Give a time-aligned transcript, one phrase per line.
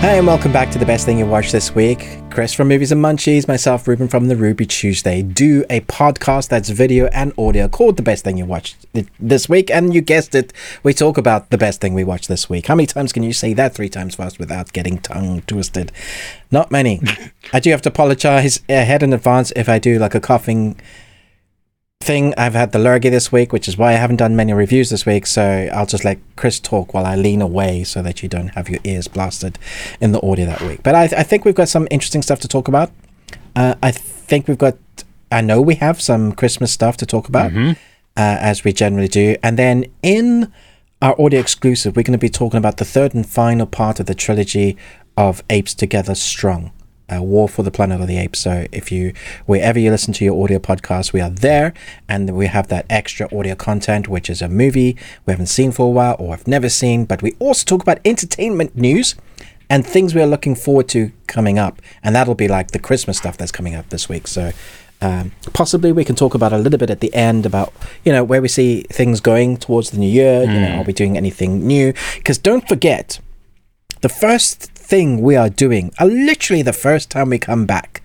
[0.00, 2.08] Hi, and welcome back to the best thing you watched this week.
[2.30, 6.70] Chris from Movies and Munchies, myself, Ruben from the Ruby Tuesday, do a podcast that's
[6.70, 8.86] video and audio called The Best Thing You Watched
[9.20, 9.70] this week.
[9.70, 12.68] And you guessed it, we talk about the best thing we watched this week.
[12.68, 15.92] How many times can you say that three times fast without getting tongue twisted?
[16.50, 17.02] Not many.
[17.52, 20.80] I do have to apologize ahead in advance if I do like a coughing
[22.02, 22.32] thing.
[22.38, 25.04] I've had the lurgy this week, which is why I haven't done many reviews this
[25.04, 25.26] week.
[25.26, 28.70] So I'll just let Chris talk while I lean away so that you don't have
[28.70, 29.58] your ears blasted
[30.00, 30.82] in the audio that week.
[30.82, 32.90] But I, I think we've got some interesting stuff to talk about.
[33.54, 34.78] Uh, I think we've got,
[35.30, 37.72] I know we have some Christmas stuff to talk about, mm-hmm.
[37.72, 37.74] uh,
[38.16, 39.36] as we generally do.
[39.42, 40.50] And then in
[41.02, 44.06] our audio exclusive, we're going to be talking about the third and final part of
[44.06, 44.74] the trilogy
[45.18, 46.72] of Apes Together Strong
[47.10, 48.40] uh, War for the Planet of the Apes.
[48.40, 49.12] So if you
[49.46, 51.74] wherever you listen to your audio podcast, we are there,
[52.08, 55.86] and we have that extra audio content, which is a movie we haven't seen for
[55.86, 57.04] a while or have never seen.
[57.04, 59.14] But we also talk about entertainment news
[59.68, 63.18] and things we are looking forward to coming up, and that'll be like the Christmas
[63.18, 64.26] stuff that's coming up this week.
[64.26, 64.52] So.
[65.02, 67.72] Um, possibly we can talk about a little bit at the end about
[68.04, 70.44] you know where we see things going towards the new year.
[70.44, 70.52] Mm.
[70.52, 70.80] You know, hmm.
[70.80, 71.94] are we doing anything new?
[72.16, 73.18] Because don't forget,
[74.02, 78.02] the first thing we are doing, uh, literally the first time we come back,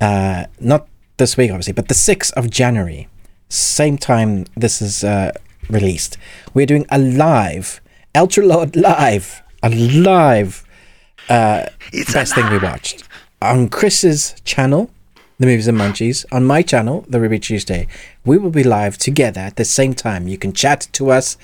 [0.00, 3.08] uh, not this week obviously, but the 6th of January,
[3.48, 5.32] same time this is uh,
[5.68, 6.18] released,
[6.54, 7.80] we're doing a live,
[8.14, 10.64] Ultra Lord live, a live
[11.28, 13.04] uh, it's best thing we watched
[13.42, 14.90] on Chris's channel,
[15.38, 17.86] The Movies and Munchies, on my channel, The Ruby Tuesday.
[18.24, 20.26] We will be live together at the same time.
[20.26, 21.36] You can chat to us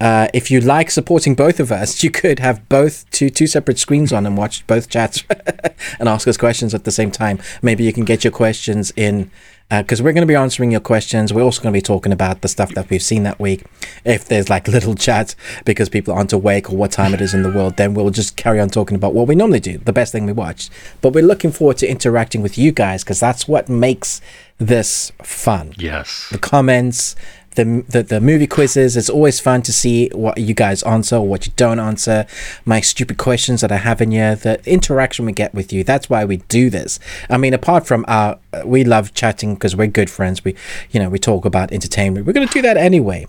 [0.00, 3.78] uh, if you like supporting both of us, you could have both two two separate
[3.78, 5.24] screens on and watch both chats
[5.98, 7.38] and ask us questions at the same time.
[7.62, 9.30] Maybe you can get your questions in
[9.70, 11.34] because uh, we're going to be answering your questions.
[11.34, 13.64] We're also going to be talking about the stuff that we've seen that week.
[14.02, 15.34] If there's like little chat
[15.66, 18.36] because people aren't awake or what time it is in the world, then we'll just
[18.36, 20.70] carry on talking about what we normally do, the best thing we watched.
[21.02, 24.22] But we're looking forward to interacting with you guys because that's what makes
[24.56, 25.74] this fun.
[25.76, 26.28] Yes.
[26.32, 27.14] The comments,
[27.58, 28.96] the, the, the movie quizzes.
[28.96, 32.24] It's always fun to see what you guys answer or what you don't answer.
[32.64, 35.82] My stupid questions that I have in here, the interaction we get with you.
[35.82, 37.00] That's why we do this.
[37.28, 40.44] I mean, apart from our, we love chatting because we're good friends.
[40.44, 40.54] We,
[40.92, 42.26] you know, we talk about entertainment.
[42.26, 43.26] We're going to do that anyway.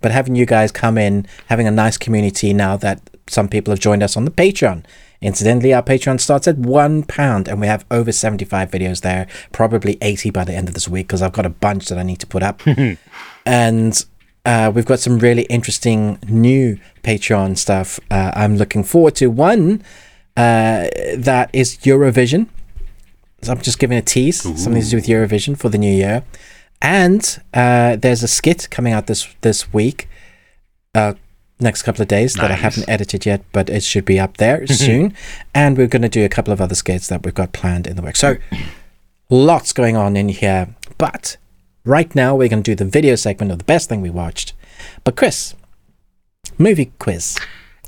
[0.00, 3.80] But having you guys come in, having a nice community now that some people have
[3.80, 4.84] joined us on the Patreon.
[5.20, 9.96] Incidentally, our Patreon starts at one pound, and we have over 75 videos there, probably
[10.02, 12.18] 80 by the end of this week because I've got a bunch that I need
[12.20, 12.62] to put up.
[13.46, 14.04] and
[14.44, 19.30] uh, we've got some really interesting new Patreon stuff uh, I'm looking forward to.
[19.30, 19.82] One
[20.36, 22.48] uh, that is Eurovision.
[23.42, 24.56] So I'm just giving a tease, Ooh.
[24.56, 26.24] something to do with Eurovision for the new year.
[26.80, 30.08] And uh, there's a skit coming out this this week
[30.94, 31.14] uh,
[31.60, 32.42] next couple of days nice.
[32.42, 35.14] that I haven't edited yet, but it should be up there soon.
[35.54, 37.96] And we're going to do a couple of other skits that we've got planned in
[37.96, 38.16] the work.
[38.16, 38.36] So
[39.30, 40.74] lots going on in here.
[40.98, 41.36] But
[41.84, 44.52] right now we're going to do the video segment of the best thing we watched.
[45.04, 45.54] But Chris,
[46.58, 47.38] movie quiz.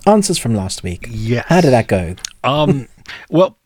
[0.06, 1.06] Answers from last week.
[1.10, 1.47] Yes.
[1.49, 2.16] How did that go?
[2.43, 2.88] Um
[3.31, 3.56] well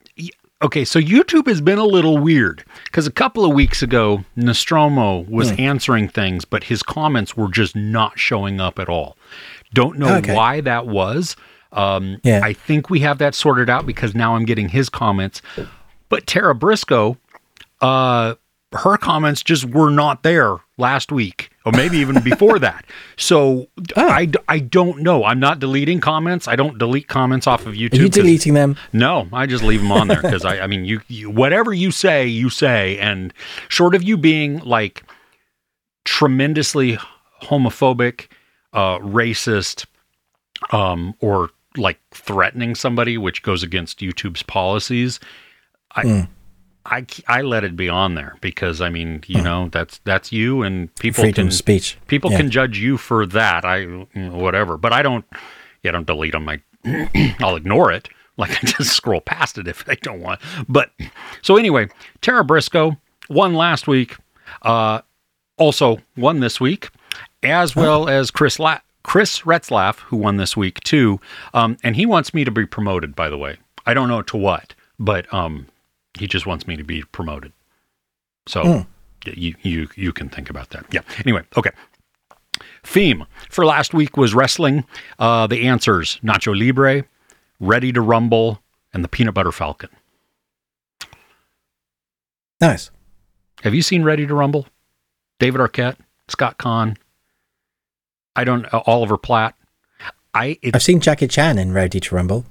[0.63, 5.21] okay, so YouTube has been a little weird because a couple of weeks ago, Nostromo
[5.29, 5.61] was mm.
[5.61, 9.17] answering things, but his comments were just not showing up at all.
[9.75, 10.35] Don't know okay.
[10.35, 11.37] why that was.
[11.73, 12.41] Um, yeah.
[12.43, 15.43] I think we have that sorted out because now I'm getting his comments.
[16.09, 17.19] But Tara Briscoe,
[17.81, 18.35] uh,
[18.73, 22.85] her comments just were not there last week or maybe even before that.
[23.17, 24.09] So oh.
[24.09, 25.25] I, I don't know.
[25.25, 26.47] I'm not deleting comments.
[26.47, 27.99] I don't delete comments off of YouTube.
[27.99, 28.77] Are you deleting them?
[28.93, 31.91] No, I just leave them on there because I, I mean, you, you, whatever you
[31.91, 32.99] say, you say.
[32.99, 33.33] And
[33.69, 35.03] short of you being like
[36.05, 36.99] tremendously
[37.43, 38.27] homophobic,
[38.73, 39.87] uh, racist,
[40.71, 45.21] um, or like threatening somebody, which goes against YouTube's policies,
[45.93, 46.29] I, mm.
[46.87, 49.45] I, I let it be on there because I mean, you mm.
[49.45, 51.99] know, that's that's you and people freedom can speech.
[52.07, 52.39] People yeah.
[52.39, 53.65] can judge you for that.
[53.65, 55.25] I whatever, but I don't.
[55.83, 56.61] Yeah, I don't delete on my.
[57.41, 58.09] I'll ignore it.
[58.37, 60.41] Like I just scroll past it if I don't want.
[60.69, 60.93] But
[61.43, 61.89] so anyway,
[62.21, 62.97] Tara Briscoe
[63.29, 64.17] won last week.
[64.63, 65.03] Uh,
[65.59, 66.89] also won this week,
[67.43, 71.21] as well as Chris La- Chris Retzlaff, who won this week too,
[71.53, 73.15] um, and he wants me to be promoted.
[73.15, 75.67] By the way, I don't know to what, but um,
[76.19, 77.53] he just wants me to be promoted.
[78.47, 78.87] So mm.
[79.27, 80.87] you you you can think about that.
[80.91, 81.03] Yeah.
[81.21, 81.71] Anyway, okay.
[82.85, 84.85] Theme for last week was wrestling.
[85.19, 87.05] Uh, the answers: Nacho Libre,
[87.61, 88.63] Ready to Rumble,
[88.93, 89.91] and the Peanut Butter Falcon.
[92.61, 92.91] Nice.
[93.63, 94.67] Have you seen Ready to Rumble?
[95.39, 95.97] David Arquette,
[96.29, 96.97] Scott Caan,
[98.39, 99.57] I don't uh, Oliver Platt.
[100.33, 102.45] I I've seen Jackie Chan in Ready to Rumble.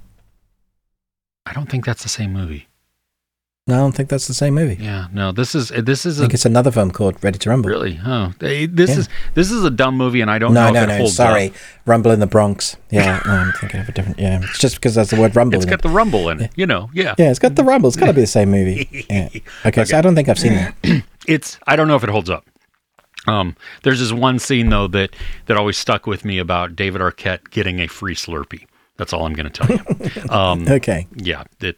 [1.46, 2.67] I don't think that's the same movie.
[3.68, 4.82] No, I don't think that's the same movie.
[4.82, 5.30] Yeah, no.
[5.30, 7.68] This is this is I a think it's another film called Ready to Rumble.
[7.68, 8.00] really.
[8.04, 8.96] Oh, Eh, this Yeah.
[9.00, 10.98] is this is a dumb movie, and I don't No, know no, if it no.
[10.98, 11.54] holds Sorry, up.
[11.84, 12.76] Rumble in the Bronx.
[12.90, 14.18] Yeah, no, I'm thinking of a different.
[14.18, 15.56] Yeah, it's just because there's the word Rumble.
[15.56, 15.82] It's got it.
[15.82, 16.50] the rumble in it.
[16.56, 17.14] You know, yeah.
[17.18, 17.88] Yeah, it's got the Rumble.
[17.88, 19.06] It's got to be the same movie.
[19.10, 19.28] Yeah.
[19.66, 20.74] Okay, so I don't think I've seen that.
[21.26, 22.46] it's I don't know if it holds up.
[23.26, 25.14] Um, there's this one scene though that
[25.46, 28.64] that always stuck with me about David Arquette getting a free Slurpee.
[28.96, 30.30] That's all I'm going to tell you.
[30.34, 31.06] um, Okay.
[31.16, 31.44] yeah.
[31.60, 31.76] It,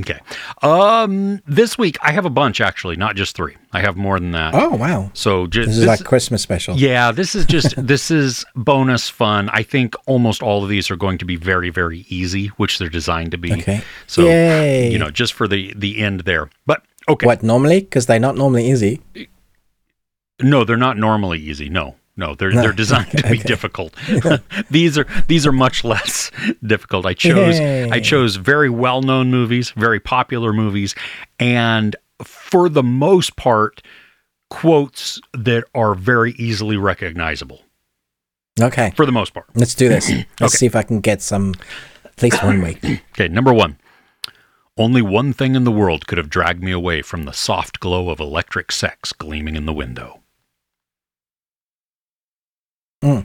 [0.00, 0.18] okay.
[0.62, 3.56] Um, this week I have a bunch actually, not just three.
[3.72, 4.54] I have more than that.
[4.54, 6.76] Oh wow, So just this is like Christmas special.
[6.76, 9.48] yeah, this is just this is bonus fun.
[9.52, 12.88] I think almost all of these are going to be very very easy, which they're
[12.88, 13.52] designed to be.
[13.52, 13.82] Okay.
[14.06, 14.90] So Yay.
[14.90, 16.50] you know, just for the the end there.
[16.66, 17.26] But okay.
[17.26, 17.80] What normally?
[17.80, 19.00] Because they're not normally easy.
[20.40, 21.68] No, they're not normally easy.
[21.68, 22.60] No, no, they're No.
[22.62, 23.42] they're designed to be Okay.
[23.44, 23.94] difficult.
[24.70, 26.30] these are these are much less
[26.66, 27.06] difficult.
[27.06, 30.94] I chose I chose very well known movies, very popular movies,
[31.40, 33.80] and for the most part,
[34.50, 37.62] quotes that are very easily recognizable.
[38.60, 39.46] Okay, For the most part.
[39.54, 40.10] let's do this.
[40.40, 40.48] Let's Okay.
[40.58, 41.54] see if I can get some.
[42.04, 42.80] At least one week.
[43.12, 43.78] Okay, number one.
[44.76, 48.10] Only one thing in the world could have dragged me away from the soft glow
[48.10, 50.20] of electric sex gleaming in the window.
[53.02, 53.22] Yeah,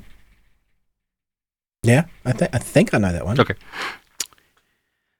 [2.26, 3.40] I think I think I know that one.
[3.40, 3.56] Okay.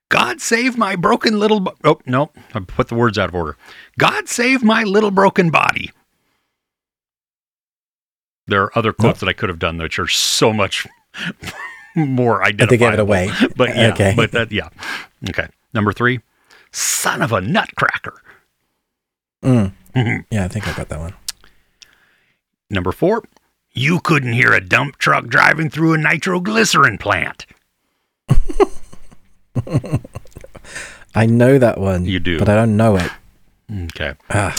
[0.10, 1.60] God save my broken little.
[1.60, 3.58] Bo- oh no, I put the words out of order.
[3.98, 5.92] God save my little broken body.
[8.48, 10.86] There are other quotes that I could have done, which are so much
[11.96, 12.68] more But identifiable.
[12.68, 13.32] they gave it away.
[13.58, 14.14] But yeah, Okay.
[14.16, 14.70] but that yeah.
[15.30, 15.48] Okay.
[15.74, 16.20] Number three,
[16.72, 18.22] son of a nutcracker.
[19.44, 19.74] Mm.
[20.30, 21.14] Yeah, I think I got that one.
[22.70, 23.24] Number four,
[23.74, 27.46] you couldn't hear a dump truck driving through a nitroglycerin plant.
[31.16, 32.06] I know that one.
[32.06, 32.40] You do.
[32.40, 33.12] but I don't know it.
[33.72, 34.14] Okay.
[34.30, 34.56] Ah,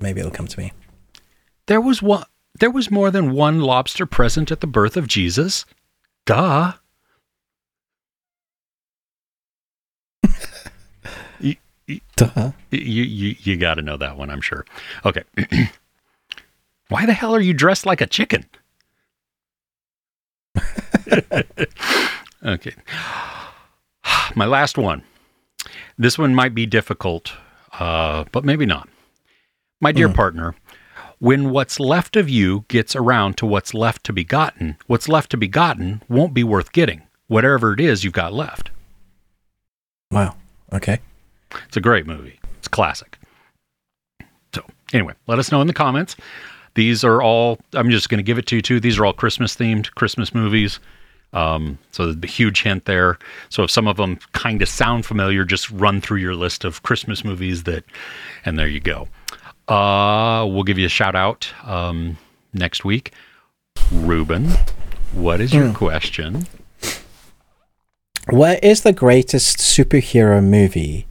[0.00, 0.72] maybe it'll come to me.
[1.66, 2.24] There was one.
[2.58, 5.66] There was more than one lobster present at the birth of Jesus.
[6.24, 6.72] Duh.
[11.40, 11.56] you,
[12.16, 12.52] Duh.
[12.70, 14.64] you, you, you got to know that one, I'm sure.
[15.04, 15.24] Okay.
[16.88, 18.44] Why the hell are you dressed like a chicken?
[22.44, 22.74] okay.
[24.34, 25.02] My last one.
[25.98, 27.32] This one might be difficult,
[27.78, 28.88] uh, but maybe not.
[29.80, 30.54] My dear partner,
[31.18, 35.30] when what's left of you gets around to what's left to be gotten, what's left
[35.30, 38.70] to be gotten won't be worth getting, whatever it is you've got left.
[40.10, 40.36] Wow.
[40.72, 41.00] Okay.
[41.66, 42.38] It's a great movie.
[42.58, 43.18] It's classic.
[44.54, 46.16] So, anyway, let us know in the comments.
[46.76, 48.80] These are all, I'm just going to give it to you too.
[48.80, 50.78] These are all Christmas themed, Christmas movies.
[51.32, 53.18] Um, so there's a huge hint there.
[53.48, 56.82] So if some of them kind of sound familiar, just run through your list of
[56.82, 57.84] Christmas movies that,
[58.44, 59.08] and there you go.
[59.68, 62.18] Uh, we'll give you a shout out um,
[62.52, 63.12] next week.
[63.90, 64.50] Ruben,
[65.12, 66.46] what is your question?
[68.28, 71.06] What is the greatest superhero movie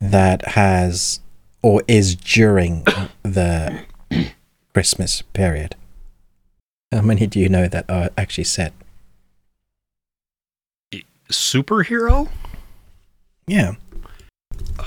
[0.00, 1.20] that has
[1.62, 2.84] or is during
[3.22, 3.84] the
[4.72, 5.76] Christmas period?
[6.92, 8.72] How many do you know that are actually set?
[11.30, 12.28] Superhero?
[13.46, 13.74] Yeah,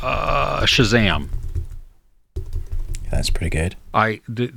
[0.02, 1.28] Uh, Shazam.
[3.12, 3.76] that's pretty good.
[3.94, 4.52] I the,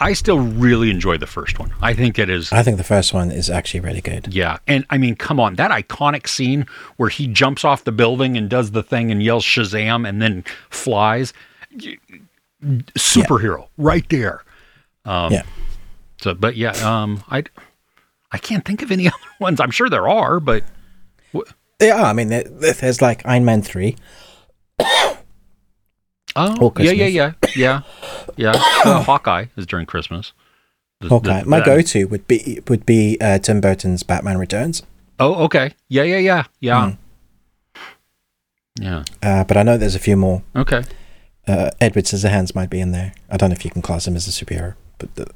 [0.00, 1.72] I still really enjoy the first one.
[1.80, 4.32] I think it is I think the first one is actually really good.
[4.34, 4.58] yeah.
[4.68, 8.48] And I mean, come on, that iconic scene where he jumps off the building and
[8.48, 11.32] does the thing and yells Shazam and then flies.
[12.62, 14.42] Superhero right there.
[15.06, 15.42] Um, Yeah.
[16.20, 17.44] So, but yeah, um, I
[18.32, 19.60] I can't think of any other ones.
[19.60, 20.64] I'm sure there are, but
[21.80, 23.94] Yeah, I mean, there, there's like Iron Man 3.
[26.36, 27.82] oh, yeah, yeah, yeah, yeah,
[28.36, 28.52] yeah.
[28.84, 30.32] Well, Hawkeye is during Christmas.
[31.00, 31.42] The- Hawkeye.
[31.42, 34.82] the- My go-to would be would be uh, Tim Burton's Batman Returns.
[35.18, 35.72] Oh, okay.
[35.88, 36.90] Yeah, yeah, yeah, yeah.
[36.90, 37.82] Hmm.
[38.78, 39.04] Yeah.
[39.22, 40.42] Uh, but I know there's a few more.
[40.54, 40.82] Okay.
[41.48, 43.12] Uh, Edward Scissorhands might be in there.
[43.30, 45.26] I don't know if you can class him as a superhero, but the,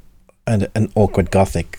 [0.46, 1.78] an, an awkward gothic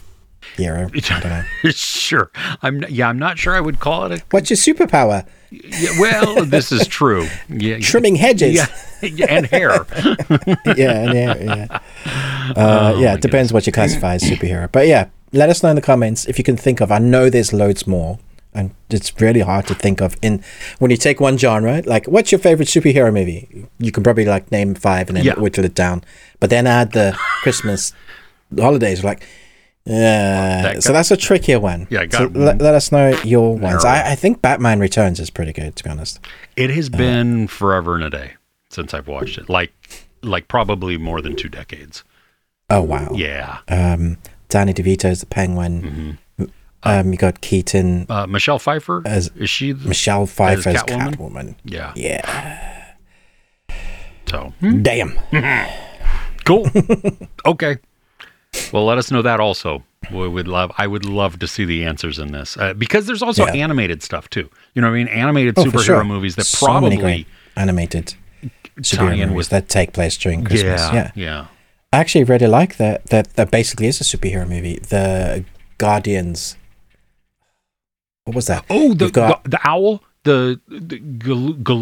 [0.57, 0.89] hero.
[0.93, 1.43] I don't know.
[1.71, 2.31] sure.
[2.61, 2.83] I'm.
[2.89, 3.55] Yeah, I'm not sure.
[3.55, 4.23] I would call it a.
[4.31, 5.25] What's your superpower?
[5.51, 7.27] Yeah, well, this is true.
[7.49, 7.79] Yeah.
[7.81, 8.59] Trimming hedges.
[9.03, 9.25] Yeah.
[9.29, 9.83] and hair.
[10.77, 11.79] yeah, yeah, yeah.
[12.55, 14.71] Uh, Oh, yeah, it depends what you classify as superhero.
[14.71, 16.91] But yeah, let us know in the comments if you can think of.
[16.91, 18.19] I know there's loads more,
[18.53, 20.15] and it's really hard to think of.
[20.21, 20.43] In
[20.79, 23.67] when you take one genre, like what's your favorite superhero movie?
[23.79, 25.39] You can probably like name five and then Yeah.
[25.39, 26.03] whittle it down.
[26.39, 27.93] But then add the Christmas
[28.57, 29.23] holidays, like
[29.85, 30.61] Yeah.
[30.63, 31.87] That so that's a trickier one.
[31.89, 33.83] Yeah, it So let, let us know your ones.
[33.83, 36.19] I, I think Batman Returns is pretty good, to be honest.
[36.55, 36.97] It has Uh-huh.
[36.97, 38.33] been forever and a day
[38.69, 39.49] since I've watched it.
[39.49, 39.71] Like,
[40.21, 42.03] like probably more than two decades.
[42.69, 43.09] Oh wow.
[43.15, 43.59] Yeah.
[43.67, 44.17] Um,
[44.49, 45.81] Danny DeVito's the Penguin.
[45.81, 46.11] Mm-hmm.
[46.83, 49.71] Um, you got Keaton, Uh, Michelle Pfeiffer As- is she?
[49.71, 51.15] the- Michelle Pfeiffer's Catwoman?
[51.15, 51.55] Catwoman.
[51.63, 51.93] Yeah.
[51.95, 52.93] Yeah.
[54.27, 55.19] So Damn.
[56.45, 56.69] cool.
[57.45, 57.77] okay.
[58.71, 59.83] Well, let us know that also.
[60.11, 60.71] We would love.
[60.77, 63.53] I would love to see the answers in this uh, because there's also Yeah.
[63.63, 64.49] animated stuff too.
[64.73, 65.07] You know what I mean?
[65.09, 66.03] Animated Oh, superhero sure.
[66.03, 68.15] movies that So probably animated
[68.79, 69.49] superhero movies with.
[69.49, 70.81] that take place during Christmas.
[70.81, 71.11] Yeah, Yeah.
[71.15, 71.45] yeah.
[71.93, 73.05] I actually really like that.
[73.07, 74.79] That that basically is a superhero movie.
[74.79, 75.43] The
[75.77, 76.55] Guardians.
[78.25, 78.65] What was that?
[78.69, 80.99] Oh, the got- the, the owl, the the.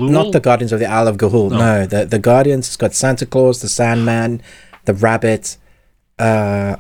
[0.10, 1.52] Not the Guardians of the Isle of Ga'Hoole.
[1.52, 1.58] No.
[1.58, 2.68] No, the the Guardians.
[2.68, 4.42] It's got Santa Claus, the Sandman,
[4.86, 5.58] the Rabbit.
[6.18, 6.78] Uh,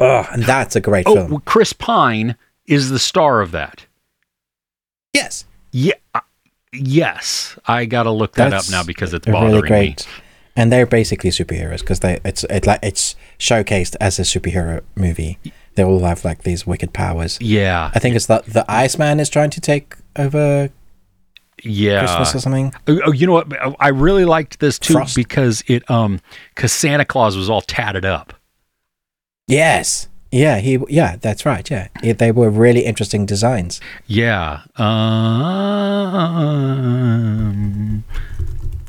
[0.00, 1.30] oh, and that's a great oh, film.
[1.30, 2.36] well, Chris Pine
[2.66, 3.86] is the star of that.
[5.12, 5.94] Yes, Yeah.
[6.14, 6.20] uh,
[6.72, 9.68] Yes, I got to look that That's up now because it's bothering really me.
[9.68, 10.08] great.
[10.56, 15.38] And they're basically superheroes because they it's it like it's showcased as a superhero movie.
[15.74, 17.38] They all have like these wicked powers.
[17.40, 20.70] Yeah, I think it's that the Iceman is trying to take over
[21.62, 22.00] yeah.
[22.00, 22.74] Christmas or something.
[22.88, 23.52] Oh, oh, you know what?
[23.80, 25.16] I really liked this too Frost.
[25.16, 26.20] because it um
[26.54, 28.34] because Santa Claus was all tatted up.
[29.46, 30.08] Yes.
[30.30, 30.78] Yeah, he.
[30.88, 31.68] Yeah, that's right.
[31.70, 33.82] Yeah, Yeah, they were really interesting designs.
[34.06, 34.62] Yeah.
[36.72, 38.04] Um,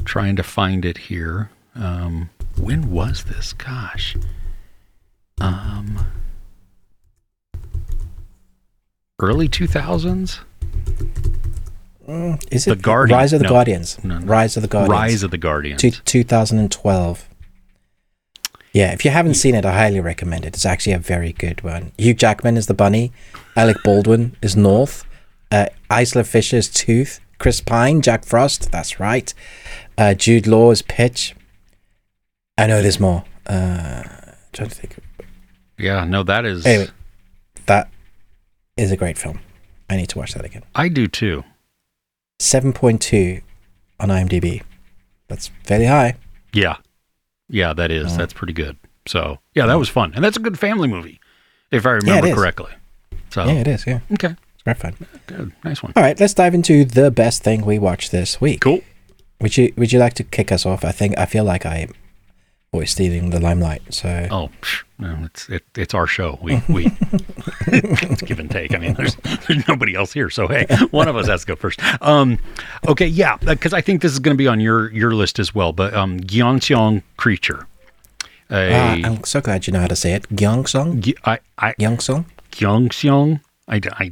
[0.06, 1.50] trying to find it here.
[1.76, 3.52] Um, when was this?
[3.52, 4.16] Gosh.
[5.42, 6.06] Um,
[9.20, 10.40] early two thousands.
[12.52, 13.50] Is The it Guardian- Rise of the no.
[13.50, 14.04] Guardians?
[14.04, 14.26] No, no.
[14.26, 14.92] Rise of the Guardians.
[14.92, 15.82] Rise of the Guardians.
[15.82, 17.30] Two, 2012.
[18.74, 20.56] Yeah, if you haven't seen it, I highly recommend it.
[20.56, 21.92] It's actually a very good one.
[21.98, 23.14] Hugh Jackman is the bunny.
[23.56, 25.06] Alec Baldwin is North.
[25.52, 27.20] Uh, Isla Fisher is Tooth.
[27.38, 28.72] Chris Pine, Jack Frost.
[28.72, 29.34] That's right.
[29.98, 31.36] Uh, Jude Law is Pitch.
[32.58, 33.24] I know there's more.
[33.46, 34.04] Uh,
[34.54, 34.98] trying to think.
[35.78, 36.04] yeah.
[36.04, 36.66] No, that is.
[36.66, 36.90] Anyway,
[37.68, 37.90] that
[38.78, 39.40] is a great film.
[39.90, 40.64] I need to watch that again.
[40.76, 41.44] I do too.
[42.40, 43.42] 7.2
[44.00, 44.62] on IMDb.
[45.28, 46.16] That's fairly high.
[46.54, 46.78] Yeah.
[47.50, 48.14] Yeah, that is.
[48.14, 48.18] Oh.
[48.18, 48.78] That's pretty good.
[49.06, 50.14] So, yeah, that was fun.
[50.16, 51.20] And that's a good family movie,
[51.72, 52.34] if I remember is.
[52.36, 52.72] correctly.
[53.32, 53.86] So, Yeah, it is.
[53.86, 54.36] Yeah, okay.
[54.54, 54.96] it's great fun.
[55.28, 55.52] Good.
[55.64, 55.94] Nice one.
[55.96, 58.62] All right, let's dive into the best thing we watched this week.
[58.62, 58.82] Cool.
[59.42, 60.86] Would you Would you like to kick us off?
[60.86, 61.94] I think I feel like I'm
[62.74, 63.82] always stealing the limelight.
[63.94, 66.38] So Oh, psh, no, it's it, it's our show.
[66.42, 66.86] We we
[67.68, 68.74] it's give and take.
[68.76, 69.16] I mean, there's
[69.48, 71.80] there's nobody else here, so hey, one of us has to go first.
[72.02, 72.40] Um,
[72.88, 75.56] okay, yeah, because I think this is going to be on your your list as
[75.56, 75.72] well.
[75.72, 77.68] But um, Gyeongseong creature.
[78.50, 80.28] A, ah, I'm so glad you know how to say it.
[80.30, 82.26] Gyeongsong, G- I I Gyeongsong.
[82.52, 83.40] Gyeongseong.
[83.68, 84.04] I, I,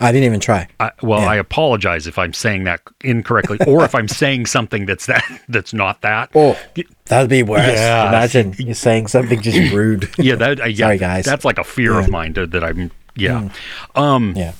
[0.00, 0.68] I didn't even try.
[0.78, 1.28] I, well, Yeah.
[1.30, 5.72] I apologize if I'm saying that incorrectly, or if I'm saying something that's that that's
[5.72, 6.30] not that.
[6.34, 6.58] Oh,
[7.06, 7.62] that'd be worse.
[7.66, 8.08] Yeah.
[8.08, 10.10] Imagine you're saying something just rude.
[10.18, 11.24] Yeah, that uh, yeah, Sorry, guys.
[11.24, 12.90] That's like a fear of mine that, that I'm.
[13.14, 13.48] Yeah,
[13.94, 14.52] um, yeah.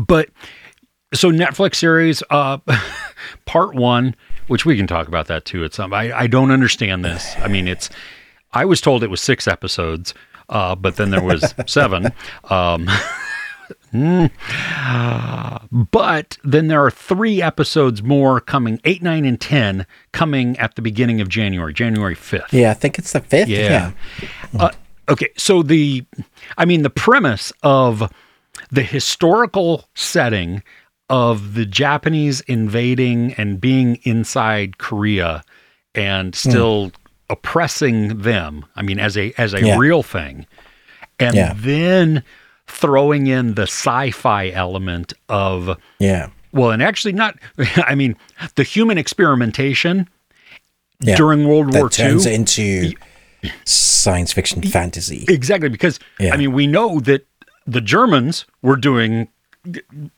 [0.00, 0.28] but
[1.14, 2.58] so Netflix series, uh,
[3.46, 4.16] part one,
[4.48, 5.62] which we can talk about that too.
[5.64, 7.36] At some, I I don't understand this.
[7.38, 7.90] I mean, it's.
[8.52, 10.14] I was told it was six episodes,
[10.48, 12.06] uh, but then there was seven.
[12.44, 12.86] Um,
[13.92, 14.30] mm.
[15.90, 20.82] but then there are three episodes more coming, eight, nine, and ten coming at the
[20.82, 22.52] beginning of January, January fifth.
[22.52, 23.48] Yeah, I think it's the fifth.
[23.48, 23.92] Yeah.
[24.52, 24.60] Yeah.
[24.60, 24.70] Uh,
[25.08, 26.04] okay, so the,
[26.58, 28.12] I mean, the premise of
[28.70, 30.62] the historical setting
[31.08, 35.44] of the Japanese invading and being inside Korea
[35.94, 36.92] and still
[37.30, 38.64] oppressing them.
[38.76, 39.76] I mean, as a as a Yeah.
[39.78, 40.46] real thing,
[41.18, 41.52] and Yeah.
[41.56, 42.22] then
[42.66, 46.28] throwing in the sci-fi element of Yeah.
[46.52, 47.36] well, and actually not.
[47.76, 48.16] I mean,
[48.56, 50.08] the human experimentation
[51.00, 51.16] Yeah.
[51.16, 52.34] during World That War turns II.
[52.34, 52.92] into
[53.64, 55.24] science fiction fantasy.
[55.28, 55.98] Exactly, because.
[56.20, 57.26] I mean, we know that
[57.66, 59.28] the Germans were doing,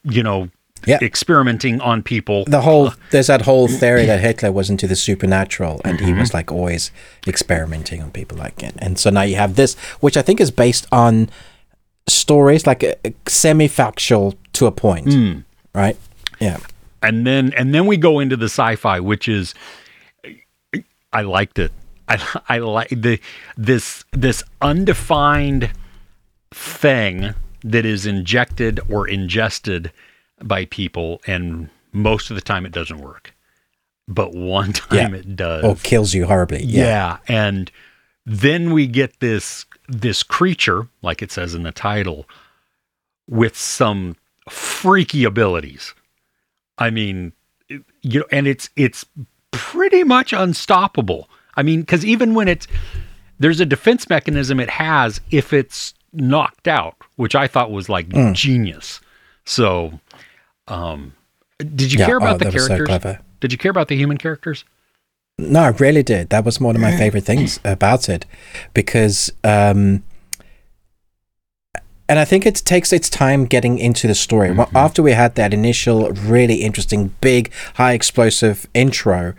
[0.05, 0.49] you know,
[0.87, 0.99] Yeah.
[1.03, 2.45] experimenting on people.
[2.47, 6.21] the whole there's that whole theory that Hitler was into the supernatural and he Mm-hmm.
[6.21, 6.91] was like always
[7.27, 8.75] experimenting on people like it.
[8.79, 11.29] And so now you have this, which I think is based on
[12.09, 12.95] stories like uh,
[13.27, 15.39] semi-factual to a point, Hmm.
[15.75, 15.97] right?
[16.41, 16.59] Yeah,
[17.03, 19.55] and then and then we go into the sci-fi, which is,
[21.13, 21.73] I liked it.
[22.09, 23.19] I I like the
[23.57, 25.71] this this undefined
[26.55, 29.91] thing that is injected or ingested
[30.43, 33.35] by people, and most of the time it doesn't work,
[34.09, 35.21] but one time Yeah.
[35.21, 35.65] it does.
[35.65, 36.63] Oh, kills you horribly.
[36.63, 37.17] Yeah, Yeah.
[37.29, 37.71] And
[38.25, 42.27] then we get this this creature, like it says in the title,
[43.29, 44.17] with some
[44.49, 45.95] freaky abilities.
[46.79, 47.33] I mean,
[47.69, 49.05] you know, and it's it's
[49.53, 51.29] pretty much unstoppable.
[51.57, 52.67] I mean, because even when it's
[53.39, 58.09] there's a defense mechanism it has if it's knocked out, which I thought was like
[58.09, 58.35] Mm.
[58.35, 59.01] genius.
[59.45, 60.01] So,
[60.69, 61.13] um,
[61.59, 62.87] did you Yeah, care oh, about the that was so characters?
[62.87, 63.19] clever.
[63.41, 64.65] did you care about the human characters?
[65.39, 66.31] No, I really did.
[66.31, 68.25] That was one of my favorite things about it
[68.73, 70.03] because, um,
[72.09, 74.53] and I think it takes its time getting into the story.
[74.53, 79.35] Well, after we had that initial really interesting, big, high explosive intro,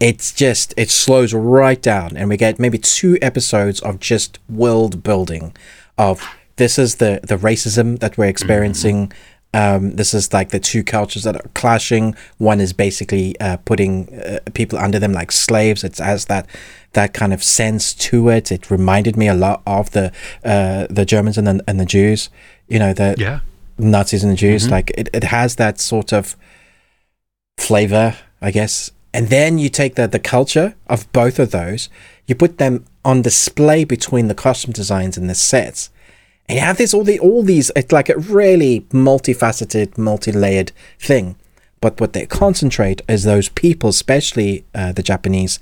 [0.00, 5.02] it's just it slows right down, and we get maybe two episodes of just world
[5.02, 5.54] building.
[5.96, 6.22] Of
[6.56, 9.12] this is the the racism that we're experiencing.
[9.54, 12.14] Um, this is like the two cultures that are clashing.
[12.36, 15.82] One is basically uh, putting uh, people under them like slaves.
[15.84, 16.46] It has that
[16.92, 18.52] that kind of sense to it.
[18.52, 20.12] It reminded me a lot of the
[20.44, 22.28] uh, the Germans and the, and the Jews.
[22.68, 23.40] You know the Yeah.
[23.78, 24.68] Nazis and the Jews.
[24.70, 26.36] Like it, it has that sort of
[27.56, 28.90] flavor, I guess.
[29.14, 31.88] And then you take the the culture of both of those,
[32.26, 35.90] you put them on display between the costume designs and the sets.
[36.48, 41.36] And you have this all the all these it's like a really multifaceted, multi-layered thing.
[41.80, 45.60] But what they concentrate is those people, especially uh, the Japanese,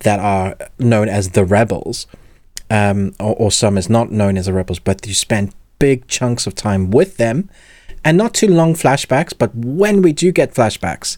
[0.00, 2.06] that are known as the rebels,
[2.68, 6.46] um, or, or some is not known as the rebels, but you spend big chunks
[6.46, 7.48] of time with them,
[8.04, 9.32] and not too long flashbacks.
[9.36, 11.16] But when we do get flashbacks,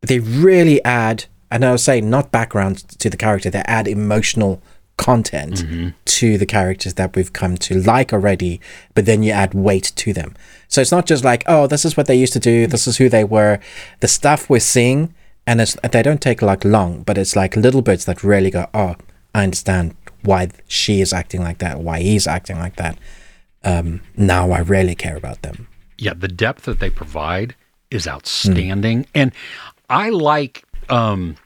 [0.00, 4.60] they really add, and I was saying not background to the character, they add emotional
[4.96, 5.64] content
[6.04, 8.60] to the characters that we've come to like already,
[8.94, 10.34] but then you add weight to them.
[10.68, 12.98] So it's not just like, oh, this is what they used to do, this is
[12.98, 13.58] who they were.
[14.00, 15.14] The stuff we're seeing,
[15.46, 18.68] and it's, they don't take like long, but it's like little bits that really go,
[18.74, 18.94] oh,
[19.34, 22.96] I understand why she is acting like that, why he's acting like that.
[23.64, 25.68] Um, now I really care about them.
[25.98, 27.54] yeah, the depth that they provide
[27.90, 29.32] is outstanding, and
[29.90, 31.36] I like um,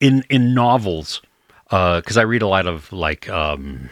[0.00, 1.20] in in novels
[1.72, 3.88] because I read a lot of like um,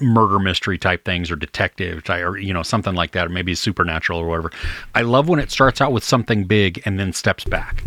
[0.00, 3.54] murder mystery type things or detective type, or you know something like that, or maybe
[3.54, 4.50] supernatural or whatever.
[4.94, 7.82] I love when it starts out with something big and then steps back,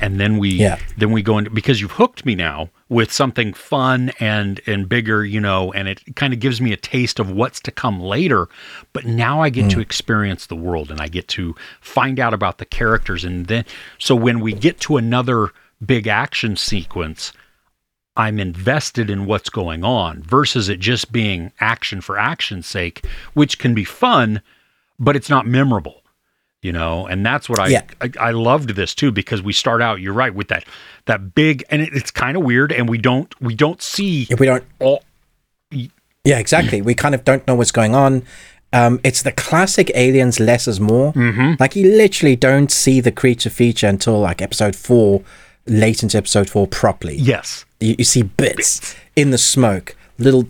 [0.00, 0.78] and then we Yeah.
[0.98, 5.24] then we go into because you've hooked me now with something fun and and bigger,
[5.24, 8.48] you know, and it kind of gives me a taste of what's to come later.
[8.92, 12.58] But now I get to experience the world and I get to find out about
[12.58, 13.64] the characters, and then
[13.98, 15.50] so when we get to another
[15.84, 17.32] big action sequence.
[18.16, 23.58] I'm invested in what's going on versus it just being action for action's sake, which
[23.58, 24.40] can be fun,
[24.98, 26.02] but it's not memorable,
[26.62, 27.06] you know.
[27.06, 27.82] And that's what I Yeah.
[28.00, 30.00] I, I loved this too because we start out.
[30.00, 30.64] You're right with that
[31.04, 34.40] that big, and it, it's kind of weird, and we don't we don't see If
[34.40, 35.02] we don't all.
[35.70, 36.82] Yeah, exactly.
[36.82, 38.22] We kind of don't know what's going on.
[38.72, 41.12] Um, it's the classic aliens less is more.
[41.12, 41.54] Mm-hmm.
[41.60, 45.22] Like you literally don't see the creature feature until like episode four,
[45.66, 47.16] late into episode four properly.
[47.16, 50.48] Yes, You, you see bits in the smoke, little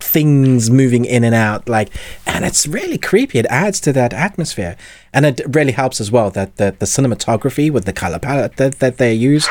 [0.00, 1.90] things moving in and out, like,
[2.26, 3.38] and it's really creepy.
[3.38, 4.76] It adds to that atmosphere,
[5.12, 8.78] and it really helps as well that the the cinematography with the color palette that,
[8.78, 9.48] that they use,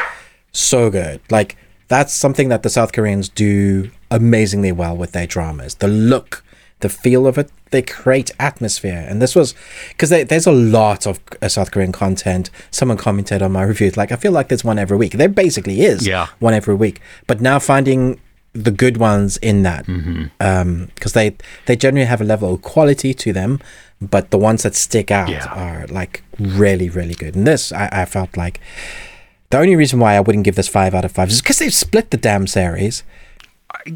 [0.52, 1.20] so good.
[1.30, 5.76] Like that's something that the South Koreans do amazingly well with their dramas.
[5.76, 6.44] The look,
[6.82, 9.04] the feel of it, they create atmosphere.
[9.10, 9.56] And this was
[9.90, 12.50] because there's a lot of uh, South Korean content.
[12.72, 15.14] Someone commented on my review, like I feel like there's one every week.
[15.14, 16.28] There basically is Yeah.
[16.40, 17.02] one every week.
[17.26, 18.20] But now finding
[18.54, 19.86] the good ones in that,
[20.96, 21.36] because they
[21.66, 23.60] they generally have a level of quality to them,
[24.02, 25.46] but the ones that stick out Yeah.
[25.48, 27.36] are like really really good.
[27.36, 28.60] And this, I, I felt like
[29.50, 31.74] the only reason why I wouldn't give this five out of five is because they've
[31.74, 33.04] split the damn series.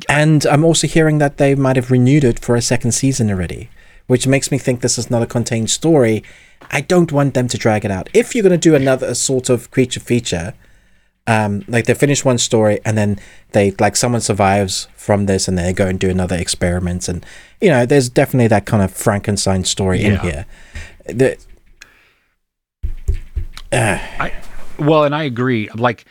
[0.10, 3.70] And I'm also hearing that they might have renewed it for a second season already,
[4.08, 6.24] which makes me think this is not a contained story.
[6.70, 8.10] I don't want them to drag it out.
[8.14, 10.54] If you're going to do another sort of creature feature,
[11.28, 13.20] um, like they finish one story and then
[13.52, 17.26] they like someone survives from this and they go and do another experiment, and
[17.60, 20.46] you know, there's definitely that kind of Frankenstein story in here.
[21.06, 21.38] The,
[23.72, 24.34] I
[24.80, 25.70] well, and I agree.
[25.76, 26.06] Like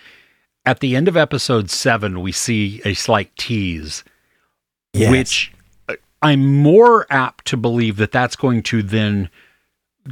[0.64, 4.04] at the end of episode seven, we see a slight tease,
[4.92, 5.10] yes.
[5.10, 5.52] which
[5.88, 9.30] uh, I'm more apt to believe that that's going to then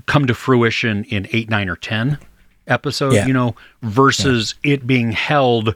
[0.06, 2.18] come to fruition in eight, nine, or ten
[2.66, 3.16] episodes.
[3.16, 3.26] Yeah.
[3.26, 5.74] You know, versus it being held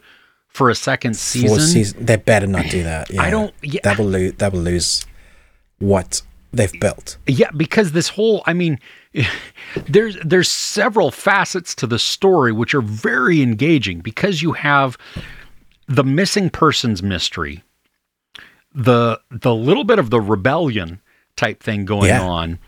[0.48, 1.60] for a second season.
[1.60, 3.10] Season, they better not do that.
[3.10, 3.22] Yeah.
[3.22, 3.54] I don't.
[3.62, 4.34] Yeah, That will lose.
[4.34, 5.06] That will lose
[5.78, 7.16] what they've built.
[7.26, 8.78] Yeah, because this whole I mean
[9.88, 14.96] there's there's several facets to the story which are very engaging because you have
[15.88, 17.62] the missing persons mystery,
[18.74, 21.00] the the little bit of the rebellion
[21.36, 22.22] type thing going Yeah.
[22.22, 22.58] on,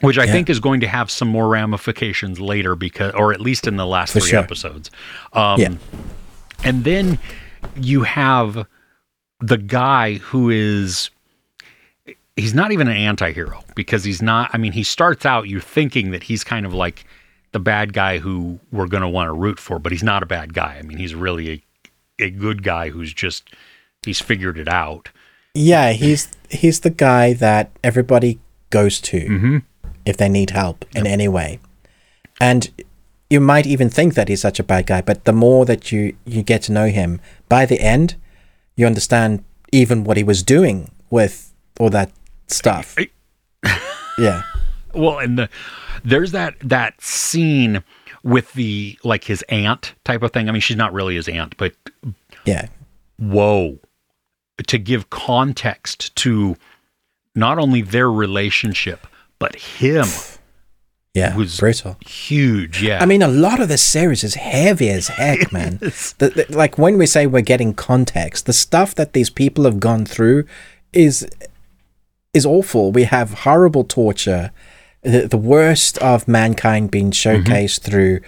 [0.00, 0.32] which I Yeah.
[0.32, 3.86] think is going to have some more ramifications later because, or at least in the
[3.86, 4.38] last For three sure.
[4.40, 4.90] episodes.
[5.32, 5.74] Um, Yeah.
[6.64, 7.18] And then
[7.76, 8.66] you have
[9.40, 11.10] the guy who is
[12.38, 16.10] he's not even an anti-hero because he's not I mean he starts out you're thinking
[16.12, 17.04] that he's kind of like
[17.52, 20.26] the bad guy who we're going to want to root for but he's not a
[20.26, 20.76] bad guy.
[20.78, 21.62] I mean he's really a
[22.20, 23.50] a good guy who's just
[24.04, 25.10] he's figured it out.
[25.54, 28.38] Yeah, he's he's the guy that everybody
[28.70, 29.56] goes to Mm-hmm.
[30.04, 31.58] if they need help in any way.
[32.40, 32.70] And
[33.30, 36.16] you might even think that he's such a bad guy, but the more that you
[36.24, 38.16] you get to know him, by the end,
[38.76, 42.10] you understand even what he was doing with all that
[42.48, 42.96] stuff.
[44.18, 44.42] Yeah.
[44.94, 45.48] Well, and the
[46.04, 47.84] there's that that scene
[48.24, 50.48] with the like his aunt type of thing.
[50.48, 51.72] I mean, she's not really his aunt, but
[52.44, 52.66] Yeah.
[53.16, 53.78] whoa,
[54.66, 56.56] to give context to
[57.36, 59.06] not only their relationship
[59.38, 60.06] but him,
[61.14, 61.36] Yeah.
[61.36, 61.96] Was- brutal.
[62.04, 62.82] huge.
[62.82, 65.78] Yeah, I mean, a lot of this series is heavy as heck, man.
[65.78, 69.78] The, the, like when we say we're getting context, the stuff that these people have
[69.78, 70.44] gone through
[70.92, 71.24] is
[72.38, 72.90] is awful.
[72.92, 74.50] We have horrible torture,
[75.02, 78.20] the, the worst of mankind being showcased through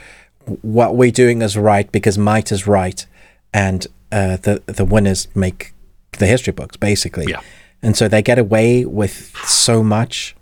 [0.62, 3.06] what we're doing is right because might is right,
[3.52, 5.72] and uh, the the winners make
[6.18, 7.26] the history books basically.
[7.28, 7.40] Yeah.
[7.82, 10.36] And so they get away with so much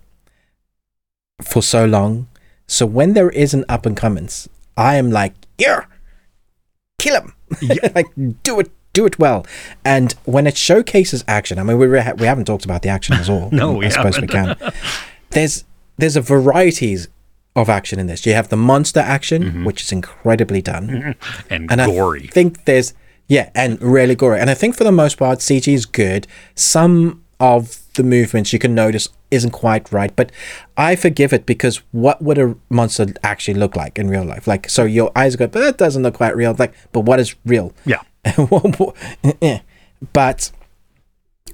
[1.43, 2.27] for so long.
[2.67, 5.85] So when there is an up and comings, I am like, yeah,
[6.99, 7.93] kill him, Yeah.
[7.95, 8.09] like
[8.43, 9.47] do it, do it well.
[9.85, 13.15] And when it showcases action, I mean, we re- we haven't talked about the action
[13.15, 13.49] at all.
[13.59, 14.57] No, we I suppose we can.
[15.31, 15.65] There's
[15.99, 17.09] there's a varieties
[17.57, 18.25] of action in this.
[18.25, 19.65] You have the monster action, mm-hmm.
[19.65, 21.17] which is incredibly done,
[21.51, 22.25] and, and gory.
[22.25, 22.95] I think there's
[23.27, 24.39] yeah, and really gory.
[24.41, 26.27] And I think for the most part, CG is good.
[26.55, 30.31] Some of the movements you can notice isn't quite right, but
[30.77, 34.47] I forgive it because what would a monster actually look like in real life?
[34.47, 36.55] Like, so your eyes go, but that doesn't look quite real.
[36.59, 37.73] Like, but what is real?
[37.85, 38.03] yeah.
[40.13, 40.51] but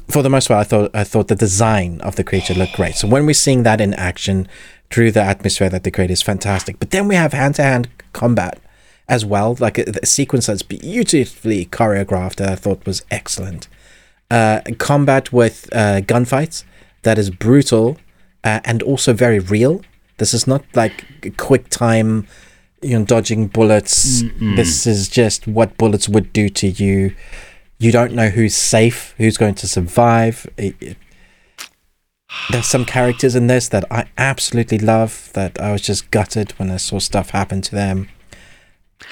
[0.09, 2.97] for the most part, I thought I thought the design of the creature looked great.
[2.97, 4.49] So when we're seeing that in action
[4.91, 6.79] through the atmosphere that they create is fantastic.
[6.79, 8.61] But then we have hand to hand combat
[9.09, 13.69] as well, like a, a sequence that's beautifully choreographed that I thought was excellent.
[14.31, 16.65] Uh, combat with uh, gunfights
[17.03, 17.99] that is brutal
[18.43, 19.83] uh, and also very real.
[20.19, 22.27] This is not like quick time,
[22.85, 24.23] you know, dodging bullets.
[24.57, 27.15] This is just what bullets would do to you.
[27.79, 30.47] You don't know who's safe, who's going to survive.
[30.57, 30.97] It- it-
[32.51, 36.71] there's some characters in this that I absolutely love that I was just gutted when
[36.71, 38.09] I saw stuff happen to them.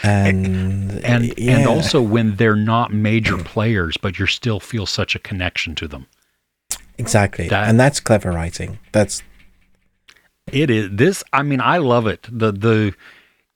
[0.02, 1.58] And and yeah.
[1.58, 5.88] and also when they're not major players, but you still feel such a connection to
[5.88, 6.06] them.
[6.98, 8.78] exactly, that- and that's clever writing.
[8.92, 9.22] That's
[10.52, 11.22] It is this.
[11.32, 12.26] I mean, I love it.
[12.30, 12.94] The the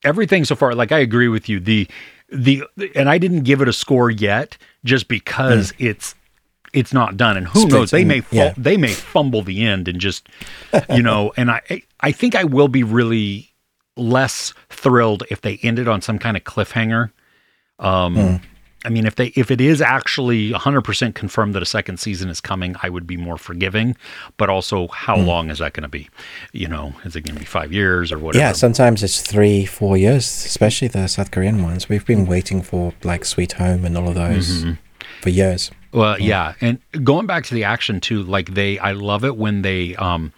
[0.04, 0.74] everything so far.
[0.74, 1.61] Like I agree with you.
[1.61, 1.88] The
[2.28, 6.14] the and I didn't give it a score yet, just because it's
[6.72, 7.37] it's not done.
[7.37, 7.90] And who Split knows?
[7.90, 8.54] They may yeah.
[8.56, 10.28] they may fumble the end and just
[10.90, 11.32] you know.
[11.37, 13.52] And I I think I will be really
[13.96, 17.11] less thrilled if they ended on some kind of cliffhanger.
[17.78, 18.37] Um, Hmm.
[18.87, 22.40] I mean, if they if it is actually 100% confirmed that a second season is
[22.40, 23.96] coming, I would be more forgiving.
[24.37, 25.27] But also, how Hmm.
[25.27, 26.09] long is that going to be?
[26.53, 28.44] You know, is it going to be five years or whatever?
[28.44, 28.53] yeah.
[28.53, 31.88] Sometimes it's three, four years, especially the South Korean ones.
[31.88, 34.72] We've been waiting for like Sweet Home and all of those Mm-hmm.
[35.22, 35.70] for years.
[35.92, 39.62] Well, yeah, and going back to the action too, like they, I love it when
[39.62, 40.33] they, um,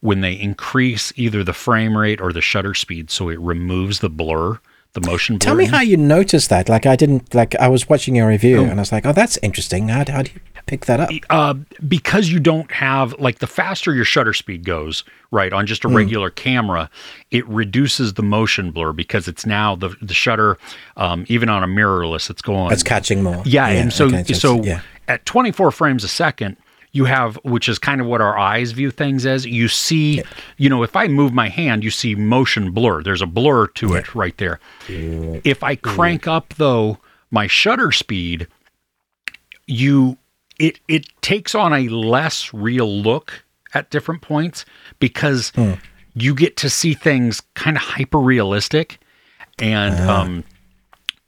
[0.00, 4.08] when they increase either the frame rate or the shutter speed, so it removes the
[4.08, 4.58] blur,
[4.94, 5.38] the motion.
[5.38, 6.68] Tell me how you noticed that.
[6.68, 9.36] Like I didn't like I was watching your review and I was like, oh, that's
[9.42, 9.88] interesting.
[9.88, 11.10] How, how do you pick that up?
[11.30, 11.54] uh,
[11.86, 15.88] because you don't have like the faster your shutter speed goes, right, on just a
[15.88, 15.96] Hmm.
[15.96, 16.88] regular camera,
[17.30, 20.56] it reduces the motion blur because it's now the the shutter,
[20.96, 22.72] um, even on a mirrorless, it's going.
[22.72, 23.42] It's catching more.
[23.44, 24.80] Yeah, and so okay, so yeah.
[25.08, 26.56] at 24 frames a second,
[26.94, 29.44] you have which is kind of what our eyes view things as.
[29.44, 30.22] You see,
[30.56, 33.02] you know, if I move my hand, you see motion blur.
[33.02, 34.60] There's a blur to it right there.
[34.88, 36.98] If I crank up though
[37.32, 38.46] my shutter speed,
[39.66, 40.16] you
[40.60, 44.64] it it takes on a less real look at different points
[45.00, 45.52] because
[46.14, 49.00] you get to see things kind of hyper realistic
[49.58, 50.44] and um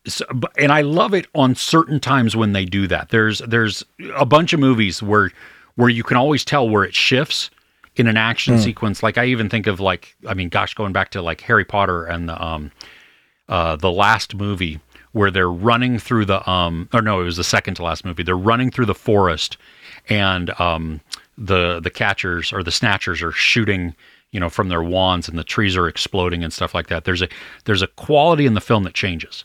[0.06, 0.24] so,
[0.56, 3.08] and I love it on certain times when they do that.
[3.08, 5.32] There's there's a bunch of movies where
[5.76, 7.50] where you can always tell where it shifts
[7.96, 9.02] in an action sequence.
[9.02, 12.04] Like I even think of like I mean, gosh, going back to like Harry Potter
[12.04, 12.72] and the um
[13.48, 14.80] uh the last movie
[15.12, 18.22] where they're running through the um or no, it was the second to last movie.
[18.22, 19.56] They're running through the forest
[20.08, 21.00] and um
[21.38, 23.94] the the catchers or the snatchers are shooting
[24.30, 27.22] you know from their wands and the trees are exploding and stuff like that there's
[27.22, 27.28] a
[27.64, 29.44] there's a quality in the film that changes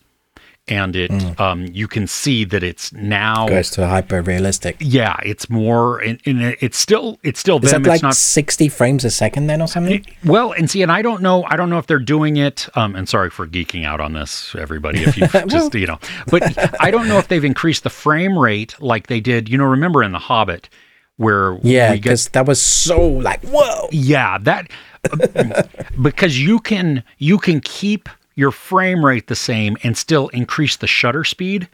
[0.72, 4.78] and it um you can see that it's now Goes to hyper realistic.
[4.80, 8.16] yeah it's more and, and it's still it's still Is them that like it's not
[8.16, 10.06] 60 frames a second then or something?
[10.26, 12.68] well, and see, and I don't know, I don't know if they're doing it.
[12.78, 15.04] Um, and sorry for geeking out on this, everybody.
[15.04, 16.42] If you just, you know, but
[16.82, 19.50] I don't know if they've increased the frame rate like they did.
[19.50, 20.70] You know, remember in The Hobbit,
[21.18, 23.90] where Yeah, because that was so like, whoa.
[23.92, 24.70] yeah, that
[26.02, 30.88] because you can you can keep your frame rate the same and still increase the
[30.88, 31.68] shutter speed,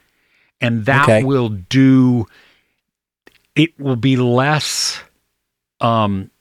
[0.62, 1.24] and that Okay.
[1.24, 2.26] will do.
[3.56, 5.00] It will be less.
[5.80, 6.32] Um,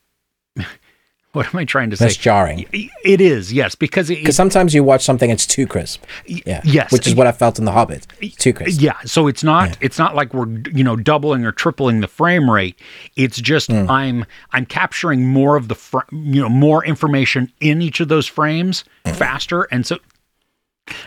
[1.37, 2.07] what am I trying to say?
[2.07, 2.66] That's jarring.
[2.72, 6.03] It is, yes, because it, Because sometimes you watch something, it's too crisp.
[6.27, 6.61] Yeah.
[6.64, 8.07] yes, Which is what I felt in The Hobbit.
[8.38, 8.81] Too crisp.
[8.81, 8.96] yeah.
[9.05, 12.77] So it's not it's not like we're you know doubling or tripling the frame rate.
[13.14, 13.88] It's just Hmm.
[13.90, 18.27] I'm I'm capturing more of the fr- you know more information in each of those
[18.27, 19.12] frames Hmm.
[19.12, 19.99] faster, and so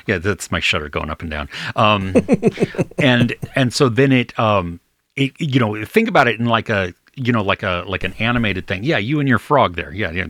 [0.07, 1.49] yeah, that's my shutter going up and down.
[1.75, 2.13] Um,
[2.99, 4.79] and and so then it um
[5.15, 6.93] it you know think about it in like a
[7.25, 8.83] you know like a like an animated thing.
[8.83, 9.93] Yeah, you and your frog there.
[9.93, 10.27] Yeah, yeah.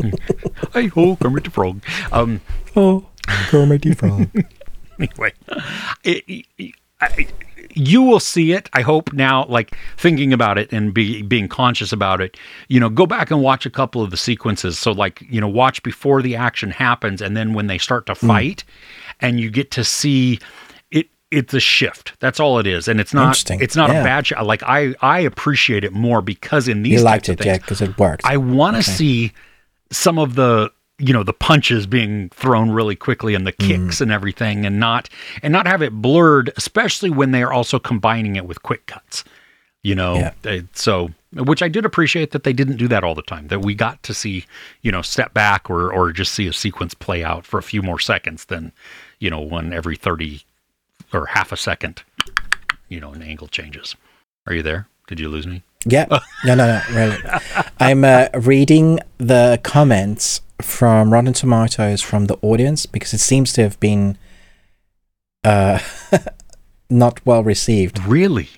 [0.72, 1.82] Hey ho, Kermit the Frog.
[2.12, 2.40] Um,
[2.76, 4.28] Oh, Kermit the Frog.
[4.98, 5.32] anyway,
[6.04, 6.24] it,
[6.58, 7.28] it- I,
[7.74, 8.68] you will see it.
[8.72, 12.36] I hope now, like thinking about it and be being conscious about it.
[12.66, 14.80] You know, go back and watch a couple of the sequences.
[14.80, 18.16] So, like, you know, watch before the action happens, and then when they start to
[18.16, 18.64] fight,
[19.20, 20.40] and you get to see.
[21.30, 22.14] It's a shift.
[22.20, 23.24] That's all it is, and it's not.
[23.28, 23.60] Interesting.
[23.60, 24.00] It's not Yeah.
[24.00, 24.26] a bad.
[24.26, 27.58] Sh- like I, I appreciate it more because in these You liked it, things, yeah,
[27.58, 28.24] because it worked.
[28.24, 29.32] I want to see
[29.90, 33.66] some of the you know the punches being thrown really quickly and the Mm.
[33.86, 35.08] kicks and everything and not
[35.42, 39.22] and not have it blurred especially when they are also combining it with quick cuts
[39.84, 40.32] you know Yeah.
[40.42, 43.60] They- so which I did appreciate that they didn't do that all the time that
[43.60, 44.44] we got to see
[44.82, 47.80] you know step back or or just see a sequence play out for a few
[47.80, 48.72] more seconds than
[49.20, 50.42] you know one every 30
[51.12, 52.02] or half a second
[52.88, 53.96] you know an angle changes
[54.46, 56.06] are you there did you lose me Yeah.
[56.44, 57.16] No, no, no, really.
[57.80, 63.62] I'm uh, reading the comments from Rotten Tomatoes from the audience because it seems to
[63.62, 64.16] have been
[65.44, 65.78] uh,
[66.90, 67.98] not well received.
[68.04, 68.48] really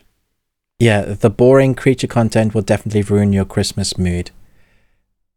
[0.78, 4.30] Yeah, the boring creature content will definitely ruin your Christmas mood.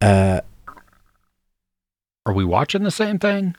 [0.02, 0.41] Uh,
[2.26, 3.56] are we watching the same thing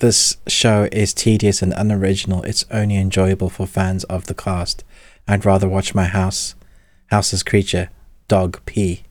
[0.00, 2.42] this show is tedious and unoriginal.
[2.42, 4.84] It's only enjoyable for fans of the cast.
[5.26, 6.54] I'd rather watch my house,
[7.06, 7.90] house's creature,
[8.28, 9.04] dog pee.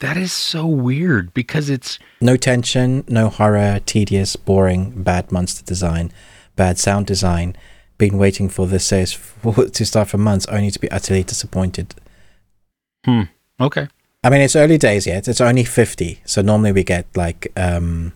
[0.00, 6.12] That is so weird because it's No tension, no horror, tedious, boring, bad monster design,
[6.54, 7.56] bad sound design.
[7.96, 11.96] Been waiting for this series for, to start for months, only to be utterly disappointed.
[13.04, 13.22] Hmm.
[13.60, 13.88] Okay.
[14.22, 15.26] I mean, it's early days yet.
[15.26, 16.20] It's only 50.
[16.24, 18.12] So normally we get like um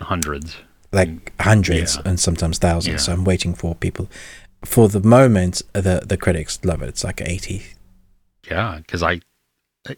[0.00, 0.56] Hundreds.
[0.92, 2.02] Like hundreds Yeah.
[2.04, 2.92] and sometimes thousands.
[2.92, 2.96] Yeah.
[2.98, 4.08] So I'm waiting for people.
[4.64, 6.88] For the moment, the the critics love it.
[6.88, 7.62] It's like 80.
[8.50, 9.20] Yeah, because I,
[9.88, 9.96] I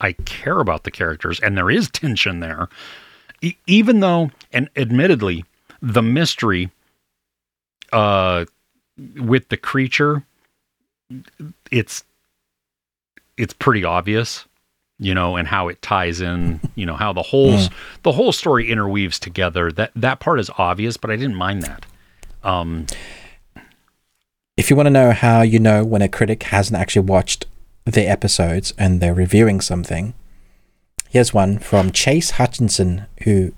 [0.00, 2.68] I care about the characters and there is tension there,
[3.40, 5.44] e- even though and admittedly
[5.80, 6.70] the mystery,
[7.92, 8.44] uh,
[9.16, 10.24] with the creature,
[11.70, 12.04] it's
[13.36, 14.46] it's pretty obvious,
[14.98, 17.72] you know, and how it ties in, you know, how the whole Mm.
[18.02, 19.72] the whole story interweaves together.
[19.72, 21.86] That that part is obvious, but I didn't mind that.
[22.44, 22.86] Um,
[24.56, 27.46] If you want to know how you know when a critic hasn't actually watched
[27.86, 30.12] the episodes and they're reviewing something,
[31.08, 33.54] here's one from Chase Hutchinson, who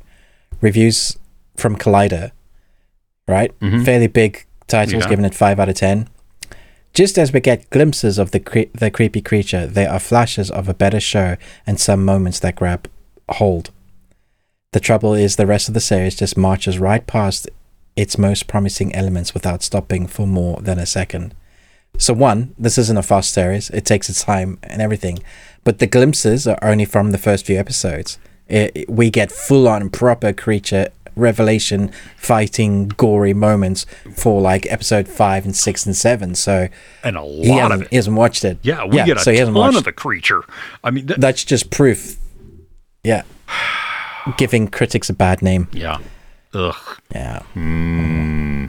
[0.61, 1.19] reviews
[1.57, 2.31] from Collider,
[3.27, 3.53] right?
[3.61, 3.85] Mhm.
[3.85, 5.09] Fairly big titles, Yeah.
[5.11, 6.09] giving it 5 out of 10.
[6.95, 10.69] Just as we get glimpses of the cre- the creepy creature, there are flashes of
[10.69, 12.89] a better show and some moments that grab
[13.29, 13.71] hold.
[14.73, 17.49] The trouble is the rest of the series just marches right past
[17.97, 21.35] its most promising elements without stopping for more than a second.
[21.99, 25.19] So one, this isn't a fast series; it takes its time and everything,
[25.65, 28.19] but the glimpses are only from the first few episodes.
[28.49, 35.45] It, it- we get full-on proper creature revelation, fighting, gory moments for like episode five
[35.45, 36.35] and six and seven.
[36.35, 36.69] So
[37.03, 37.89] and a he lot of it.
[37.91, 38.59] he hasn't watched it.
[38.63, 40.43] Yeah, we get a so he hasn't watched of the creature.
[40.83, 42.17] I mean, th- that's just proof.
[43.03, 43.23] Yeah.
[44.39, 45.69] Giving critics a bad name.
[45.73, 45.99] yeah.
[46.55, 46.75] Ugh.
[47.13, 47.41] Yeah.
[47.53, 48.67] Hmm.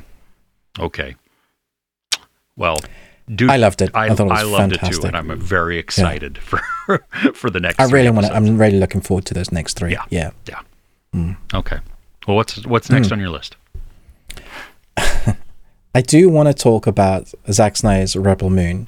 [0.80, 1.16] Okay.
[2.58, 2.78] Well,
[3.34, 3.92] dude, I loved it.
[3.94, 6.60] I, I thought it was I loved it too, and I'm very excited for
[7.34, 7.80] for the next.
[7.80, 8.36] I really want to.
[8.36, 9.92] I'm really looking forward to those next three.
[10.10, 10.32] Yeah.
[10.46, 10.62] Yeah.
[11.54, 11.78] Okay.
[12.28, 13.14] Well, what's what's next Hmm.
[13.14, 13.56] on your list?
[14.98, 18.88] I do want to talk about Zack Snyder's Rebel Moon.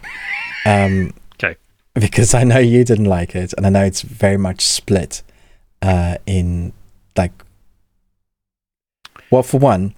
[0.65, 1.55] Um, Okay.
[1.93, 5.21] because I know you didn't like it, and I know it's very much split
[5.81, 6.73] uh, in
[7.15, 7.31] like.
[9.29, 9.93] Well, for one,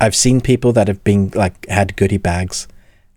[0.00, 2.66] I've seen people that have been like had goodie bags,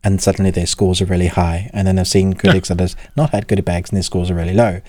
[0.04, 3.30] and suddenly their scores are really high, and then I've seen critics that have not
[3.32, 4.82] had goodie bags and their scores are really low.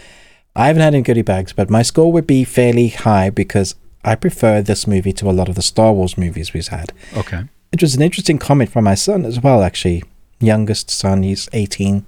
[0.54, 4.14] I haven't had any goodie bags, but my score would be fairly high because I
[4.14, 6.92] prefer this movie to a lot of the Star Wars movies we've had.
[7.16, 7.44] Okay.
[7.70, 10.02] It was an interesting comment from my son as well, actually.
[10.40, 12.04] Youngest son, he's 18.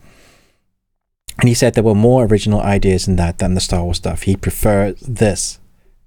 [1.38, 4.22] And he said there were more original ideas in that than the Star Wars stuff.
[4.22, 5.58] He preferred this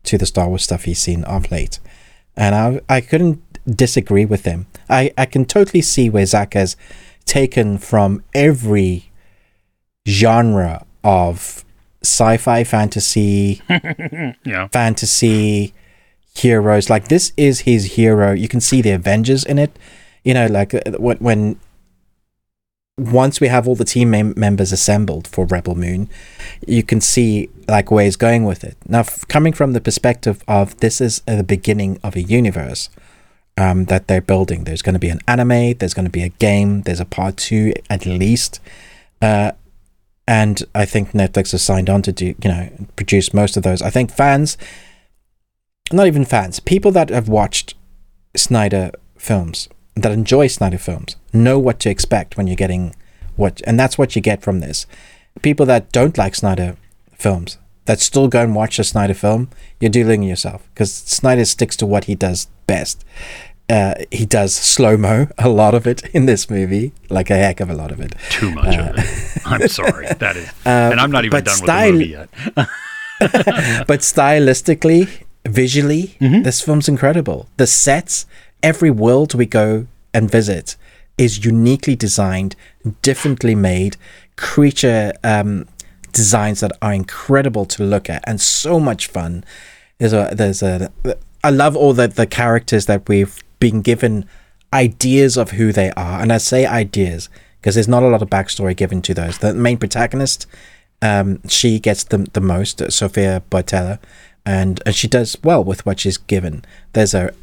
[0.03, 1.79] to the Star Wars stuff he's seen of late.
[2.35, 4.67] And I, I couldn't disagree with him.
[4.89, 6.77] I, I can totally see where Zack has
[7.25, 9.11] taken from every
[10.07, 11.65] genre of
[12.03, 13.61] sci fi fantasy,
[14.45, 14.67] Yeah.
[14.71, 15.73] fantasy
[16.35, 16.89] heroes.
[16.89, 18.31] Like this is his hero.
[18.33, 19.77] You can see the Avengers in it.
[20.23, 21.59] You know, like uh, when when
[22.99, 26.09] once we have all the team mem- members assembled for Rebel Moon,
[26.65, 28.75] you can see like where he's going with it.
[28.87, 32.89] Now, f- coming from the perspective of this is the beginning of a universe
[33.55, 34.63] um, that they're building.
[34.63, 35.73] There's going to be an anime.
[35.77, 36.81] There's going to be a game.
[36.81, 38.59] There's a part two at least.
[39.21, 39.51] Uh,
[40.27, 43.81] and I think Netflix has signed on to do, you know, produce most of those.
[43.81, 44.57] I think fans,
[45.91, 47.75] not even fans, people that have watched
[48.35, 52.93] Snyder films, that enjoy Snyder films, know what to expect when you're getting
[53.37, 54.85] what, and that's what you get from this.
[55.41, 56.75] People that don't like Snyder
[57.13, 61.77] films, that still go and watch a Snyder film, you're dealing yourself because Snyder sticks
[61.77, 63.05] to what he does best.
[63.69, 67.59] Uh, he does slow mo, a lot of it in this movie, like a heck
[67.59, 68.13] of a lot of it.
[68.29, 69.41] Too much of it.
[69.45, 70.07] I'm sorry.
[70.19, 72.11] That is, and I'm not even Uh, done style- with the movie
[72.55, 73.85] yet.
[73.87, 75.09] but stylistically,
[75.45, 76.43] visually, Mm-hmm.
[76.43, 77.47] this film's incredible.
[77.57, 78.25] The sets,
[78.63, 80.75] every world we go and visit
[81.17, 82.55] is uniquely designed,
[83.01, 83.97] differently made,
[84.35, 85.67] creature um,
[86.13, 89.43] designs that are incredible to look at and so much fun.
[89.97, 90.91] There's a there's a
[91.43, 94.25] I love all the the characters that we've been given
[94.73, 98.29] ideas of who they are, and I say ideas because there's not a lot of
[98.29, 99.39] backstory given to those.
[99.39, 100.45] The main protagonist,
[101.01, 103.99] um, she gets the the most, Sofia Boutella,
[104.45, 106.63] and and she does well with what she's given.
[106.93, 107.33] There's a,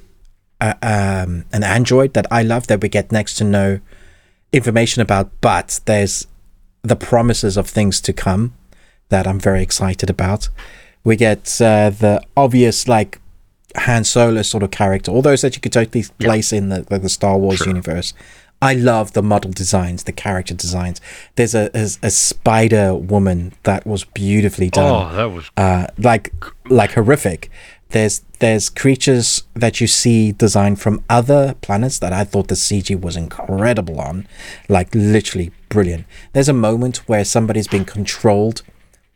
[0.60, 3.80] a um an android that I love that we get next to know
[4.52, 6.26] information about, but there's
[6.82, 8.54] the promises of things to come
[9.08, 10.48] that I'm very excited about.
[11.02, 13.20] We get uh, the obvious like
[13.76, 16.98] Han Solo sort of character, all those that you could totally place in the, the,
[16.98, 17.68] the Star Wars Sure.
[17.68, 18.14] universe.
[18.62, 21.00] I love the model designs, the character designs.
[21.34, 26.32] There's a, a, a spider woman that was beautifully done Oh, that was uh, like
[26.70, 27.50] like horrific.
[27.90, 32.98] There's there's creatures that you see designed from other planets that I thought the CG
[32.98, 34.26] was incredible on,
[34.68, 36.06] like literally brilliant.
[36.32, 38.62] There's a moment where somebody's being controlled.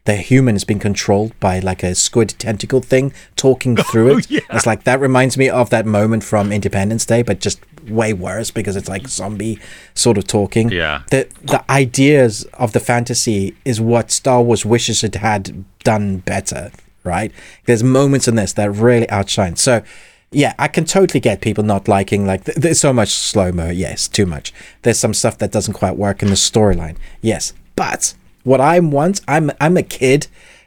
[0.08, 4.30] The human is being controlled by like a squid tentacle thing talking oh, through it.
[4.30, 4.40] yeah.
[4.50, 8.50] It's like that reminds me of that moment from Independence Day, but just way worse
[8.50, 9.58] because it's like zombie
[9.94, 11.02] sort of talking Yeah.
[11.10, 16.70] the the ideas of the fantasy is what Star Wars wishes it had done better,
[17.04, 17.30] right?
[17.66, 19.56] There's moments in this that really outshine.
[19.56, 19.82] So,
[20.30, 23.68] yeah, I can totally get people not liking like th- there's so much slow mo.
[23.68, 24.54] Yes, too much.
[24.82, 26.96] There's some stuff that doesn't quite work in the storyline.
[27.20, 28.14] Yes, but
[28.48, 30.26] what I want, I'm I'm a kid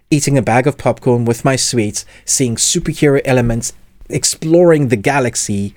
[0.10, 3.74] eating a bag of popcorn with my sweets, seeing superhero elements,
[4.10, 5.74] exploring the galaxy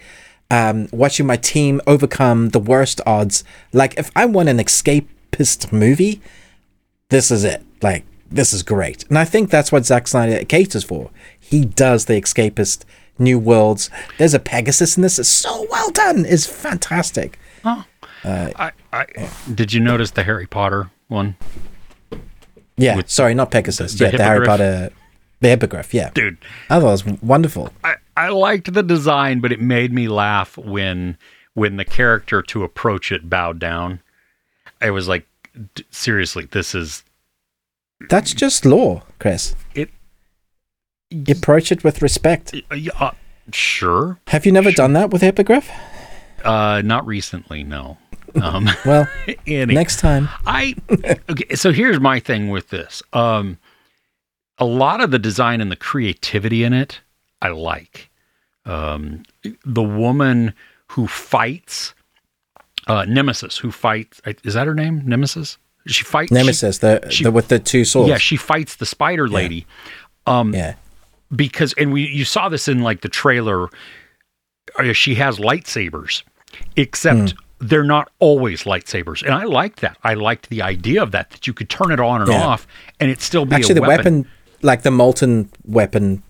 [0.50, 3.44] um, watching my team overcome the worst odds.
[3.72, 6.20] Like, if I want an escapist movie,
[7.08, 7.64] this is it.
[7.82, 9.04] Like, this is great.
[9.08, 11.10] And I think that's what Zack Snyder caters for.
[11.38, 12.84] He does the escapist
[13.18, 13.90] new worlds.
[14.18, 15.18] There's a Pegasus in this.
[15.18, 16.24] It's so well done.
[16.26, 17.38] It's fantastic.
[17.64, 17.84] Oh,
[18.24, 19.06] I, I,
[19.54, 21.36] did you notice the Harry Potter one?
[22.76, 23.94] Yeah, sorry, not Pegasus.
[23.94, 24.46] the yeah, the Harry?
[24.46, 24.90] Potter,
[25.40, 25.94] the hippogriff.
[25.94, 26.38] Yeah, Dude,
[26.68, 27.70] I thought it was wonderful.
[27.84, 31.16] I, I liked the design, but it made me laugh when
[31.54, 34.00] when the character to approach it bowed down.
[34.80, 35.26] I was like,
[35.76, 37.04] d- seriously, this is
[38.10, 39.54] That's just law, Chris.
[39.74, 39.90] it.
[41.10, 42.54] You approach it with respect.
[42.98, 43.12] Uh,
[43.52, 44.18] sure.
[44.28, 45.70] Have you never done that with hippogriff?
[46.44, 47.98] Uh, not recently, no.
[48.40, 49.08] Um, Well,
[49.46, 50.28] next time.
[50.46, 50.74] I
[51.30, 51.54] okay.
[51.54, 53.02] So here's my thing with this.
[53.12, 53.58] Um,
[54.58, 57.00] a lot of the design and the creativity in it,
[57.42, 58.10] I like.
[58.64, 59.24] Um,
[59.64, 60.54] the woman
[60.92, 61.94] who fights,
[62.86, 65.02] uh, Nemesis, who fights, is that her name?
[65.04, 65.58] Nemesis.
[65.86, 68.08] She fights she- Nemesis, the, she- the with the two swords.
[68.08, 69.66] yeah, she fights the spider lady
[70.26, 70.74] yeah.
[71.34, 73.68] because, and we you saw this in like the trailer.
[74.78, 76.22] uh, she has lightsabers,
[76.76, 77.38] except Hmm.
[77.68, 79.22] They're not always lightsabers.
[79.22, 79.96] And I liked that.
[80.04, 82.42] I liked the idea of that, that you could turn it on and Yeah.
[82.44, 82.66] off
[83.00, 84.26] and it still be Actually, a the weapon,
[84.62, 86.22] like the molten weapon,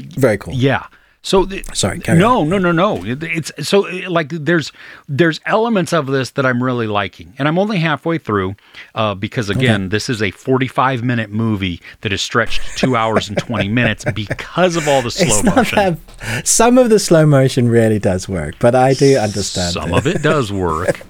[0.00, 0.52] very cool.
[0.54, 0.86] Yeah.
[1.22, 3.04] So th- Sorry, carry no, no, no, no.
[3.04, 4.72] It- It's so like there's
[5.06, 8.56] there's elements of this that I'm really liking, and I'm only halfway through
[8.94, 13.28] uh, because again, this is a 45 minute movie that is stretched to two hours
[13.28, 15.98] and 20 minutes because of all the slow motion.
[16.20, 19.74] that, some of the slow motion really does work, but I do understand.
[19.74, 21.02] Some of it does work,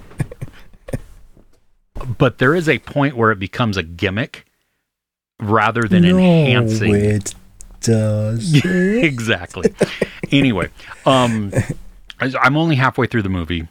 [2.17, 4.45] but there is a point where it becomes a gimmick
[5.39, 6.95] rather than enhancing.
[6.95, 7.33] It
[7.81, 8.63] does.
[8.65, 9.73] exactly.
[10.31, 10.69] anyway,
[11.05, 11.51] um,
[12.19, 13.67] I'm only halfway through the movie,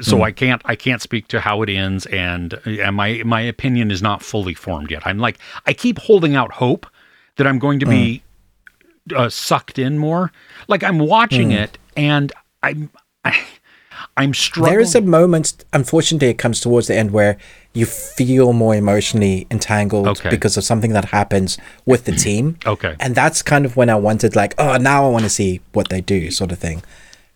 [0.00, 3.90] so I can't I can't speak to how it ends, and and my my opinion
[3.90, 5.06] is not fully formed yet.
[5.06, 6.86] I'm like I keep holding out hope
[7.36, 8.22] that I'm going to be
[9.14, 10.32] uh, sucked in more.
[10.68, 12.90] Like I'm watching it, and I'm
[13.24, 13.38] I,
[14.16, 14.72] I'm struggling.
[14.72, 17.36] There is a moment, unfortunately, it comes towards the end where
[17.74, 20.30] you feel more emotionally entangled Okay.
[20.30, 22.58] because of something that happens with the team.
[22.66, 22.96] Okay.
[23.00, 25.88] And that's kind of when I wanted, like, oh, now I want to see what
[25.88, 26.82] they do, sort of thing.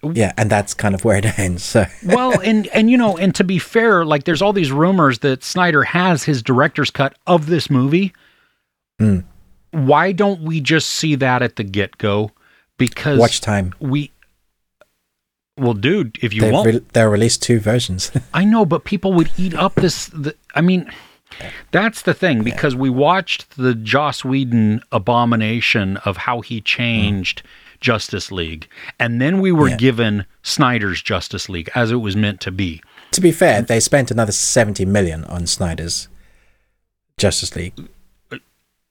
[0.03, 1.63] Yeah, and that's kind of where it ends.
[1.63, 5.19] So, well, and and you know, and to be fair, like there's all these rumors
[5.19, 8.15] that Snyder has his director's cut of this movie.
[8.99, 9.21] Hmm.
[9.73, 12.31] Why don't we just see that at the get go?
[12.79, 13.75] Because watch time.
[13.79, 14.11] we.
[15.61, 16.55] Well, dude, if you want.
[16.55, 18.11] Won't, re- they're released two versions.
[18.35, 20.07] I know, but people would eat up this.
[20.07, 20.91] The, I mean,
[21.71, 26.65] that's the thing because we watched the Joss Whedon abomination of how he mm.
[26.65, 27.43] changed
[27.81, 29.77] Justice League, and then we were Yeah.
[29.77, 32.83] given Snyder's Justice League as it was meant to be.
[33.13, 36.09] to be fair, they spent another 70 million on Snyder's
[37.19, 37.75] Justice League.
[38.31, 38.37] Uh,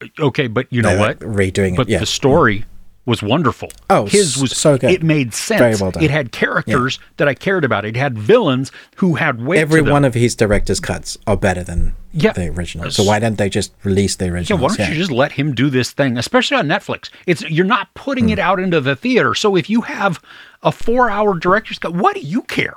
[0.02, 1.22] uh, okay, but you know They're, what?
[1.22, 1.92] like, redoing But it.
[1.92, 1.98] Yeah.
[2.00, 2.64] the story
[3.10, 3.68] was wonderful.
[3.90, 4.90] Oh, his was so good.
[4.90, 5.58] It made sense.
[5.60, 6.02] Very well done.
[6.02, 7.84] It had characters that I cared about.
[7.84, 9.58] It had villains who had weight.
[9.60, 12.32] Every one of his director's cuts are better than Yeah.
[12.32, 12.90] the original.
[12.90, 14.58] So why don't they just release the original?
[14.58, 17.10] Yeah, why don't you just let him do this thing, especially on Netflix?
[17.26, 18.30] It's you're not putting Hmm.
[18.32, 19.34] it out into the theater.
[19.34, 20.20] So if you have
[20.62, 22.74] a four-hour director's cut, what do you care?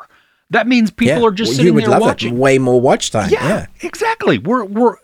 [0.53, 2.33] That means people are just Well, sitting you would there love watching.
[2.35, 2.39] it.
[2.39, 3.29] Way more watch time.
[3.29, 3.65] Yeah, Yeah.
[3.81, 4.37] exactly.
[4.37, 4.95] We're we're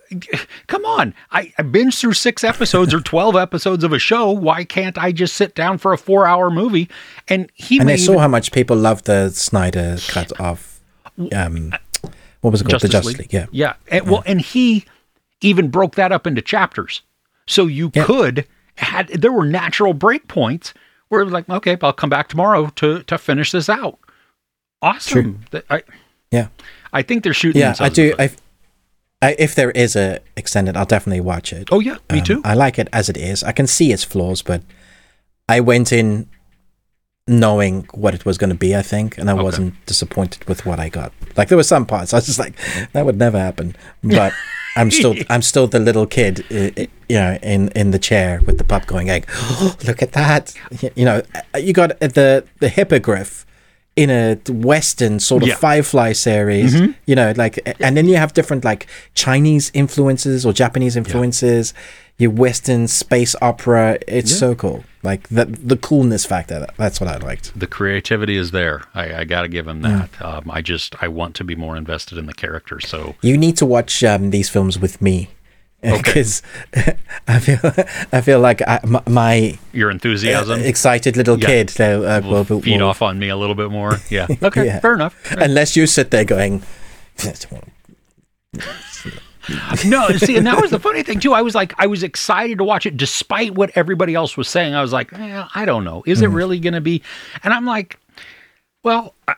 [0.68, 1.14] come on.
[1.32, 4.32] I, I binged through six episodes or twelve episodes of a show.
[4.32, 6.90] Why can't I just sit down for a four-hour movie?
[7.28, 10.80] And he And I saw how much people loved the Snyder cut of
[11.36, 11.74] um,
[12.42, 12.82] what was it called?
[12.82, 13.34] the Justice League.
[13.34, 13.48] Yeah.
[13.52, 13.74] Yeah.
[13.90, 14.86] And, Well, and he
[15.42, 17.02] even broke that up into chapters.
[17.48, 18.06] So you Yeah.
[18.06, 18.46] could
[18.76, 20.74] had there were natural break points
[21.10, 23.98] where it was like, okay, I'll come back tomorrow to to finish this out.
[24.82, 25.46] Awesome.
[25.52, 25.84] That- I
[26.32, 26.48] Yeah.
[26.94, 27.60] I think they're shooting.
[27.62, 27.76] Yeah.
[27.80, 28.12] I do.
[28.12, 28.42] in the foot.
[29.22, 31.68] I, I, if there is a extended, I'll definitely watch it.
[31.72, 32.42] oh yeah, me Um, too.
[32.46, 33.44] I like it as it is.
[33.44, 34.62] I can see its flaws, but
[35.50, 36.28] I went in
[37.28, 39.44] knowing what it was going to be, I think, and I Okay.
[39.44, 41.12] wasn't disappointed with what I got.
[41.38, 42.54] Like there were some parts I was just like,
[42.94, 43.76] that would never happen.
[44.04, 44.34] But
[44.76, 48.40] I'm still, I'm still the little kid, i- i- you know, in in the chair
[48.46, 50.54] with the pup going like, oh, look at that.
[50.96, 51.22] You know,
[51.54, 53.46] uh, you got the the hippogriff
[54.02, 54.38] in a
[54.74, 55.56] western sort of Yeah.
[55.56, 55.68] Mm-hmm.
[55.68, 56.74] firefly series
[57.10, 58.82] you know like and then you have different like
[59.24, 61.74] chinese influences or japanese influences
[62.18, 67.18] your western space opera it's so cool like the the coolness factor that's what i
[67.30, 68.78] liked the creativity is there.
[68.94, 69.72] I, I got to give Mm.
[69.72, 70.10] him that.
[70.30, 72.78] Um, I just I want to be more invested in the character.
[72.92, 75.16] So you need to watch um, these films with me
[75.82, 76.42] because
[77.28, 77.60] i feel
[78.12, 81.48] i feel like I, my, your enthusiasm excited little Yeah.
[81.48, 83.98] kid so, uh, will will- feed will- off on me a little bit more.
[84.10, 84.28] Yeah.
[84.44, 84.66] Okay.
[84.66, 84.80] Yeah.
[84.82, 85.16] Fair enough.
[85.32, 86.64] unless you sit there going
[89.86, 91.34] no, see, and that was the funny thing too.
[91.34, 94.76] I was like, I was excited to watch it, despite what everybody else was saying.
[94.76, 97.02] I was like, eh, I don't know, is it really going to be?
[97.44, 97.98] And I'm like,
[98.84, 99.36] well, I,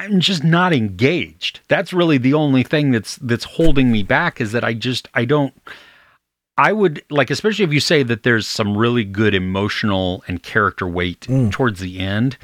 [0.00, 1.60] I'm just not engaged.
[1.68, 5.24] That's really the only thing that's that's holding me back is that I just I
[5.24, 5.52] don't.
[6.56, 10.86] I would like, especially if you say that there's some really good emotional and character
[10.86, 12.36] weight towards the end.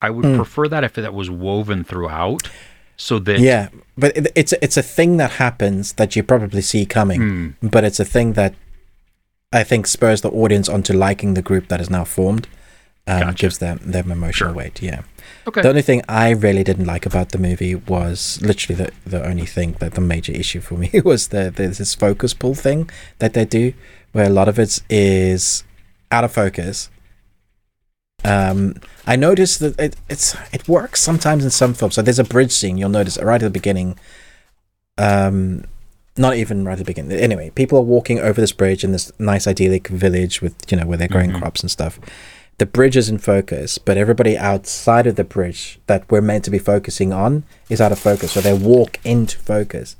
[0.00, 2.48] I would prefer that if that was woven throughout,
[2.96, 6.86] so that Yeah, but it, it's it's a thing that happens that you probably see
[6.86, 7.20] coming,
[7.60, 7.68] Hmm.
[7.68, 8.54] but it's a thing that
[9.52, 12.46] I think spurs the audience onto liking the group that is now formed.
[13.08, 13.36] Um, Gotcha.
[13.42, 14.52] Gives them them emotional Sure.
[14.56, 14.82] weight.
[14.82, 15.00] Yeah.
[15.46, 19.24] okay, The only thing I really didn't like about the movie was literally the, the
[19.26, 22.90] only thing that the major issue for me was the, the this focus pull thing
[23.18, 23.72] that they do,
[24.12, 25.64] where a lot of it is
[26.12, 26.90] out of focus.
[28.24, 28.74] Um,
[29.06, 31.94] I noticed that it, it's it works sometimes in some films.
[31.94, 33.98] So there's a bridge scene you'll notice right at the beginning.
[34.98, 35.64] Um,
[36.16, 37.12] not even right at the beginning.
[37.12, 40.84] Anyway, people are walking over this bridge in this nice idyllic village with you know
[40.86, 41.38] where they're growing Mhm.
[41.38, 42.00] crops and stuff.
[42.58, 46.50] The bridge is in focus, but everybody outside of the bridge that we're meant to
[46.50, 48.32] be focusing on is out of focus.
[48.32, 49.96] So they walk into focus.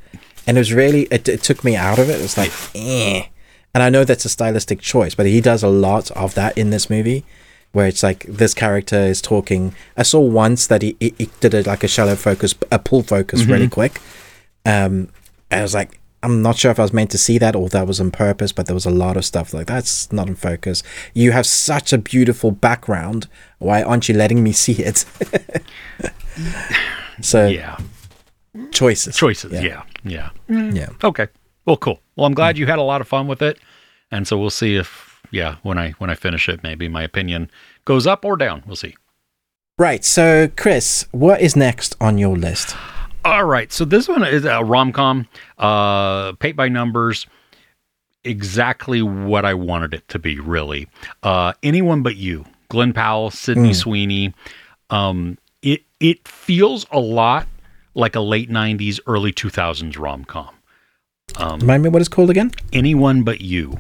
[0.46, 2.18] And it was really, it, it took me out of it.
[2.18, 3.26] It was like, eh.
[3.74, 6.70] And I know that's a stylistic choice, but he does a lot of that in
[6.70, 7.24] this movie
[7.72, 9.74] where it's like this character is talking.
[9.96, 13.02] I saw once that he, he, he did a, like a shallow focus, a pull
[13.02, 14.00] focus really quick.
[14.64, 15.11] Um,
[15.50, 17.68] and I was like, I'm not sure if I was meant to see that or
[17.68, 20.34] that was on purpose, but there was a lot of stuff like that's not in
[20.34, 20.82] focus.
[21.14, 23.28] You have such a beautiful background.
[23.58, 25.04] Why aren't you letting me see it?
[27.20, 27.78] so Yeah.
[28.72, 29.52] choices, Choices.
[29.52, 29.62] Yeah.
[29.62, 29.82] Yeah.
[30.04, 30.30] Yeah.
[30.48, 30.74] Mm.
[30.76, 30.88] yeah.
[31.04, 31.28] Okay.
[31.66, 32.00] Well, cool.
[32.16, 32.60] Well, I'm glad mm.
[32.60, 33.58] you had a lot of fun with it,
[34.10, 37.50] and so we'll see if yeah when I when I finish it, maybe my opinion
[37.84, 38.62] goes up or down.
[38.66, 38.96] We'll see.
[39.78, 40.04] Right.
[40.04, 42.74] So, Chris, what is next on your list?
[43.29, 43.70] All right.
[43.70, 45.26] So this one is a rom com,
[45.59, 47.26] uh, paint by numbers,
[48.24, 50.39] exactly what I wanted it to be.
[50.41, 50.89] Really,
[51.22, 54.33] uh, anyone but you, Glen Powell, Sydney Sweeney.
[54.91, 57.47] Um, it it feels a lot
[57.95, 60.49] like a late '90s, early 2000s rom com.
[61.39, 62.53] Remind me what it's called again?
[62.72, 63.79] Anyone but you,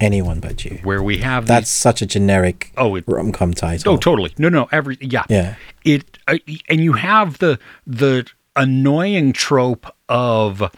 [0.00, 0.80] Anyone but you.
[0.82, 3.92] where we have these- That's such a generic oh it, rom com title.
[3.92, 5.54] oh totally no no every yeah Yeah.
[5.84, 6.38] it uh,
[6.68, 8.26] and you have the the
[8.58, 10.70] annoying trope of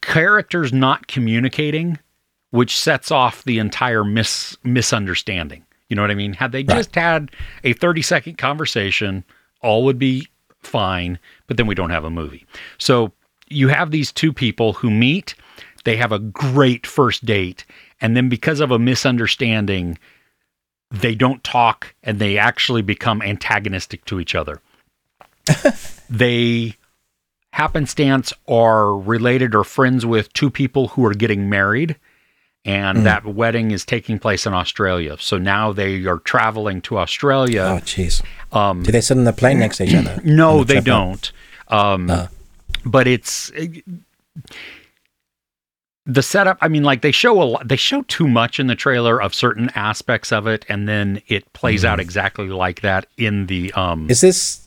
[0.00, 1.98] characters not communicating
[2.50, 5.64] which sets off the entire mis misunderstanding.
[5.88, 6.32] You know what i mean?
[6.32, 7.32] Had they just had
[7.64, 9.24] a 30 second conversation
[9.60, 10.28] all would be
[10.60, 12.46] fine but then we don't have a movie.
[12.78, 13.12] So
[13.48, 15.34] you have these two people who meet
[15.82, 17.66] they have a great first date
[18.00, 19.98] and then because of a misunderstanding
[20.92, 24.60] they don't talk and they actually become antagonistic to each other.
[26.10, 26.76] they
[27.52, 31.96] happenstance are related or friends with two people who are getting married
[32.64, 35.16] and that wedding is taking place in Australia.
[35.20, 37.76] So now they are traveling to Australia.
[37.78, 38.22] Oh, jeez.
[38.52, 40.20] Um, Do they sit on the plane next to each other?
[40.24, 41.32] no, the they trip don't.
[41.68, 42.10] Um,
[42.86, 43.52] But it's
[46.06, 46.58] the setup.
[46.60, 47.68] I mean, like they show a lot.
[47.68, 51.50] They show too much in the trailer of certain aspects of it, and then it
[51.52, 54.63] plays out exactly like that in the um, Is this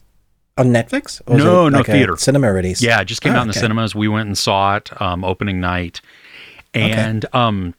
[0.58, 1.22] on Netflix?
[1.28, 2.16] Or No, no, like theater.
[2.18, 2.82] Cinema release.
[2.82, 3.93] Yeah, it just came Oh, out in the cinemas.
[3.95, 6.01] We went and saw it um, opening night,
[6.74, 7.74] and um,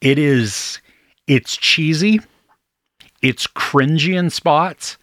[0.00, 0.80] it is
[1.26, 2.20] it's cheesy,
[3.22, 4.96] it's cringy in spots,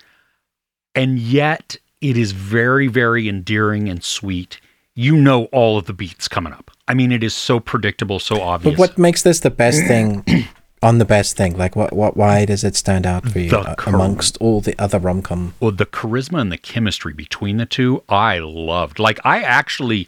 [0.95, 4.59] and yet it is very very endearing and sweet.
[4.93, 6.71] You know all of the beats coming up.
[6.87, 8.75] I mean, it is so predictable, so obvious.
[8.75, 10.23] But what makes this the best thing
[10.85, 11.57] on the best thing?
[11.57, 14.99] Like, what, what, why does it stand out for you uh, amongst all the other
[14.99, 15.53] rom com?
[15.59, 18.99] well, the charisma and the chemistry between the two, I loved.
[18.99, 20.07] Like, I actually,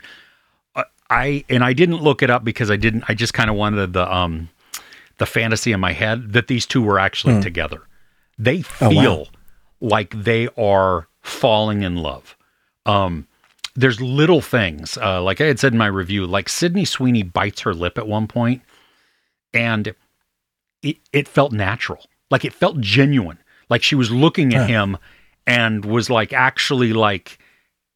[0.75, 3.03] uh, I and I didn't look it up because I didn't.
[3.09, 4.49] I just kind of wanted the um,
[5.17, 7.81] the fantasy in my head that these two were actually together.
[8.37, 9.25] They Oh, feel wow.
[9.81, 12.35] like they are falling in love.
[12.85, 13.25] Um,
[13.75, 17.61] there's little things, uh, like I had said in my review, like Sydney Sweeney bites
[17.61, 18.61] her lip at one point,
[19.53, 19.93] and
[20.81, 22.05] it, it felt natural.
[22.29, 23.39] Like it felt genuine.
[23.69, 24.97] Like she was looking at him
[25.45, 27.39] and was like actually like,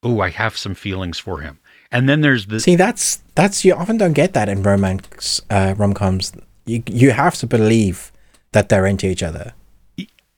[0.03, 1.59] oh, I have some feelings for him.
[1.91, 5.75] And then there's the See, that's that's you often don't get that in romance uh,
[5.77, 6.31] rom coms.
[6.65, 8.11] You you have to believe
[8.53, 9.53] that they're into each other,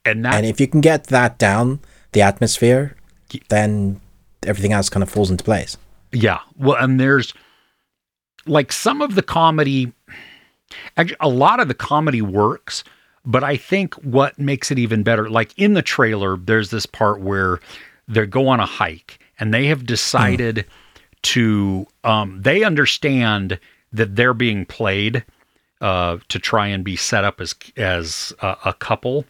[0.04, 1.80] and that and if you can get that down,
[2.14, 2.96] the atmosphere,
[3.50, 4.02] then
[4.46, 5.78] everything else kind of falls into place.
[6.12, 6.39] Yeah.
[6.58, 7.34] Well, and there's
[8.46, 9.91] like some of the comedy,
[10.98, 12.84] actually, a lot of the comedy works,
[13.26, 17.22] but I think what makes it even better, like in the trailer, there's this part
[17.22, 17.60] where
[18.08, 20.66] they go on a hike and they have decided
[21.24, 23.60] to, um, they understand
[23.94, 25.24] that they're being played
[25.84, 29.26] uh, to try and be set up as as a, a couple.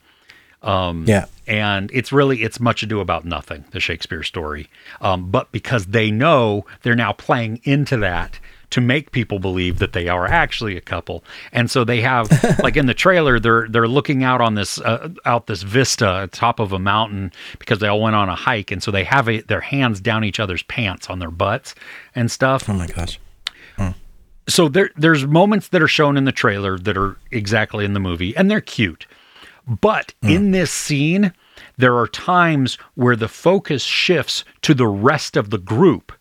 [1.08, 4.70] Yeah, and it's really it's much ado about nothing the shakespeare story.
[5.02, 8.40] Um, but because they know they're now playing into that
[8.74, 11.24] to make people believe that they are actually a couple.
[11.52, 12.28] And so they have
[12.64, 16.60] like in the trailer they're they're looking out on this uh, out this vista top
[16.60, 18.72] of a mountain because they all went on a hike.
[18.72, 21.76] And so they have a, their hands down each other's pants on their butts
[22.16, 22.68] and stuff.
[22.68, 23.20] Oh my gosh,
[24.48, 28.00] so there there's moments that are shown in the trailer that are exactly in the
[28.00, 29.06] movie and they're cute.
[29.68, 31.32] But in this scene
[31.78, 36.12] there are times where the focus shifts to the rest of the group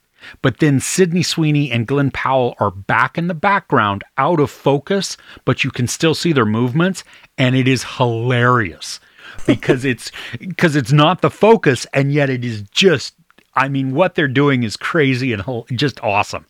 [0.43, 5.17] but then Sydney Sweeney and Glen Powell are back in the background out of focus
[5.45, 7.05] but you can still see their movements
[7.39, 9.01] and it is hilarious
[9.47, 13.15] because it's because it's not the focus and yet it is just
[13.55, 15.43] I mean, what they're doing is crazy and
[15.75, 16.47] just awesome.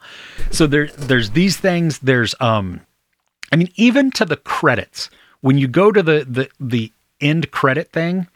[0.52, 1.98] So there, there's these things.
[1.98, 2.80] There's, um,
[3.50, 5.10] I mean, even to the credits
[5.40, 8.28] when you go to the the the end credit thing,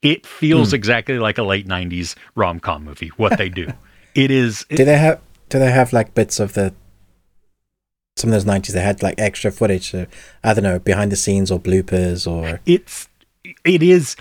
[0.00, 0.76] it feels Hmm.
[0.76, 3.08] exactly like a late '90s rom com movie.
[3.18, 3.70] What they do,
[4.14, 4.64] it is.
[4.70, 6.74] Do they have do they have like bits of the
[8.16, 10.06] some of those nineties they had like extra footage uh,
[10.42, 13.08] I don't know, behind the scenes or bloopers or it's
[13.64, 14.16] it is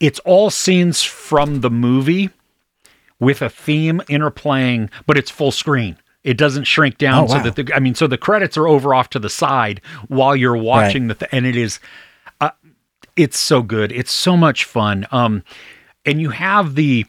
[0.00, 2.30] it's all scenes from the movie
[3.20, 7.42] with a theme interplaying but it's full screen it doesn't shrink down Oh, so wow.
[7.44, 10.56] that the i mean so the credits are over off to the side while you're
[10.56, 11.80] watching the th- and it is
[12.40, 12.50] uh,
[13.16, 15.42] it's so good it's so much fun um
[16.06, 17.04] and you have the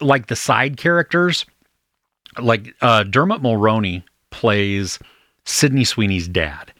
[0.00, 1.46] like the side characters
[2.40, 4.98] like uh dermot mulroney plays
[5.44, 6.72] Sydney sweeney's dad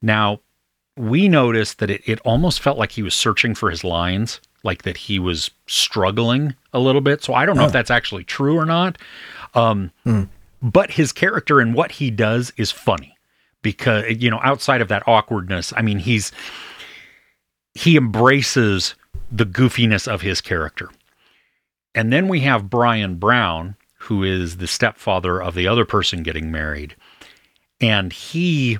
[0.00, 0.40] now
[0.96, 4.82] we noticed that it, it almost felt like he was searching for his lines, like
[4.82, 7.22] that he was struggling a little bit.
[7.24, 8.98] So I don't know if that's actually true or not.
[9.54, 9.90] Um,
[10.60, 13.16] But his character and what he does is funny
[13.62, 16.30] because, you know, outside of that awkwardness, I mean, he's,
[17.74, 18.94] he embraces
[19.30, 20.90] the goofiness of his character.
[21.94, 26.50] And then we have Bryan Brown, who is the stepfather of the other person getting
[26.50, 26.96] married.
[27.80, 28.78] And he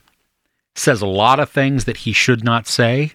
[0.74, 3.12] says a lot of things that he should not say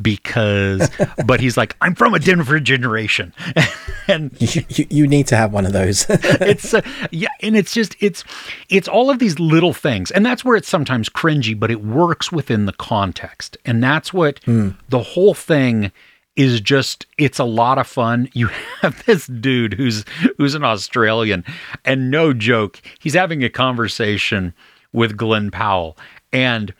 [0.00, 0.90] because
[1.26, 3.32] but he's like i'm from a denver generation
[4.08, 6.06] and you, you, you need to have one of those.
[6.10, 8.22] it's uh, yeah and it's just it's
[8.68, 12.30] it's all of these little things and that's where it's sometimes cringy but it works
[12.30, 14.40] within the context and that's what
[14.88, 15.90] the whole thing
[16.36, 18.46] is just it's a lot of fun you
[18.82, 20.04] have this dude who's
[20.36, 21.44] who's an australian
[21.84, 24.52] and no joke he's having a conversation
[24.92, 25.96] with glen powell
[26.32, 26.74] and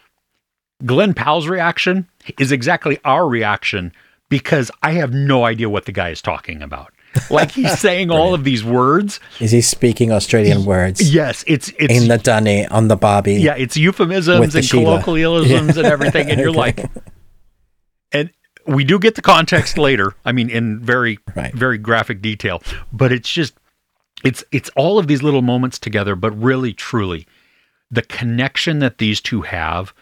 [0.85, 2.07] Glen Powell's reaction
[2.39, 3.93] is exactly our reaction
[4.29, 6.93] because I have no idea what the guy is talking about.
[7.31, 9.21] Like he's saying all of these words.
[9.41, 13.35] Is he speaking Australian words Yes, it's it's in the dunny on the bobby.
[13.37, 16.91] yeah, it's euphemisms and colloquialisms and everything, and you're like, and
[18.67, 20.15] we do get the context later.
[20.25, 21.55] I mean, in very Right.
[21.55, 22.63] very graphic detail,
[22.93, 23.55] but it's just
[24.25, 27.27] it's it's all of these little moments together, but really truly
[27.91, 29.93] the connection that these two have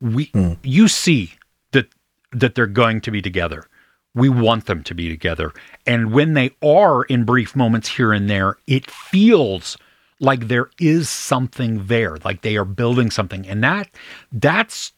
[0.00, 0.54] we hmm.
[0.62, 1.34] you see
[1.72, 1.86] that
[2.32, 3.66] that they're going to be together
[4.14, 5.52] we want them to be together
[5.86, 9.76] and when they are in brief moments here and there it feels
[10.18, 13.88] like there is something there like they are building something and that
[14.32, 14.92] that's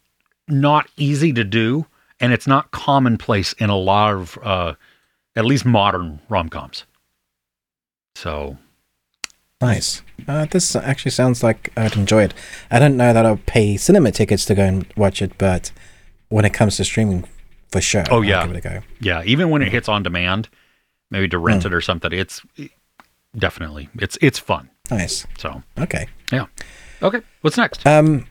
[0.48, 1.86] not easy to do
[2.22, 4.72] and it's not commonplace in a lot of uh
[5.36, 6.84] at least modern rom-coms
[8.14, 8.56] so
[9.60, 10.02] Nice.
[10.26, 12.34] Uh, this actually sounds like I'd enjoy it.
[12.68, 15.70] I don't know that I'll pay cinema tickets to go and watch it, but
[16.30, 17.28] when it comes to streaming,
[17.70, 18.02] for sure.
[18.10, 18.42] Oh, I'll yeah.
[18.44, 18.80] give it a go.
[19.00, 20.48] Yeah, even when it hits on demand,
[21.12, 22.42] maybe to rent it or something, it's
[23.38, 24.68] definitely it's it's fun.
[24.90, 25.28] Nice.
[25.38, 26.08] So Okay.
[26.32, 26.46] yeah.
[27.00, 27.86] Okay, what's next?
[27.86, 28.26] Um,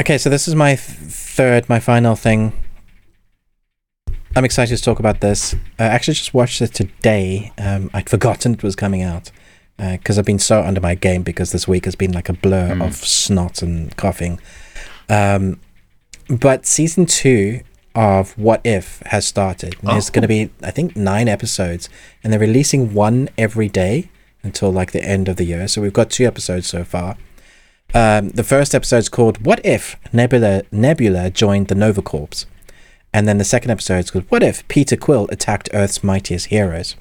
[0.00, 2.52] okay, so this is my th- third, my final thing.
[4.36, 5.54] I'm excited to talk about this.
[5.78, 7.52] I actually just watched it today.
[7.58, 9.30] Um, I'd forgotten it was coming out
[9.76, 12.78] because I've been so under my game because this week has been like a blur
[12.80, 14.38] of snot and coughing.
[15.08, 15.58] Um,
[16.28, 17.60] but season two
[17.94, 19.74] of What If has started.
[19.82, 20.12] And There's Oh.
[20.12, 21.88] going to be, I think, nine episodes,
[22.22, 24.10] and they're releasing one every day
[24.44, 25.66] until like the end of the year.
[25.66, 27.16] So we've got two episodes so far.
[27.92, 32.46] Um, the first episode is called "What If Nebula Nebula joined the Nova Corps,"
[33.12, 36.96] and then the second episode is called "What If Peter Quill attacked Earth's mightiest heroes."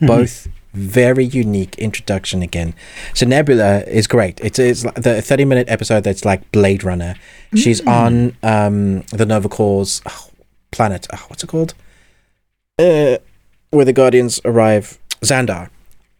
[0.00, 2.74] Both very unique introduction again.
[3.14, 4.40] So Nebula is great.
[4.40, 7.14] It's it's like the thirty minute episode that's like Blade Runner.
[7.54, 10.30] She's on um, the Nova Corps oh,
[10.70, 11.06] planet.
[11.12, 11.74] Oh, what's it called?
[12.78, 13.18] Uh,
[13.70, 15.68] where the Guardians arrive, Xandar,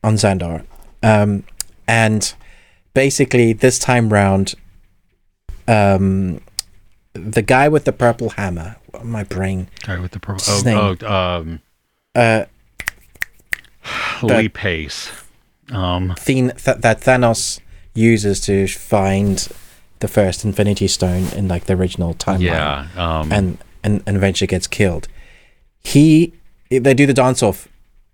[0.04, 0.64] on Xandar,
[1.02, 1.44] um,
[1.88, 2.34] and
[2.94, 4.54] basically this time round
[5.68, 6.40] um
[7.14, 10.34] the guy with the purple hammer my brain Guy with the purple.
[10.46, 11.60] What's Oh, oh, um,
[12.14, 12.44] uh
[14.22, 15.10] Lee Pace.
[15.70, 17.58] Um, th- that thanos
[17.94, 19.48] uses to find
[20.00, 22.86] the first infinity stone in like the original timeline yeah.
[22.96, 25.08] Um, and, and and eventually gets killed
[25.82, 26.32] he
[26.70, 27.68] they do the dance off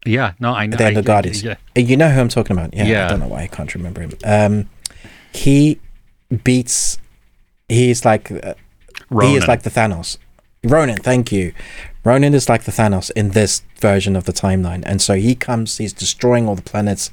[0.07, 0.33] yeah.
[0.39, 0.75] No, I know.
[0.75, 1.43] at the end I- of Guardians.
[1.43, 1.57] Yeah.
[1.77, 2.73] Uh, You know who I'm talking about.
[2.73, 3.07] Yeah, Yeah.
[3.07, 4.13] I don't know why I can't remember him.
[4.25, 4.71] Um,
[5.35, 5.81] he
[6.45, 6.99] beats.
[7.69, 8.31] He's like
[9.11, 10.19] he is like the Thanos.
[10.65, 11.53] Ronan, thank you.
[12.05, 15.79] Ronan is like the Thanos in this version of the timeline, and so he comes.
[15.79, 17.11] He's destroying all the planets,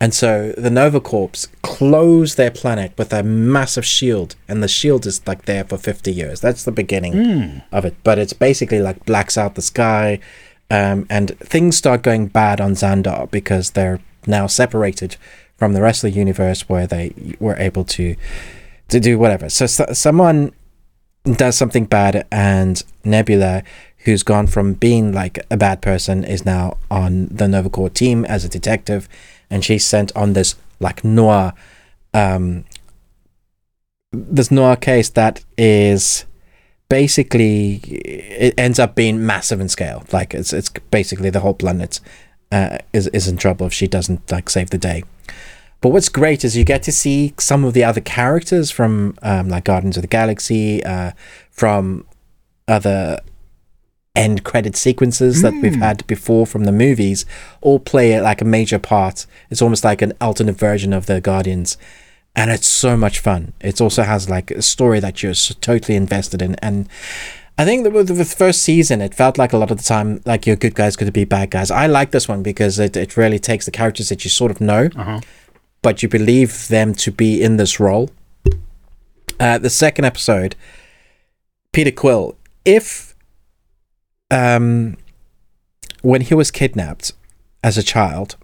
[0.00, 5.04] and so the Nova Corps close their planet with a massive shield, and the shield
[5.06, 6.40] is like there for fifty years.
[6.40, 7.14] That's the beginning
[7.72, 10.20] of it, but it's basically like blacks out the sky,
[10.70, 15.16] um, and things start going bad on Xandar because they're now separated
[15.58, 18.16] from the rest of the universe, where they were able to
[18.88, 19.48] to do whatever.
[19.48, 20.52] So, so someone
[21.24, 23.62] does something bad, and Nebula,
[24.04, 28.24] who's gone from being like a bad person, is now on the Nova Corps team
[28.24, 29.08] as a detective,
[29.50, 31.52] and she's sent on this like noir,
[32.14, 32.64] um,
[34.12, 36.24] this noir case that is
[36.88, 40.04] basically it ends up being massive in scale.
[40.12, 42.00] Like it's it's basically the whole planet
[42.52, 45.04] uh, is is in trouble if she doesn't like save the day.
[45.80, 49.48] But what's great is you get to see some of the other characters from um,
[49.48, 51.12] like Guardians of the Galaxy, uh,
[51.50, 52.04] from
[52.68, 53.20] other
[54.14, 57.24] end credit sequences that we've had before from the movies,
[57.60, 59.26] all play like a major part.
[59.50, 61.78] It's almost like an alternate version of the Guardians,
[62.36, 63.52] and it's so much fun.
[63.60, 66.88] It also has like a story that you're so totally invested in, and
[67.56, 70.22] I think that with the first season, it felt like a lot of the time
[70.24, 71.70] like your good guys could be bad guys.
[71.70, 74.60] I like this one because it, it really takes the characters that you sort of
[74.60, 75.20] know Uh-huh.
[75.82, 78.10] But you believe them to be in this role.
[79.38, 80.54] Uh, the second episode,
[81.72, 83.14] Peter Quill, if
[84.30, 84.96] um,
[86.02, 87.12] when he was kidnapped
[87.64, 88.36] as a child,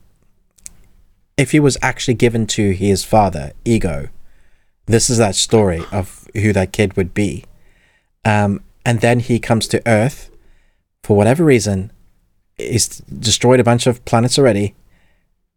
[1.36, 4.08] if he was actually given to his father, Ego,
[4.86, 7.44] this is that story of who that kid would be.
[8.24, 10.30] Um, and then he comes to Earth
[11.02, 11.92] for whatever reason.
[12.56, 14.74] He's destroyed a bunch of planets already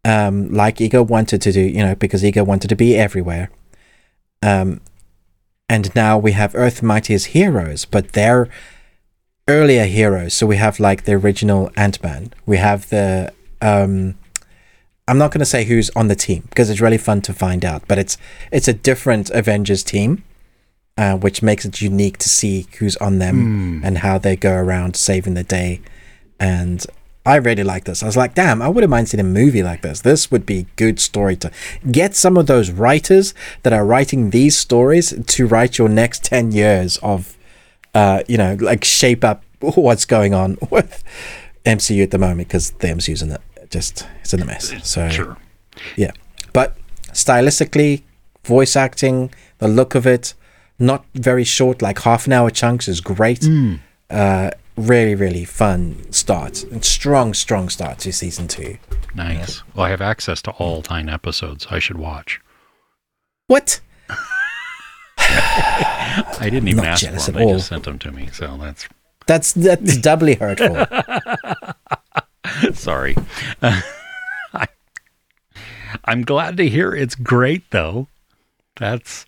[0.04, 3.50] um, like Ego wanted to do, you know, because Ego wanted to be everywhere.
[4.42, 4.80] Um,
[5.68, 8.48] and now we have Earth Mighty as heroes, but they're
[9.46, 10.34] earlier heroes.
[10.34, 12.32] So we have like the original Ant Man.
[12.46, 13.32] We have the.
[13.60, 14.16] Um,
[15.06, 17.64] I'm not going to say who's on the team because it's really fun to find
[17.64, 18.16] out, but it's
[18.50, 20.24] it's a different Avengers team,
[20.96, 24.96] uh, which makes it unique to see who's on them and how they go around
[24.96, 25.80] saving the day.
[26.38, 26.86] And
[27.30, 28.02] I really like this.
[28.02, 30.00] I was like, damn, I wouldn't mind seeing a movie like this.
[30.00, 31.50] This would be good story to
[31.90, 36.52] get some of those writers that are writing these stories to write your next 10
[36.52, 37.36] years of,
[37.94, 41.04] uh, you know, like shape up what's going on with
[41.64, 43.40] MCU at the moment because the MCU's in it.
[43.70, 44.72] Just, it's in a mess.
[44.82, 45.36] So, Sure.
[45.96, 46.10] yeah.
[46.52, 46.76] But
[47.12, 48.02] stylistically,
[48.44, 50.34] voice acting, the look of it,
[50.78, 53.44] not very short, like half an hour chunks is great.
[54.10, 54.50] Uh,
[54.80, 56.64] really, really fun start.
[56.64, 58.78] And strong, strong start to season two.
[59.14, 59.62] Nice.
[59.74, 61.66] Well, I have access to all nine episodes.
[61.70, 62.40] I should watch.
[63.46, 63.80] What?
[65.18, 67.34] I didn't even ask for them.
[67.34, 67.54] They all.
[67.54, 68.28] just sent them to me.
[68.32, 68.88] So that's
[69.26, 70.86] That's that's doubly hurtful.
[72.74, 73.16] sorry.
[73.62, 73.82] I,
[76.04, 78.08] I'm glad to hear it's great though.
[78.76, 79.26] That's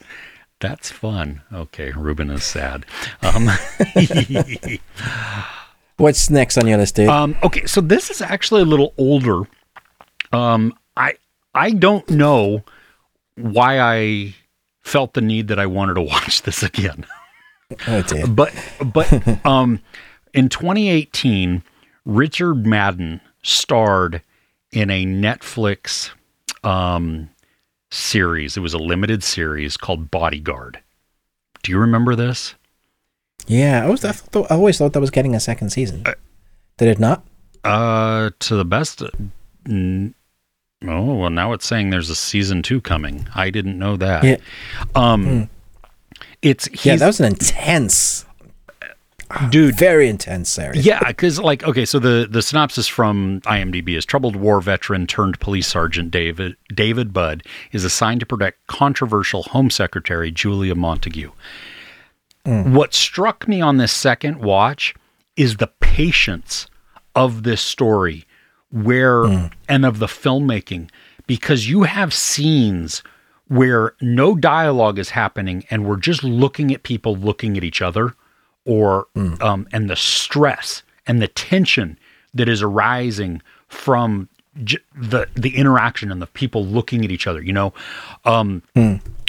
[0.62, 1.42] that's fun.
[1.52, 2.86] Okay, Ruben is sad.
[3.20, 3.50] Um,
[5.96, 7.08] What's next on your list, dude?
[7.08, 9.42] Um, okay, so this is actually a little older.
[10.32, 11.14] Um, I
[11.52, 12.62] I don't know
[13.34, 14.34] why I
[14.82, 17.04] felt the need that I wanted to watch this again.
[17.88, 18.28] oh dear.
[18.28, 18.54] But
[18.84, 19.80] but um,
[20.32, 21.64] in 2018,
[22.04, 24.22] Richard Madden starred
[24.70, 26.10] in a Netflix
[26.62, 27.30] um,
[27.92, 28.56] series.
[28.56, 30.80] It was a limited series called Bodyguard.
[31.62, 32.54] Do you remember this?
[33.46, 34.04] Yeah, I was.
[34.04, 36.04] I, thought, I always thought that was getting a second season.
[36.78, 37.24] Did it not?
[37.64, 39.02] Uh, to the best.
[39.64, 40.14] mm,
[40.84, 43.28] Oh well, now it's saying there's a season two coming.
[43.34, 44.24] I didn't know that.
[44.24, 44.36] Yeah.
[44.94, 45.48] Um,
[46.40, 48.24] it's he's, Yeah, that was an intense,
[49.50, 49.76] dude.
[49.76, 50.84] very intense series.
[50.84, 55.40] Yeah, because like okay, so the the synopsis from IMDb is troubled war veteran turned
[55.40, 61.30] police sergeant David David Budd is assigned to protect controversial Home Secretary Julia Montague.
[62.44, 62.72] Mm.
[62.72, 64.94] What struck me on this second watch
[65.36, 66.68] is the patience
[67.14, 68.24] of this story,
[68.70, 69.52] where mm.
[69.68, 70.90] and of the filmmaking,
[71.26, 73.02] because you have scenes
[73.48, 78.14] where no dialogue is happening and we're just looking at people looking at each other
[78.64, 79.06] or
[79.40, 81.98] um, and the stress and the tension
[82.34, 84.28] that is arising from
[84.64, 87.72] j- the the interaction and the people looking at each other you know?
[88.24, 88.62] Um,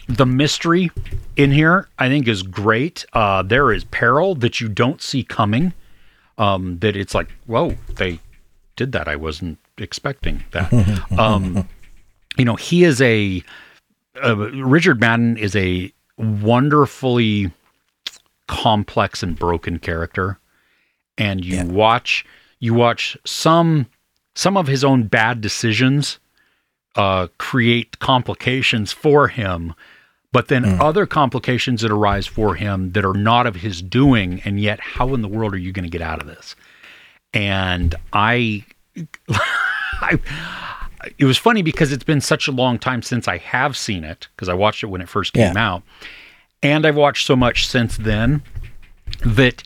[0.08, 0.92] the mystery
[1.38, 3.06] in here i think is great.
[3.14, 5.74] Uh, there is peril that you don't see coming
[6.38, 8.20] um, that it's like whoa they
[8.76, 9.08] did that.
[9.08, 10.72] I wasn't expecting that.
[11.18, 11.68] Um,
[12.38, 13.44] you know he is a
[14.24, 17.52] uh, richard madden is a wonderfully
[18.54, 20.40] complex and broken character
[21.18, 21.64] and you Yeah.
[21.66, 22.26] watch
[22.60, 23.88] you watch some
[24.36, 26.20] some of his own bad decisions
[26.96, 29.74] uh, create complications for him
[30.32, 34.60] but then other complications that arise for him that are not of his doing and
[34.60, 36.56] yet how in the world are you going to get out of this
[37.34, 38.64] and i
[40.02, 40.20] I,
[41.18, 44.28] it was funny because it's been such a long time since I have seen it
[44.36, 45.68] because I watched it when it first came Yeah.
[45.74, 45.84] out.
[46.64, 48.42] And I've watched so much since then
[49.26, 49.62] that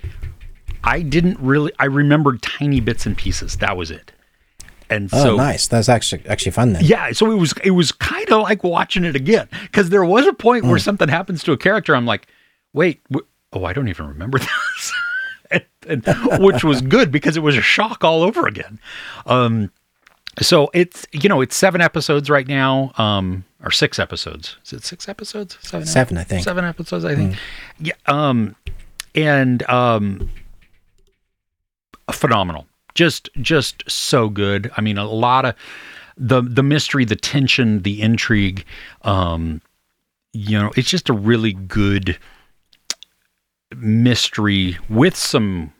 [0.83, 1.71] I didn't really.
[1.79, 3.57] I remembered tiny bits and pieces.
[3.57, 4.11] That was it.
[4.89, 5.67] And Oh, so nice.
[5.67, 6.83] That's actually actually fun then.
[6.83, 10.25] yeah, so it was it was kind of like watching it again because there was
[10.25, 10.69] a point Hmm.
[10.71, 11.95] where something happens to a character.
[11.95, 12.27] I'm like,
[12.73, 14.93] wait, wh- oh, I don't even remember this,
[15.51, 15.63] and,
[16.07, 18.79] and- which was good because it was a shock all over again.
[19.25, 19.71] Um,
[20.41, 24.57] so it's you know it's seven episodes right now, um, or six episodes.
[24.65, 25.57] Is it six episodes?
[25.61, 26.43] Seven, Seven, I think.
[26.43, 27.35] Seven episodes, I think.
[27.79, 27.93] Yeah.
[28.05, 28.55] Um,
[29.15, 30.29] and um,
[32.11, 32.67] phenomenal.
[32.93, 34.71] Just just so good.
[34.77, 35.55] I mean, a lot of
[36.17, 38.65] the the mystery, the tension, the intrigue.
[39.03, 39.61] Um,
[40.33, 42.17] you know, it's just a really good
[43.75, 45.73] mystery with some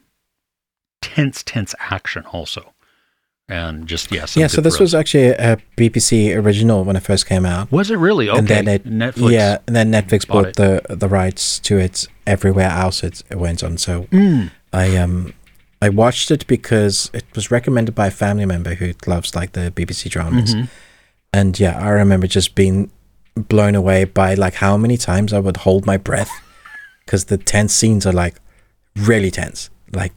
[1.01, 2.73] tense, tense action also.
[3.49, 7.45] And just yes, Yeah, so this was actually a BBC original when it first came
[7.45, 7.71] out.
[7.71, 8.39] was it really okay?
[8.39, 9.31] and then it Netflix.
[9.31, 13.37] yeah, and then Netflix bought bought, the the rights to it everywhere else it, it
[13.39, 13.77] went on.
[13.77, 14.51] So Mm.
[14.73, 15.33] I um
[15.81, 19.71] I watched it because it was recommended by a family member who loves like the
[19.71, 20.53] BBC dramas.
[20.53, 20.67] Mhm.
[21.31, 22.91] And yeah, I remember just being
[23.35, 26.31] blown away by like how many times I would hold my breath
[27.05, 28.35] because the tense scenes are like
[28.95, 30.11] really tense, like,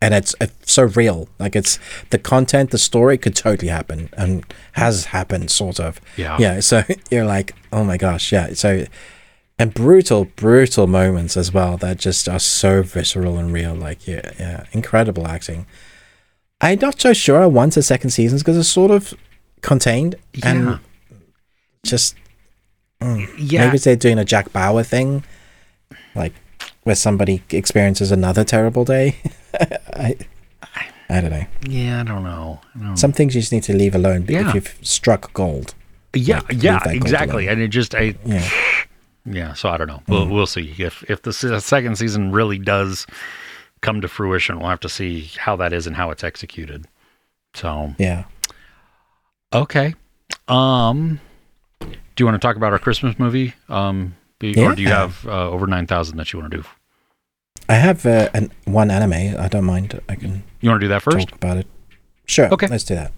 [0.00, 1.28] and it's, it's so real.
[1.38, 1.78] Like it's
[2.10, 6.00] the content, the story could totally happen and has happened, sort of.
[6.16, 6.36] Yeah.
[6.38, 6.60] Yeah.
[6.60, 8.52] So you're like, oh my gosh, yeah.
[8.54, 8.84] So
[9.58, 13.74] and brutal, brutal moments as well that just are so visceral and real.
[13.74, 15.66] Like yeah, yeah, incredible acting.
[16.60, 19.14] I'm not so sure I want a second season because it's sort of
[19.62, 20.48] contained Yeah.
[20.50, 20.80] and
[21.84, 22.14] just
[23.00, 23.66] mm, Yeah.
[23.66, 25.24] maybe they're doing a Jack Bauer thing,
[26.14, 26.34] like
[26.88, 29.16] where somebody experiences another terrible day.
[29.94, 30.16] I,
[31.10, 31.44] I don't know.
[31.68, 32.60] yeah, I don't know.
[32.74, 32.94] I don't know.
[32.96, 34.48] Some things you just need to leave alone Yeah.
[34.48, 35.74] if you've struck gold.
[36.14, 37.46] yeah, like, yeah, exactly.
[37.48, 38.48] And it just I Yeah.
[39.30, 40.02] Yeah, so I don't know.
[40.08, 40.30] We'll Mm.
[40.32, 43.06] we'll see if if the second season really does
[43.82, 44.58] come to fruition.
[44.58, 46.86] We'll have to see how that is and how it's executed.
[47.54, 48.24] So Yeah.
[49.52, 49.94] okay,
[50.48, 51.20] um,
[51.80, 53.52] do you want to talk about our Christmas movie?
[53.68, 56.64] Um, be, or do you have uh, over nine thousand that you want to do?
[57.68, 59.36] I have uh, an, one anime.
[59.38, 60.00] I don't mind.
[60.08, 61.28] I can You want to do that first?
[61.28, 61.66] talk about it.
[62.26, 62.48] Sure.
[62.52, 62.66] Okay.
[62.66, 63.12] Let's do that.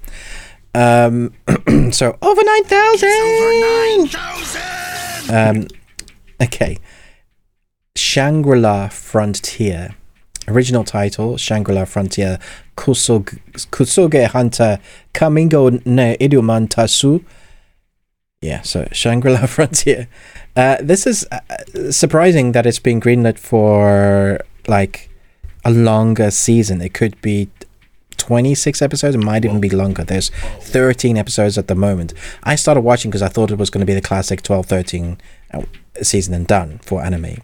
[0.74, 1.32] Um,
[1.92, 4.16] so over nine thousand.
[5.32, 5.66] Um,
[6.42, 6.78] okay.
[7.96, 9.94] Shangri-La Frontier.
[10.48, 12.38] Original title: Shangri-La Frontier.
[12.76, 13.38] Kusog-
[13.70, 14.78] Kusuge Hunter
[15.12, 17.24] Kamingo ne Iduman Tasu.
[18.40, 20.08] Yeah, so Shangri-La Frontier.
[20.56, 25.10] Uh, this is uh, surprising that it's been greenlit for like
[25.64, 26.80] a longer season.
[26.80, 27.48] It could be
[28.16, 29.14] 26 episodes.
[29.14, 30.04] It might even be longer.
[30.04, 30.30] There's
[30.60, 32.14] 13 episodes at the moment.
[32.42, 35.18] I started watching because I thought it was going to be the classic 12, 13
[35.52, 35.62] uh,
[36.02, 37.38] season and done for anime.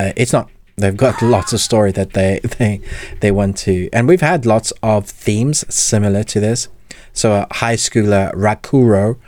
[0.00, 0.50] Uh, it's not.
[0.76, 2.80] They've got lots of story that they they
[3.20, 6.68] they want to, and we've had lots of themes similar to this.
[7.12, 9.18] So, a high schooler Rakuro,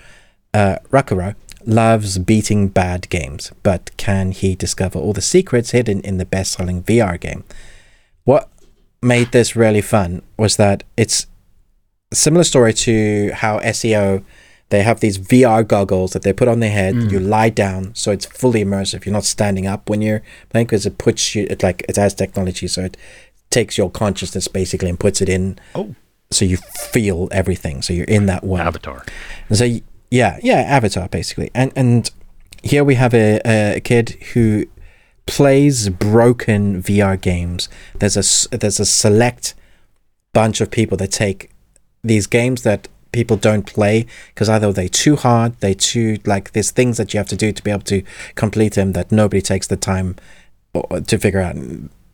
[0.55, 1.35] uh, Rakuro
[1.67, 6.83] loves beating bad games, but can he discover all the secrets hidden in the best-selling
[6.83, 7.45] VR game?
[8.25, 8.49] What
[9.03, 11.27] made this really fun was that it's
[12.13, 14.21] a similar story to how SAO
[14.71, 16.95] they have these VR goggles that they put on their head.
[16.95, 17.13] Mm.
[17.13, 19.05] You lie down, so it's fully immersive.
[19.05, 21.47] You're not standing up when you're playing because it puts you.
[21.51, 22.97] It like it has technology, so it
[23.51, 25.59] takes your consciousness basically and puts it in.
[25.75, 25.95] Oh,
[26.31, 27.83] So you feel everything.
[27.83, 28.67] So you're in that world.
[28.67, 29.05] Avatar.
[29.49, 29.83] And so y-
[30.15, 31.51] yeah, yeah, Avatar basically.
[31.55, 32.09] And and
[32.63, 34.67] here we have a, a kid who
[35.27, 37.69] plays broken VR games.
[37.99, 39.55] There's a there's a select
[40.33, 41.51] bunch of people that take
[42.05, 46.71] these games that people don't play because either they're too hard, they too like there's
[46.71, 48.05] things that you have to do to be able to
[48.37, 50.15] complete them that nobody takes the time
[50.77, 51.57] uh, to figure out.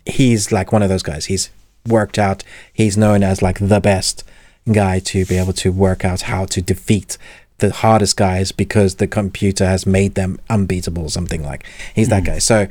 [0.07, 1.27] He's like one of those guys.
[1.27, 1.51] He's
[1.87, 2.45] worked out.
[2.73, 4.25] He's known as like the best
[4.73, 7.19] guy to be able to work out how to defeat
[7.61, 11.65] the hardest guys because the computer has made them unbeatable or something like.
[11.95, 12.39] He's that guy.
[12.39, 12.67] So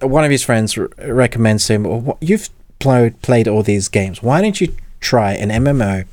[0.00, 2.48] one of his friends r- recommends him "Well, what- you've
[2.78, 4.22] played played all these games.
[4.22, 6.04] Why don't you try an mmo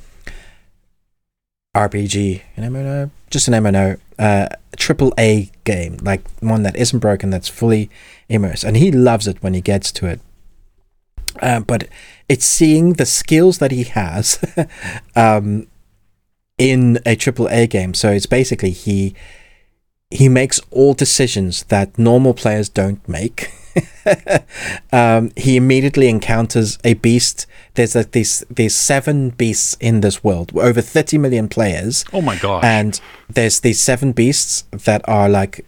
[1.76, 7.30] rpg an mmo just an mmo uh triple a game like one that isn't broken
[7.30, 7.90] that's fully
[8.28, 8.64] immersed.
[8.64, 10.20] And he loves it when he gets to it.
[11.42, 11.88] Uh, but
[12.28, 14.38] it's seeing the skills that he has
[15.16, 15.66] um,
[16.58, 17.94] in a triple A game.
[17.94, 19.14] So it's basically he
[20.10, 23.52] he makes all decisions that normal players don't make.
[24.92, 27.46] um, he immediately encounters a beast.
[27.74, 30.52] There's like these these seven beasts in this world.
[30.56, 32.64] Over 30 million players Oh my god!
[32.64, 35.64] and there's these seven beasts that are like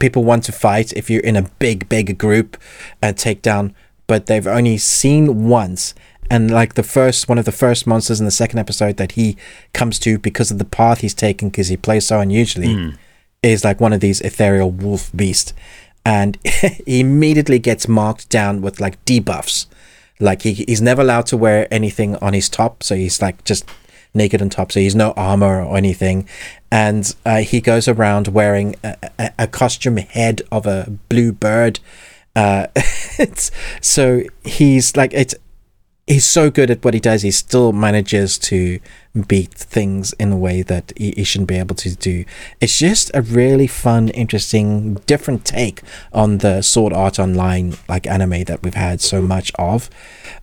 [0.00, 2.56] people want to fight if you're in a big, big group
[3.00, 3.74] and take down,
[4.08, 5.94] but they've only seen once.
[6.30, 9.36] And like the first one of the first monsters in the second episode that he
[9.74, 12.94] comes to because of the path he's taken because he plays so unusually
[13.42, 15.52] is like one of these ethereal wolf beast.
[16.04, 16.38] And
[16.86, 19.66] he immediately gets marked down with like debuffs.
[20.20, 23.68] Like he, he's never allowed to wear anything on his top, so he's like just
[24.12, 26.28] naked on top, so he's no armor or anything.
[26.70, 31.80] And uh, he goes around wearing a, a, a costume head of a blue bird.
[32.36, 32.66] Uh,
[33.18, 33.50] it's
[33.80, 35.34] so he's like it's
[36.10, 37.22] he's so good at what he does.
[37.22, 38.80] He still manages to
[39.28, 42.24] beat things in a way that he, he shouldn't be able to do.
[42.60, 45.82] It's just a really fun, interesting, different take
[46.12, 49.88] on the Sword Art Online like anime that we've had so much of.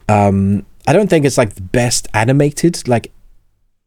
[0.08, 3.12] Um, I don't think it's like the best animated like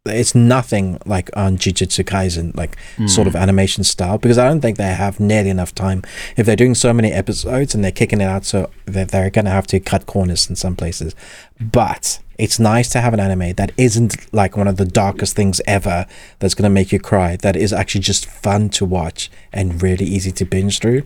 [0.07, 3.41] it's nothing like on Jujutsu Kaisen, like sort of hmm.
[3.41, 6.03] animation style, because I don't think they have nearly enough time.
[6.37, 9.45] If they're doing so many episodes and they're kicking it out, so they're, they're going
[9.45, 11.15] to have to cut corners in some places.
[11.61, 15.61] But it's nice to have an anime that isn't like one of the darkest things
[15.67, 16.07] ever
[16.39, 20.07] that's going to make you cry, that is actually just fun to watch and really
[20.07, 21.03] easy to binge through.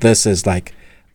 [0.00, 0.72] This is like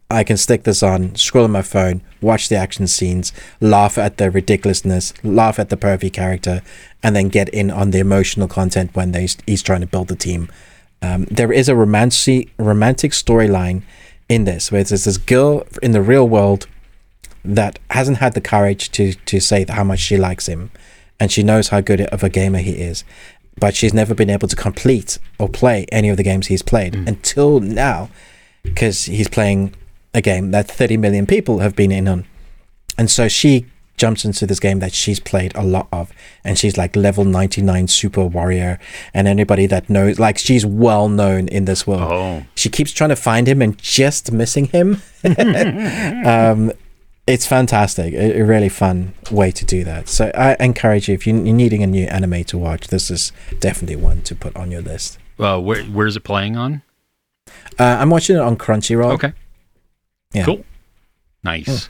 [0.09, 4.17] I can stick this on, scroll on my phone, watch the action scenes, laugh at
[4.17, 6.61] the ridiculousness, laugh at the pervy character,
[7.01, 10.15] and then get in on the emotional content when they, he's trying to build the
[10.15, 10.51] team.
[11.01, 13.83] Um, there is a romantic romantic storyline
[14.29, 16.67] in this where there's this girl in the real world
[17.43, 20.71] that hasn't had the courage to to say how much she likes him,
[21.19, 23.03] and she knows how good of a gamer he is,
[23.59, 26.95] but she's never been able to complete or play any of the games he's played
[26.95, 28.09] until now,
[28.63, 29.73] because he's playing
[30.13, 32.25] a game that 30 million people have been in on.
[32.97, 36.11] And so she jumps into this game that she's played a lot of
[36.43, 38.79] and she's like level 99 super warrior
[39.13, 42.43] and anybody that knows like she's well known in this world Oh.
[42.55, 44.99] she keeps trying to find him and just missing him
[46.25, 46.71] um
[47.27, 51.27] it's fantastic a, a really fun way to do that so i encourage you if
[51.27, 54.71] you- you're needing a new anime to watch this is definitely one to put on
[54.71, 56.81] your list well where, where's it playing on?
[57.79, 59.33] uh, i'm watching it on crunchyroll Okay.
[60.33, 60.65] Yeah Cool.
[61.43, 61.89] Nice.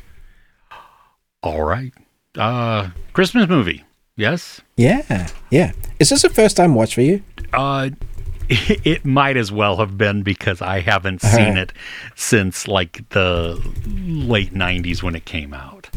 [1.41, 1.93] All right.
[2.37, 3.83] Uh, Christmas movie.
[4.15, 4.61] Yes.
[4.77, 7.89] yeah yeah is this a first time watch for you Uh,
[8.49, 11.73] it might as well have been because I haven't seen it
[12.15, 15.89] since like the late '90s when it came out,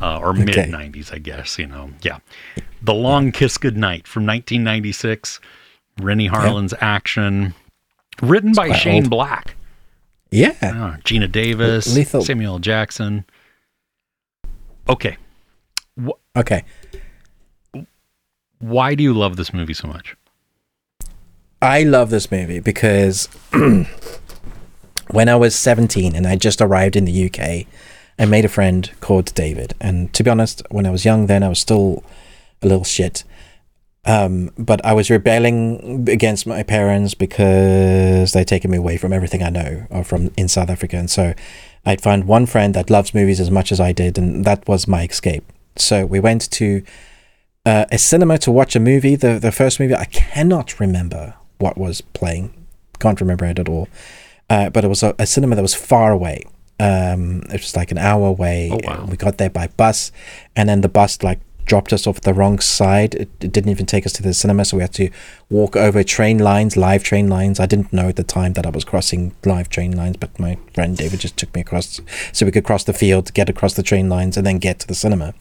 [0.00, 1.58] uh, or mid '90s, I guess.
[1.58, 2.18] You know, yeah.
[2.80, 5.38] The Long Kiss Goodnight from 1996.
[6.00, 7.54] Renny Harlin's action,
[8.22, 9.10] written by Shane old.
[9.10, 9.54] Black,
[10.32, 13.24] yeah uh, Geena Davis, Lethal- Samuel Jackson.
[14.88, 15.16] Okay,
[16.36, 16.64] okay
[18.62, 20.16] why do you love this movie so much?
[21.60, 23.26] I love this movie because
[25.10, 27.66] when I was 17 and I just arrived in the UK,
[28.18, 29.74] I made a friend called David.
[29.80, 32.04] And to be honest, when I was young, then I was still
[32.62, 33.24] a little shit.
[34.04, 39.42] Um, but I was rebelling against my parents because they'd taken me away from everything
[39.42, 40.96] I know or from in South Africa.
[40.96, 41.34] And so
[41.86, 44.88] I'd find one friend that loves movies as much as I did, and that was
[44.88, 45.44] my escape.
[45.76, 46.82] So we went to
[47.64, 49.14] uh, a cinema to watch a movie.
[49.14, 52.52] The the first movie I cannot remember what was playing.
[52.98, 53.88] Can't remember it at all.
[54.50, 56.44] Uh, but it was a, a cinema that was far away.
[56.78, 58.70] Um, it was like an hour away.
[58.72, 59.06] Oh, wow.
[59.08, 60.10] We got there by bus,
[60.56, 63.14] and then the bus like dropped us off the wrong side.
[63.14, 65.10] It, it didn't even take us to the cinema, so we had to
[65.50, 67.60] walk over train lines, live train lines.
[67.60, 70.58] I didn't know at the time that I was crossing live train lines, but my
[70.74, 72.00] friend David just took me across,
[72.32, 74.86] so we could cross the field, get across the train lines, and then get to
[74.86, 75.34] the cinema.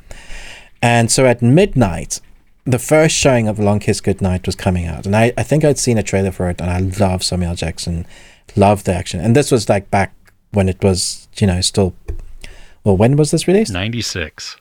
[0.82, 2.20] And so at midnight,
[2.66, 5.06] the first showing of Long Kiss Goodnight was coming out.
[5.06, 8.06] And I, I think I'd seen a trailer for it, and I love Samuel Jackson,
[8.56, 9.20] love the action.
[9.20, 10.14] And this was like back
[10.52, 11.96] when it was, you know, still.
[12.84, 13.72] Well, when was this released?
[13.72, 14.58] 96.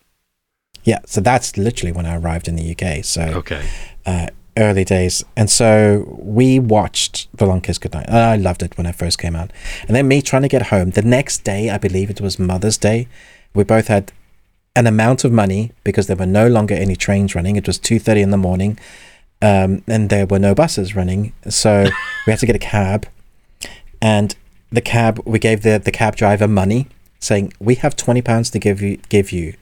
[0.85, 3.05] Yeah, so that's literally when I arrived in the UK.
[3.05, 3.67] So Okay.
[4.07, 5.25] uh, early days.
[5.37, 8.07] And so we watched The Long Kiss Goodnight.
[8.09, 9.51] And I loved it when it first came out.
[9.87, 10.91] And then me trying to get home.
[10.91, 13.09] The next day, I believe it was Mother's Day,
[13.55, 14.13] we both had
[14.77, 17.57] an amount of money because there were no longer any trains running.
[17.57, 18.79] It was 2.30 in the morning
[19.43, 21.33] um, and there were no buses running.
[21.49, 21.85] So
[22.27, 23.07] we had to get a cab.
[24.01, 24.35] And
[24.71, 26.87] the cab, we gave the, the cab driver money
[27.19, 29.55] saying, we have 20 pounds to give you, give you.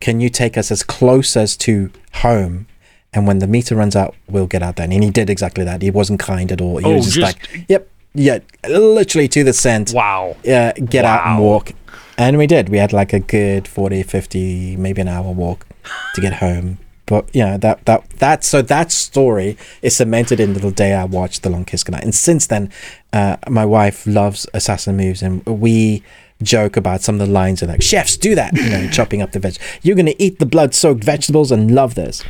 [0.00, 2.66] Can you take us as close as to home?
[3.12, 4.84] And when the meter runs out, we'll get out there.
[4.88, 5.82] And he did exactly that.
[5.82, 6.78] He wasn't kind at all.
[6.78, 8.38] He Oh, was just, just- like, yep, yeah,
[8.68, 9.92] literally to the cent.
[9.92, 10.36] Wow.
[10.44, 11.72] Yeah, get out and walk.
[12.16, 12.68] And we did.
[12.68, 15.66] We had like a good 40, 50, maybe an hour walk
[16.14, 16.78] to get home.
[17.06, 21.42] but yeah, that that that so that story is cemented into the day I watched
[21.42, 22.70] The Long Kiss Goodnight, and since then,
[23.12, 26.04] uh, my wife loves assassin movies, and we
[26.42, 29.32] joke about some of the lines are like chefs do that, you know, chopping up
[29.32, 29.56] the veg.
[29.82, 32.22] You're gonna eat the blood soaked vegetables and love this.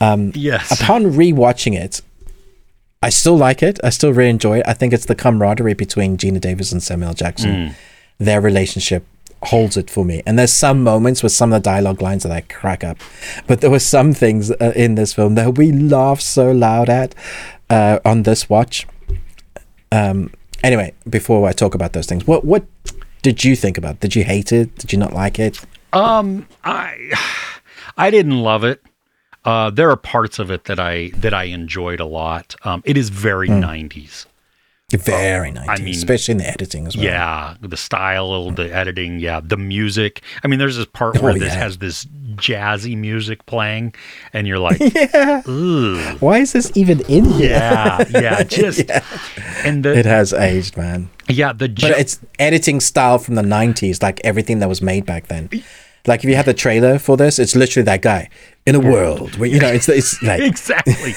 [0.00, 0.80] Um, Yes.
[0.80, 2.02] Upon rewatching it,
[3.02, 3.78] I still like it.
[3.84, 4.64] I still really enjoy it.
[4.66, 7.74] I think it's the camaraderie between Geena Davis and Samuel Jackson.
[8.18, 9.04] Their relationship
[9.42, 10.22] holds it for me.
[10.26, 12.98] And there's some moments with some of the dialogue lines that I crack up.
[13.46, 17.14] But there were some things uh, in this film that we laughed so loud at
[17.70, 18.86] uh, on this watch.
[19.92, 20.32] Um,
[20.64, 22.64] anyway, before I talk about those things, what what
[23.26, 23.94] did you think about?
[23.96, 24.00] it?
[24.00, 24.72] Did you hate it?
[24.76, 25.60] Did you not like it?
[25.92, 26.94] Um, I
[27.96, 28.80] I didn't love it.
[29.44, 32.54] Uh, there are parts of it that I that I enjoyed a lot.
[32.62, 33.60] Um, it is very Hmm.
[33.64, 34.26] 90s.
[35.02, 37.04] Very nice, mean- especially in the editing as well.
[37.06, 40.22] Yeah, the style, the editing, yeah, the music.
[40.44, 41.58] I mean, there's this part oh, where Oh, this yeah.
[41.58, 42.04] has this
[42.36, 43.94] jazzy music playing,
[44.32, 45.42] and you're like, Yeah.
[46.20, 47.50] Why is this even in here?
[47.50, 48.90] yeah, yeah, just
[49.64, 51.08] and the It has aged, man.
[51.28, 55.28] yeah the But it's editing style from the 90s, like everything that was made back
[55.28, 55.48] then.
[56.06, 58.30] Like if you had the trailer for this, it's literally that guy
[58.66, 61.14] in a world where, you know, it's, it's like, exactly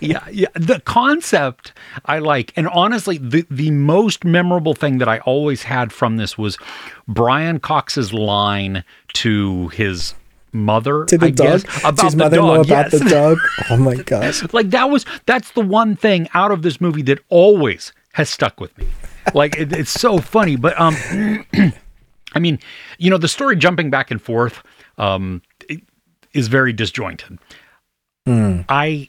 [0.06, 1.72] yeah yeah the concept
[2.04, 6.36] i like and honestly the the most memorable thing that i always had from this
[6.36, 6.58] was
[7.08, 10.14] brian cox's line to his
[10.52, 13.02] mother to the I dog, guess, to about his the mother-in-law dog about yes.
[13.02, 13.38] the dog.
[13.70, 14.52] Oh my gosh.
[14.52, 18.60] like that was that's the one thing out of this movie that always has stuck
[18.60, 18.86] with me
[19.32, 20.94] like it, it's so funny but um
[22.34, 22.58] i mean
[22.98, 24.62] you know the story jumping back and forth
[24.98, 25.42] um
[26.34, 27.38] is very disjointed.
[28.68, 29.08] I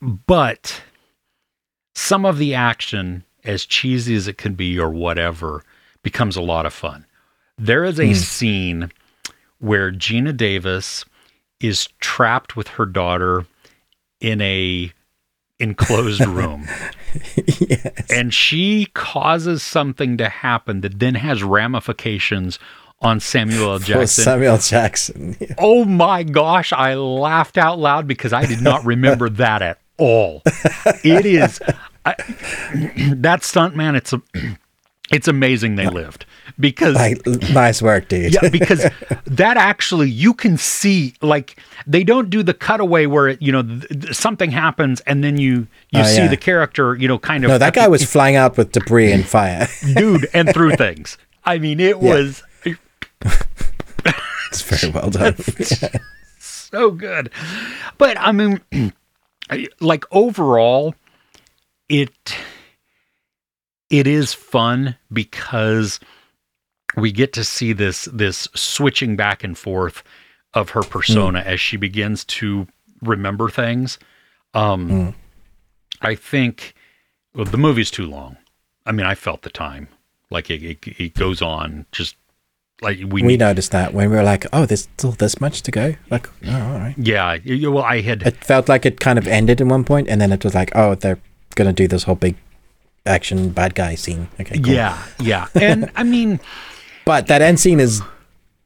[0.00, 0.82] but
[1.94, 5.64] some of the action as cheesy as it can be or whatever
[6.02, 7.06] becomes a lot of fun.
[7.56, 8.90] There is a scene
[9.58, 11.04] where geena davis
[11.60, 13.46] is trapped with her daughter
[14.20, 14.92] in a
[15.60, 16.66] enclosed room
[17.58, 18.06] yes.
[18.10, 22.58] and she causes something to happen that then has ramifications
[23.00, 23.78] on Samuel L.
[23.78, 24.24] Jackson.
[24.24, 25.36] Samuel Jackson.
[25.40, 25.54] Yeah.
[25.58, 30.42] oh my gosh, I laughed out loud because I did not remember that at all.
[31.04, 31.60] It is
[32.04, 32.14] I,
[33.16, 33.96] that stunt man.
[33.96, 34.22] It's a,
[35.10, 36.26] it's amazing they lived
[36.60, 36.94] because
[37.52, 38.34] nice work, dude.
[38.34, 38.84] yeah, because
[39.24, 43.62] that actually you can see like they don't do the cutaway where it you know
[43.62, 46.28] th- th- something happens and then you you Oh, see yeah.
[46.28, 49.24] the character you know kind of no, that guy was flying out with debris and
[49.26, 49.66] fire.
[49.94, 51.16] dude and through things.
[51.44, 52.14] I mean, it Yeah.
[52.14, 52.42] was
[54.50, 55.36] It's very well done.
[56.38, 57.30] so good.
[57.98, 58.60] But I mean,
[59.80, 60.94] like overall,
[61.88, 62.34] it
[63.90, 66.00] it is fun because
[66.96, 70.02] we get to see this this switching back and forth
[70.54, 72.66] of her persona as she begins to
[73.02, 73.98] remember things.
[74.54, 75.14] Um,
[76.00, 76.74] I think
[77.34, 78.36] well, the movie's too long.
[78.86, 79.88] I mean, I felt the time
[80.30, 82.16] like it, it, it goes on just
[82.80, 85.70] like we, we noticed that when we were like, oh, there's still this much to
[85.70, 85.94] go.
[86.10, 86.94] Like, oh, all right.
[86.96, 90.20] Yeah, well, I had It felt like it kind of ended in one point, and
[90.20, 91.18] then it was like, oh, they're
[91.54, 92.36] gonna do this whole big
[93.08, 94.28] action bad guy scene.
[94.40, 94.72] Okay, cool.
[94.72, 95.48] Yeah, yeah.
[95.54, 96.40] And I mean,
[97.08, 98.02] But that end scene is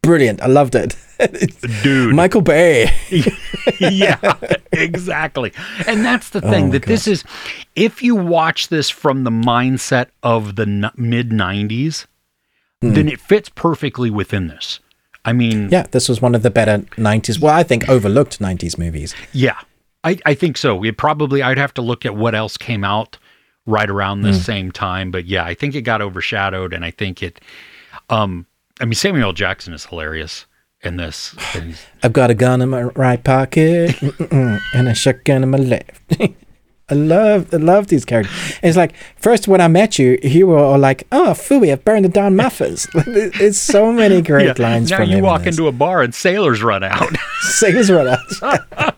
[0.02, 0.42] brilliant.
[0.42, 0.96] I loved it.
[1.84, 2.12] dude.
[2.12, 2.90] Michael Bay.
[3.78, 4.34] yeah,
[4.72, 5.52] exactly.
[5.86, 7.22] And that's the Oh thing my that this is
[7.76, 12.06] if you watch this from the mindset of the n- mid 90s,
[12.80, 12.94] hmm.
[12.94, 14.80] then it fits perfectly within this.
[15.24, 17.38] I mean, Yeah, this was one of the better '90s.
[17.38, 19.14] Well, I think overlooked '90s movies.
[19.32, 19.60] Yeah,
[20.02, 20.82] I, I think so.
[20.82, 23.18] It probably I'd have to look at what else came out
[23.66, 27.22] right around the same time, but yeah, I think it got overshadowed, and I think
[27.22, 27.40] it.
[28.10, 28.46] Um,
[28.80, 30.46] I mean, Samuel Jackson is hilarious
[30.82, 31.34] in this.
[32.02, 34.00] I've got a gun in my right pocket
[34.32, 36.16] and a shotgun in my left.
[36.92, 38.34] I love, I love these characters.
[38.62, 41.84] And it's like first when I met you, you were all like, "Oh, phooey, I've
[41.84, 45.24] burned the down muffins." it's so many great yeah, lines now from you him.
[45.24, 47.10] walk in into a bar and sailors run out.
[47.42, 48.92] Sailors Run Out.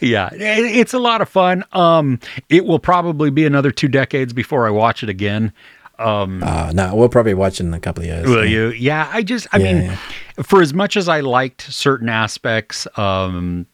[0.00, 1.64] yeah, it's a lot of fun.
[1.72, 5.52] Um, it will probably be another two decades before I watch it again.
[5.98, 8.26] Um, Oh, no, we'll probably watch it in a couple of years.
[8.28, 8.68] Will you?
[8.70, 9.96] Yeah, I just, I Yeah, mean, yeah.
[10.42, 13.66] for as much as I liked certain aspects, um,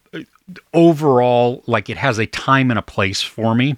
[0.73, 3.77] overall, like it has a time and a place for me,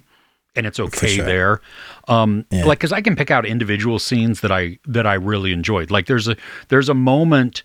[0.56, 1.24] and it's okay sure.
[1.24, 1.60] there.
[2.08, 2.64] Um, Yeah.
[2.64, 5.90] like because I can pick out individual scenes that I that I really enjoyed.
[5.90, 6.36] Like there's a
[6.68, 7.62] there's a moment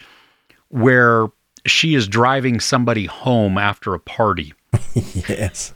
[0.70, 1.28] where
[1.66, 4.54] she is driving somebody home after a party.
[5.28, 5.74] Yes.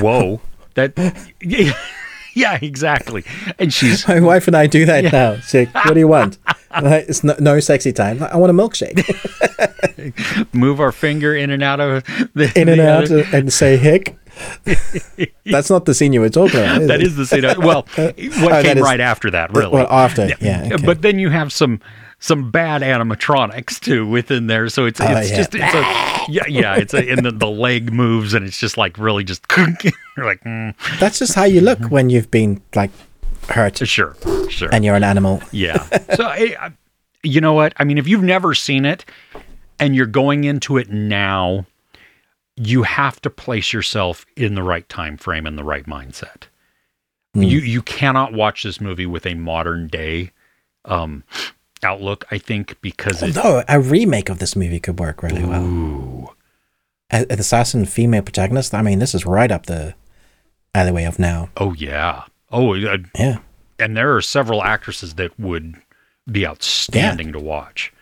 [0.00, 0.40] Whoa,
[0.74, 0.94] that.
[2.36, 3.24] Yeah, exactly.
[3.58, 5.36] And she's My wife and I do that now.
[5.36, 6.38] She's like, what do you want?
[6.82, 8.20] Like, it's no, no sexy time.
[8.20, 8.98] I want a milkshake.
[10.52, 12.02] Move our finger in and out of
[12.34, 14.16] the In and out other- and say hick.
[15.46, 16.82] That's not the scene you were talking about.
[16.82, 17.06] is That it?
[17.06, 17.42] is the scene.
[17.58, 18.06] Well, oh,
[18.42, 19.70] what Oh, came is- right after that, really.
[19.72, 20.68] Well, after, yeah.
[20.72, 20.84] okay.
[20.84, 21.80] But then you have some
[22.18, 25.36] some bad animatronics too within there, so it's Oh, it's yeah.
[25.36, 28.76] just it's a yeah yeah it's a, and the, the leg moves and it's just
[28.76, 29.46] like really just
[30.16, 32.90] you're like mm, That's just how you look when you've been like
[33.48, 34.16] hurt sure
[34.48, 35.42] sure and you're an animal.
[35.52, 35.86] yeah.
[36.16, 36.72] So I,
[37.22, 39.04] you know what I mean if you've never seen it
[39.80, 41.66] and you're going into it now,
[42.56, 46.44] you have to place yourself in the right time frame and the right mindset.
[47.36, 50.30] You you cannot watch this movie with a modern day
[50.84, 51.24] um,
[51.82, 52.24] outlook.
[52.30, 55.64] I think because it, a remake of this movie could work really well.
[55.64, 56.28] Ooh.
[57.10, 58.72] A- An assassin female protagonist.
[58.72, 59.94] I mean, this is right up the
[60.74, 61.48] alleyway of now.
[61.56, 62.24] Oh yeah.
[62.50, 63.38] Oh, uh, Yeah.
[63.78, 65.74] and there are several actresses that would
[66.30, 67.92] be outstanding to watch.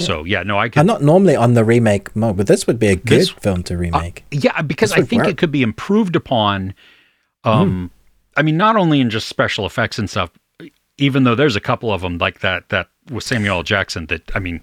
[0.00, 0.80] So yeah, no, I could.
[0.80, 3.62] I'm not normally on the remake mode, but this would be a good This- film
[3.64, 4.24] to remake.
[4.32, 5.30] Yeah, because I think work.
[5.30, 6.74] it could be improved upon.
[7.44, 7.90] Um,
[8.36, 10.30] I mean, not only in just special effects and stuff,
[10.98, 13.62] even though there's a couple of them like that that with Samuel L.
[13.62, 14.60] Jackson that I mean,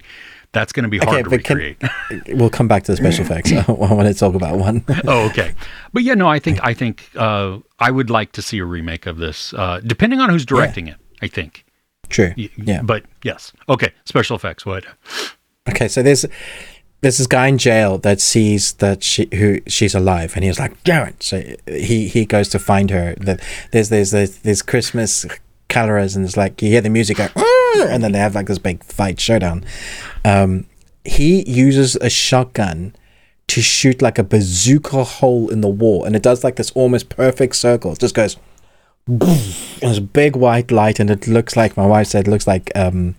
[0.54, 1.82] that's going to be hard to but can- recreate.
[2.38, 3.52] we'll come back to the special effects.
[3.52, 4.84] I want to talk about one.
[5.08, 5.54] oh, okay.
[5.94, 9.06] But yeah, no, I think I think uh, I would like to see a remake
[9.06, 10.98] of this, uh, depending on who's directing it.
[11.22, 11.66] I think.
[12.10, 12.34] True.
[12.38, 12.82] Y- Yeah.
[12.82, 13.92] But yes, okay.
[14.06, 14.66] Special effects.
[14.66, 14.86] What?
[15.70, 16.26] Okay, so there's
[17.02, 20.84] there's this guy in jail that sees that she who she's alive, and he's like,
[20.84, 21.14] Darren.
[21.24, 23.16] So he he goes to find her.
[23.16, 23.42] That
[23.72, 25.26] there's there's there's, there's Christmas
[25.70, 27.28] carolers, and it's like you hear the music go!
[27.80, 29.66] And then they have like this big fight showdown.
[30.26, 30.66] Um,
[31.04, 32.96] he uses a shotgun
[33.48, 37.10] to shoot like a bazooka hole in the wall, and it does like this almost
[37.10, 37.94] perfect circle.
[37.94, 38.38] It just goes.
[39.82, 43.16] A big white light, and it looks like my wife said, it looks like um,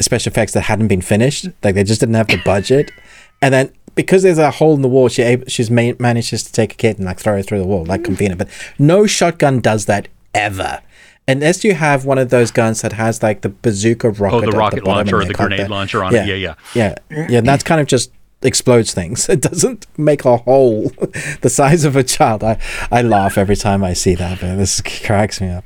[0.00, 1.46] special effects that hadn't been finished.
[1.64, 2.92] Like they just didn't have the budget.
[3.40, 6.52] and then because there's a hole in the wall, she ab- she's ma- manages to
[6.52, 8.36] take a kid and like throw it through the wall, like Confina.
[8.36, 8.48] But
[8.78, 10.80] no shotgun does that ever.
[11.28, 14.40] Unless you have one of those guns that has like the bazooka oh, rocket, Oh,
[14.40, 16.26] the rocket bottom launcher or the grenade the- launcher on it.
[16.26, 16.54] Yeah, yeah.
[16.74, 17.40] yeah, yeah.
[17.42, 18.10] That's kind of just
[18.42, 19.28] explodes things.
[19.38, 20.90] It doesn't make a hole
[21.42, 22.42] the size of a child.
[22.42, 22.58] I
[22.90, 24.42] I laugh every time I see that.
[24.42, 24.56] Man.
[24.58, 25.64] This cracks me up.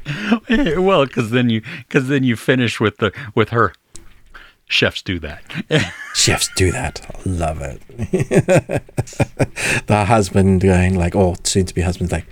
[0.50, 3.72] well, because then you because then you finish with the with her.
[4.66, 5.42] Chefs do that.
[6.14, 7.02] Chefs do that.
[7.14, 7.82] I love it.
[9.86, 12.24] the husband going like, oh, soon to be husband's like,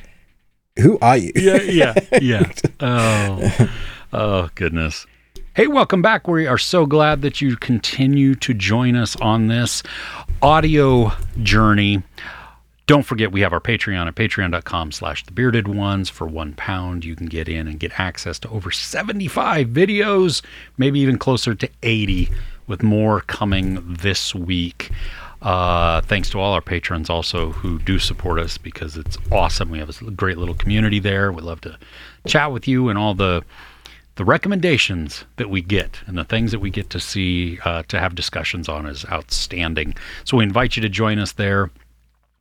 [0.78, 1.32] who are you?
[1.34, 2.52] yeah, yeah, yeah.
[2.80, 3.70] Oh,
[4.12, 5.06] oh, goodness.
[5.54, 6.28] Hey, welcome back.
[6.28, 9.82] We are so glad that you continue to join us on this
[10.42, 12.02] audio journey.
[12.86, 16.08] Don't forget we have our Patreon at patreon.com slash the bearded ones.
[16.08, 20.42] For one pound, you can get in and get access to over 75 videos,
[20.78, 22.28] maybe even closer to 80,
[22.66, 24.90] with more coming this week.
[25.42, 29.70] Uh, thanks to all our patrons also who do support us because it's awesome.
[29.70, 31.32] We have a great little community there.
[31.32, 31.78] We love to
[32.26, 33.42] chat with you and all the
[34.16, 37.98] the recommendations that we get and the things that we get to see uh, to
[37.98, 39.94] have discussions on is outstanding.
[40.24, 41.70] So we invite you to join us there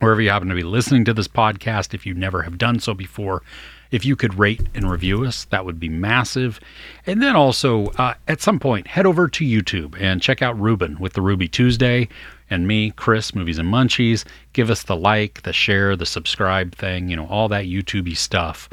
[0.00, 1.94] wherever you happen to be listening to this podcast.
[1.94, 3.42] If you never have done so before,
[3.90, 6.60] if you could rate and review us, that would be massive.
[7.06, 10.98] And then also, uh, at some point, head over to YouTube and check out Ruben
[10.98, 12.08] with the Ruby Tuesday
[12.50, 14.24] and me, Chris, Movies and Munchies.
[14.52, 18.68] Give us the like, the share, the subscribe thing, you know, all that YouTubey stuff.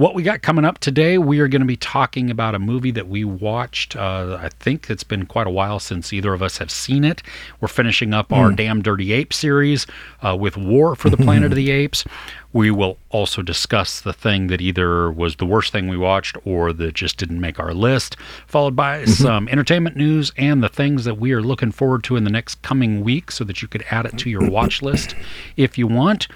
[0.00, 2.90] What we got coming up today, we are going to be talking about a movie
[2.92, 3.96] that we watched.
[3.96, 7.22] Uh, I think it's been quite a while since either of us have seen it.
[7.60, 9.86] We're finishing up our Damn Dirty Ape series
[10.22, 12.06] uh, with War for the Planet of the Apes.
[12.54, 16.72] We will also discuss the thing that either was the worst thing we watched or
[16.72, 18.16] that just didn't make our list,
[18.46, 22.24] followed by some entertainment news and the things that we are looking forward to in
[22.24, 25.14] the next coming week so that you could add it to your watch list
[25.58, 26.26] if you want.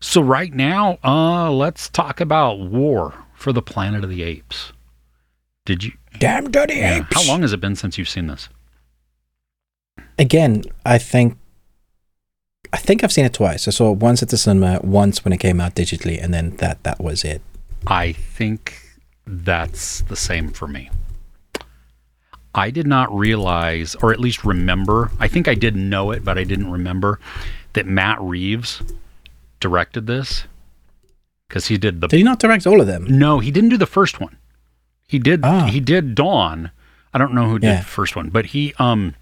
[0.00, 4.72] So right now, uh, let's talk about War for the Planet of the Apes.
[5.66, 5.92] Did you?
[6.18, 7.14] Damn dirty yeah, apes.
[7.14, 8.48] How long has it been since you've seen this?
[10.18, 11.36] Again, I think
[12.72, 13.68] I think I've seen it twice.
[13.68, 16.56] I saw it once at the cinema, once when it came out digitally, and then
[16.56, 17.42] that that was it.
[17.86, 18.80] I think
[19.26, 20.90] that's the same for me.
[22.54, 26.36] I did not realize, or at least remember, I think I did know it, but
[26.36, 27.20] I didn't remember
[27.74, 28.82] that Matt Reeves
[29.60, 30.44] directed this
[31.48, 33.06] because he did the Did he not direct all of them?
[33.08, 34.36] No, he didn't do the first one.
[35.06, 35.66] He did Ah.
[35.66, 36.70] he did Dawn.
[37.12, 37.76] I don't know who did Yeah.
[37.80, 39.14] the first one, but he um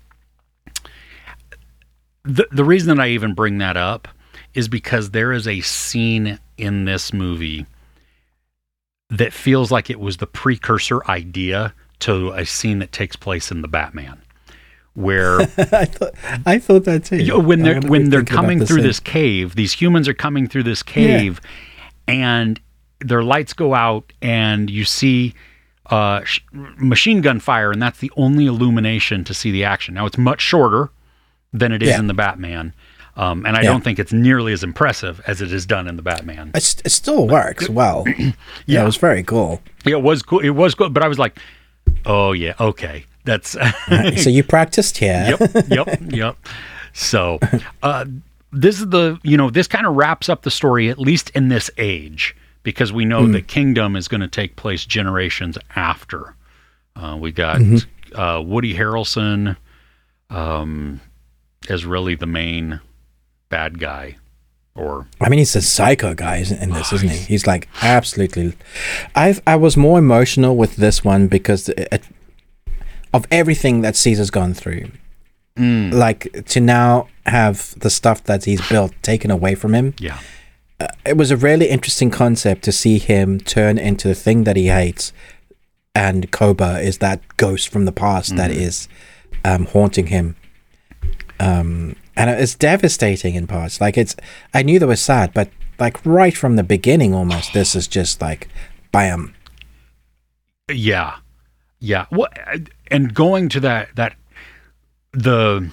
[2.24, 4.09] the the reason that I even bring that up
[4.55, 7.66] is because there is a scene in this movie
[9.10, 13.62] that feels like it was the precursor idea to a scene that takes place in
[13.62, 14.20] the Batman,
[14.99, 16.15] where I thought
[16.47, 17.16] I thought that too.
[17.19, 20.65] you know, when they're when they're coming through this cave, these humans are coming through
[20.65, 21.41] this cave,
[22.07, 22.61] and
[23.01, 25.35] their lights go out, and you see
[25.87, 29.95] uh, sh- machine gun fire, and that's the only illumination to see the action.
[29.95, 30.91] Now it's much shorter
[31.53, 31.99] than it is Yeah.
[32.01, 32.75] in the Batman,
[33.16, 33.70] um, and I Yeah.
[33.70, 36.51] don't think it's nearly as impressive as it is done in the Batman.
[36.55, 38.05] It, st- it still works well.
[38.07, 38.33] yeah.
[38.66, 38.83] Yeah.
[38.83, 39.62] it was very cool.
[39.87, 40.41] Yeah, It was cool.
[40.41, 41.39] It was cool, but I was like,
[42.05, 43.57] oh yeah, okay, that's.
[44.23, 45.36] so you practiced here.
[45.39, 46.36] yep, yep, yep.
[46.93, 47.39] So,
[47.82, 48.07] uh,
[48.53, 51.49] this is the you know this kind of wraps up the story at least in
[51.49, 56.35] this age because we know the kingdom is going to take place generations after.
[56.97, 57.61] Uh, we got
[58.15, 59.57] uh, Woody Harrelson
[60.31, 61.01] um,
[61.69, 62.81] as really the main
[63.49, 64.16] bad guy,
[64.74, 67.16] or I mean, he's a psycho guy isn't- in this, isn't he?
[67.19, 68.55] He's like absolutely.
[69.15, 72.03] I I was more emotional with this one because it,
[73.12, 74.90] of everything that Caesar's gone through.
[75.56, 79.93] Like to now have the stuff that he's built taken away from him.
[79.98, 80.20] yeah,
[81.05, 84.68] It was a really interesting concept to see him turn into the thing that he
[84.68, 85.12] hates,
[85.97, 88.86] and Koba is that ghost from the past that is
[89.44, 90.36] um, haunting him.
[91.40, 93.80] Um, and it's devastating in parts.
[93.80, 94.14] Like it's,
[94.55, 98.20] I knew they were sad, but like right from the beginning, almost this is just
[98.20, 98.47] like,
[98.93, 99.35] bam.
[100.72, 101.16] Yeah,
[101.80, 102.06] yeah.
[102.10, 102.36] What
[102.90, 104.14] and going to that that
[105.12, 105.70] the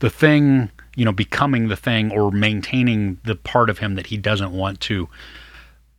[0.00, 4.16] the thing you know becoming the thing or maintaining the part of him that he
[4.16, 5.08] doesn't want to.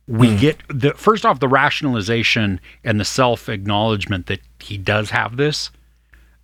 [0.06, 0.36] We Hmm.
[0.36, 5.70] get the first off the rationalization and the self acknowledgement that he does have this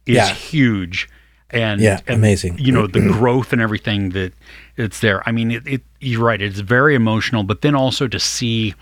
[0.06, 0.32] is Yeah.
[0.34, 1.08] huge.
[1.52, 2.58] And, Yeah, and, amazing.
[2.58, 4.32] You know the growth and everything that
[4.76, 5.22] it's there.
[5.28, 5.82] I mean, it, it.
[6.00, 6.40] You're right.
[6.40, 8.74] It's very emotional, but then also to see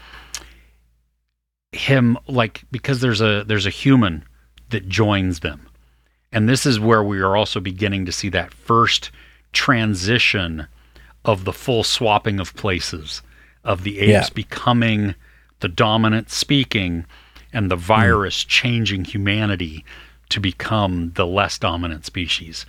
[1.72, 4.24] him like because there's a there's a human
[4.70, 5.68] that joins them
[6.32, 9.10] and this is where we are also beginning to see that first
[9.52, 10.66] transition
[11.24, 13.20] of the full swapping of places
[13.64, 14.34] of the apes Yeah.
[14.34, 15.14] becoming
[15.60, 17.04] the dominant speaking
[17.52, 17.82] and the Hmm.
[17.82, 19.84] virus changing humanity
[20.30, 22.64] to become the less dominant species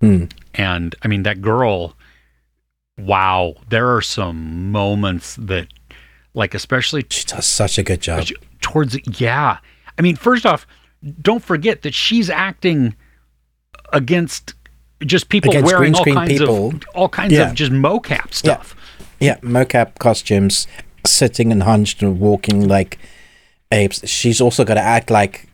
[0.00, 0.24] Hmm.
[0.54, 1.94] and i mean that girl
[2.98, 5.68] wow there are some moments that
[6.34, 8.26] like especially She does such a good job.
[8.60, 9.58] towards yeah
[9.98, 10.66] i mean first off
[11.22, 12.94] don't forget that she's acting
[13.92, 14.54] against
[15.04, 16.68] just people Against wearing all kinds people.
[16.68, 17.50] of all kinds Yeah.
[17.50, 18.74] of just mocap stuff
[19.20, 20.66] Yeah, mocap costumes,
[21.06, 22.98] sitting and hunched and walking like
[23.70, 24.06] apes.
[24.08, 25.46] She's also got to act like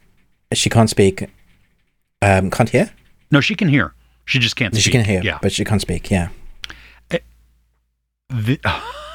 [0.55, 1.29] she can't speak,
[2.23, 2.91] um, can't hear.
[3.31, 3.93] no she can hear
[4.25, 4.93] she just can't She speak.
[4.93, 6.11] can hear, yeah but she can't speak.
[6.11, 6.29] Yeah,
[8.29, 8.61] The-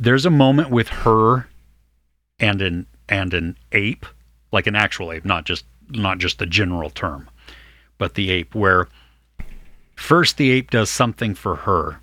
[0.00, 1.46] there's a moment with her
[2.38, 4.06] and an and an ape
[4.52, 7.28] like an actual ape not just not just the general term
[7.98, 8.88] but the ape where
[9.96, 12.00] first the ape does something for her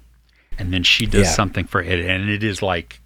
[0.60, 1.32] and then she does Yeah.
[1.34, 3.02] something for it and it is like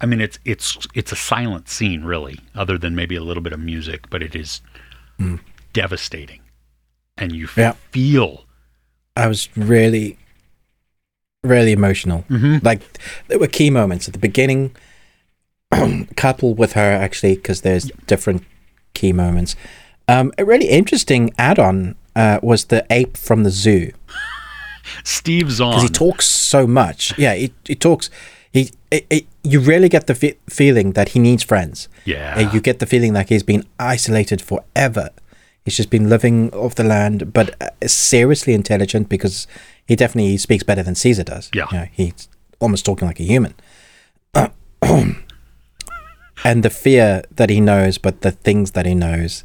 [0.00, 3.52] i mean it's it's it's a silent scene really other than maybe a little bit
[3.52, 4.60] of music but it is
[5.18, 5.40] mm.
[5.72, 6.40] devastating
[7.16, 7.72] and you Yeah.
[7.90, 8.44] feel
[9.14, 10.16] I was really,
[11.42, 12.24] really emotional.
[12.30, 12.62] Mhm.
[12.64, 12.80] Like
[13.28, 14.74] there were key moments at the beginning.
[16.16, 18.44] couple with her actually, because there's different
[18.94, 19.56] key moments.
[20.08, 23.92] Um, a really interesting add-on uh, was the ape from the zoo.
[25.04, 27.16] steve zahn because he talks so much.
[27.18, 28.10] Yeah, he, he talks.
[28.52, 31.88] He, it, it, you really get the fe- feeling that he needs friends.
[32.04, 35.08] yeah Uh, you get the feeling like he's been isolated forever.
[35.64, 39.46] He's just been living off the land, but uh, seriously intelligent because
[39.86, 41.50] he definitely speaks better than Caesar does.
[41.54, 41.66] Yeah.
[41.70, 42.28] You know, he's
[42.60, 43.54] almost talking like a human.
[46.44, 49.44] and the fear that he knows, but the things that he knows.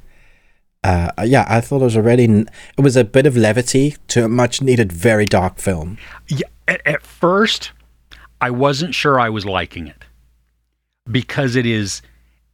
[0.84, 2.23] Uh, yeah, I thought it was already.
[2.23, 5.98] N- it was a bit of levity to a much needed, very dark film.
[6.27, 7.72] Yeah, at, at first,
[8.39, 10.06] I wasn't sure I was liking it
[11.10, 12.02] because it is,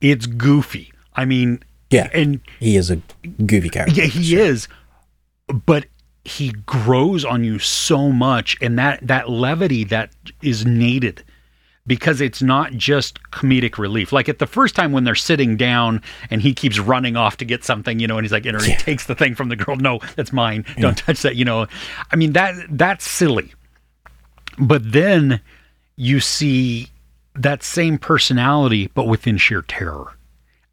[0.01, 0.93] it's goofy.
[1.15, 1.63] I mean,
[1.93, 2.99] Yeah, and he is a
[3.45, 3.95] goofy character.
[3.95, 4.67] yeah, he is,
[5.65, 5.85] but
[6.25, 10.11] he grows on you so much, and that that levity that
[10.41, 11.23] is needed
[11.85, 14.11] because it's not just comedic relief.
[14.11, 17.45] Like at the first time when they're sitting down and he keeps running off to
[17.45, 19.75] get something, you know, and he's like, and he takes the thing from the girl.
[19.75, 20.65] No, that's mine.
[20.79, 21.35] Don't touch that.
[21.35, 21.67] You know,
[22.11, 23.53] I mean that that's silly.
[24.57, 25.41] But then
[25.95, 26.87] you see
[27.35, 30.15] that same personality, but within sheer terror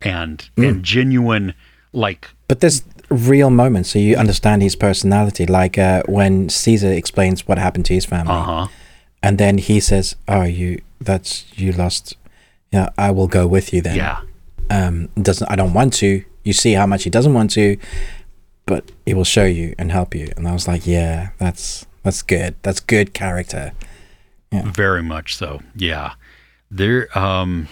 [0.01, 1.55] and and genuine
[1.93, 5.47] like But there's real moments, so you understand his personality.
[5.47, 8.67] Like uh, when Caesar explains what happened to his family, uh huh
[9.23, 12.17] and then he says, "Oh, you that's you lost.
[12.73, 14.21] Yeah, I will go with you then." yeah
[14.71, 15.51] um, doesn't.
[15.51, 16.25] I don't want to.
[16.45, 17.77] You see how much he doesn't want to,
[18.65, 20.33] but he will show you and help you.
[20.37, 22.55] And I was like, yeah, that's that's good.
[22.63, 23.73] That's good character.
[24.53, 25.61] Very much so.
[25.77, 26.15] Yeah.
[26.71, 27.69] There um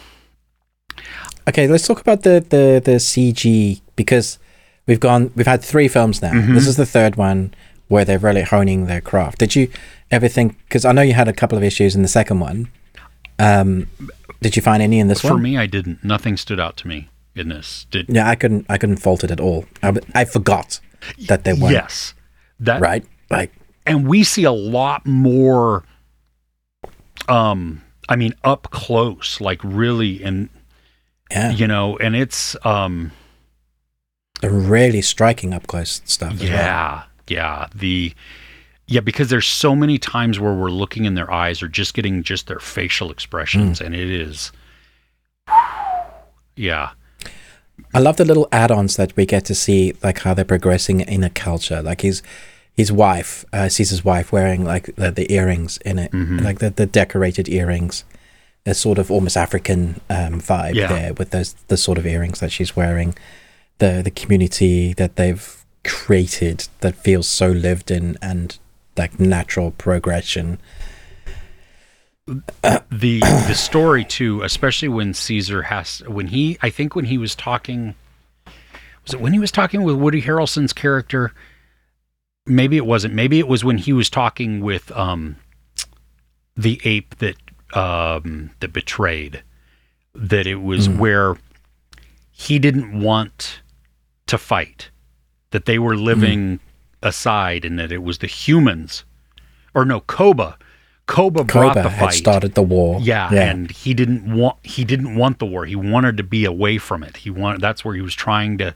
[1.49, 4.39] Okay, let's talk about the the the CG because
[4.87, 5.33] we've gone.
[5.35, 6.33] We've had three films now.
[6.53, 7.55] This is the third one
[7.89, 9.39] where they're really honing their craft.
[9.39, 9.71] Did you
[10.11, 10.59] ever think?
[10.65, 12.69] Because I know you had a couple of issues in the second one.
[13.39, 13.89] Um,
[14.43, 15.39] did you find any in this for one?
[15.39, 16.05] For me I didn't.
[16.05, 17.87] Nothing stood out to me in this.
[17.91, 18.67] Did Yeah, I couldn't.
[18.69, 19.65] I couldn't fault it at all.
[19.83, 20.81] I forgot
[21.29, 22.13] that they weren't Yes.
[22.61, 23.05] That right.
[23.31, 23.53] Like
[23.87, 25.85] and we see a lot more
[27.29, 30.51] um I mean up close, like really and
[31.31, 33.13] yeah, you know, and it's um
[34.41, 36.35] the really striking up close stuff.
[36.35, 36.51] As well.
[36.51, 38.13] yeah, yeah, the
[38.87, 42.23] yeah, because there's so many times where we're looking in their eyes or just getting
[42.23, 44.51] just their facial expressions and it is
[46.57, 46.91] yeah.
[47.95, 51.23] I love the little add-ons that we get to see, like how they're progressing in
[51.25, 51.81] a culture.
[51.81, 52.23] Like his
[52.77, 56.71] his wife uh, sees his wife wearing like the, the earrings in it, like the,
[56.71, 58.05] the decorated earrings.
[58.67, 60.89] A sort of almost African um, vibe Yeah.
[60.89, 63.15] there with those the sort of earrings that she's wearing.
[63.79, 68.59] The the community that they've created that feels so lived in and
[68.97, 70.59] like natural progression.
[72.27, 77.35] the the story too, especially when Caesar has when he I think when he was
[77.35, 77.95] talking
[79.05, 81.33] was it when he was talking with Woody Harrelson's character?
[82.45, 83.15] Maybe it wasn't.
[83.15, 85.37] Maybe it was when he was talking with um
[86.57, 87.37] the ape that
[87.75, 89.43] um that betrayed.
[90.15, 91.37] That it was where
[92.31, 93.61] he didn't want
[94.27, 94.91] to fight.
[95.51, 96.61] That they were living
[97.03, 99.05] aside and that it was the humans
[99.75, 100.59] or no, Koba.
[101.07, 102.15] Koba, brought Koba the had fight.
[102.15, 103.01] started the war.
[103.01, 103.51] Yeah, yeah.
[103.51, 105.65] and he didn't want he didn't want the war.
[105.65, 107.17] He wanted to be away from it.
[107.19, 108.75] He wanted that's where he was trying to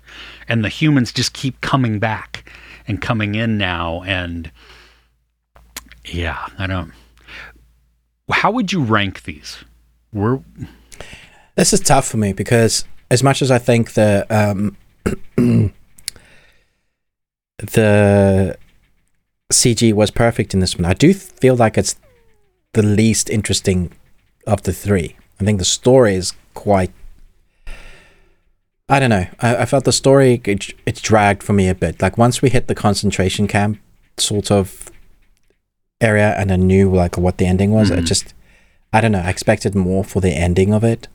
[0.48, 2.48] and the humans just keep coming back
[2.88, 4.50] and coming in now and
[6.06, 6.92] yeah, I don't
[8.30, 9.58] How would you rank these?
[11.56, 14.76] This is tough for me because as much as I think the um,
[17.58, 18.56] the
[19.52, 21.96] CG was perfect in this one, I do feel like it's
[22.72, 23.92] the least interesting
[24.46, 25.16] of the three.
[25.40, 26.92] I think the story is quite.
[28.88, 29.26] I don't know.
[29.40, 32.00] I, I felt the story it, it dragged for me a bit.
[32.00, 33.78] Like once we hit the concentration camp
[34.18, 34.91] sort of
[36.02, 38.06] area, and I knew like what the ending was, I Mhm.
[38.06, 38.34] just
[38.94, 39.20] I don't know.
[39.20, 41.08] I expected more for the ending of it.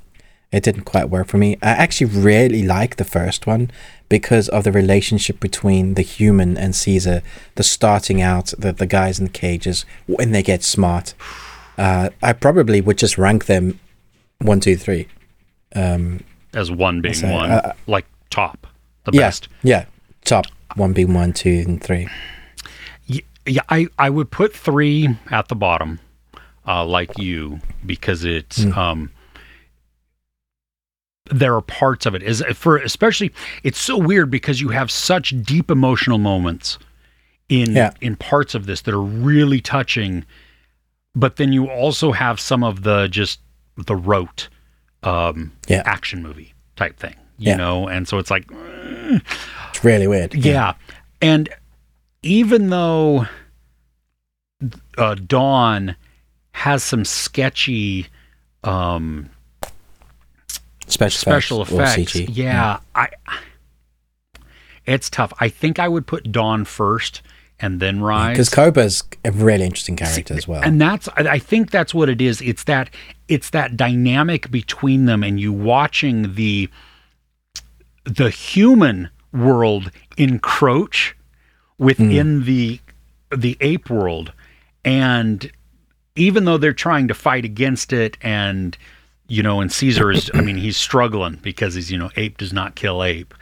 [0.52, 1.58] It didn't quite work for me.
[1.62, 3.70] I actually really like the first one
[4.10, 7.22] because of the relationship between the human and Caesar.
[7.56, 11.14] The starting out, the the guys in the cages when they get smart.
[11.78, 13.80] Uh, I probably would just rank them
[14.42, 15.08] one, two, three.
[15.76, 16.22] Um,
[16.56, 18.66] as one being So, one, uh, like top,
[19.04, 19.48] the yeah, best.
[19.64, 19.86] yeah.
[20.24, 20.46] Top
[20.76, 22.08] one being one, two, and three.
[23.48, 26.00] Yeah, I, I would put three at the bottom,
[26.68, 29.10] uh, like you, because it's um,
[31.30, 33.32] there are parts of it is for especially
[33.64, 36.78] it's so weird because you have such deep emotional moments
[37.50, 37.92] in Yeah.
[38.02, 40.26] in parts of this that are really touching,
[41.16, 43.40] but then you also have some of the just
[43.78, 44.48] the rote
[45.04, 45.84] um, Yeah.
[45.86, 47.58] action movie type thing, you Yeah.
[47.58, 48.46] know, and so it's like.
[49.70, 50.34] It's really weird.
[50.34, 50.74] Yeah.
[51.22, 51.48] And
[52.24, 53.26] even though
[54.98, 55.96] uh, Dawn
[56.52, 58.08] has some sketchy
[58.64, 59.30] um,
[60.88, 62.30] Special, special effects, effects, CG.
[62.32, 63.10] yeah, I
[64.86, 65.34] it's tough.
[65.40, 67.22] I think I would put Dawn first
[67.60, 68.34] and then Rise.
[68.36, 70.62] Because Koba's a really interesting character as well.
[70.64, 72.42] And that's I I think that's what it is.
[72.42, 72.90] It's that
[73.28, 76.70] it's that dynamic between them and you watching the
[78.06, 81.18] the human world encroach
[81.78, 82.80] within the
[83.36, 84.32] the ape world
[84.86, 85.52] and
[86.16, 88.78] even though they're trying to fight against it and
[89.28, 92.54] you know and Caesar is I mean he's struggling because he's you know ape does
[92.54, 93.34] not kill ape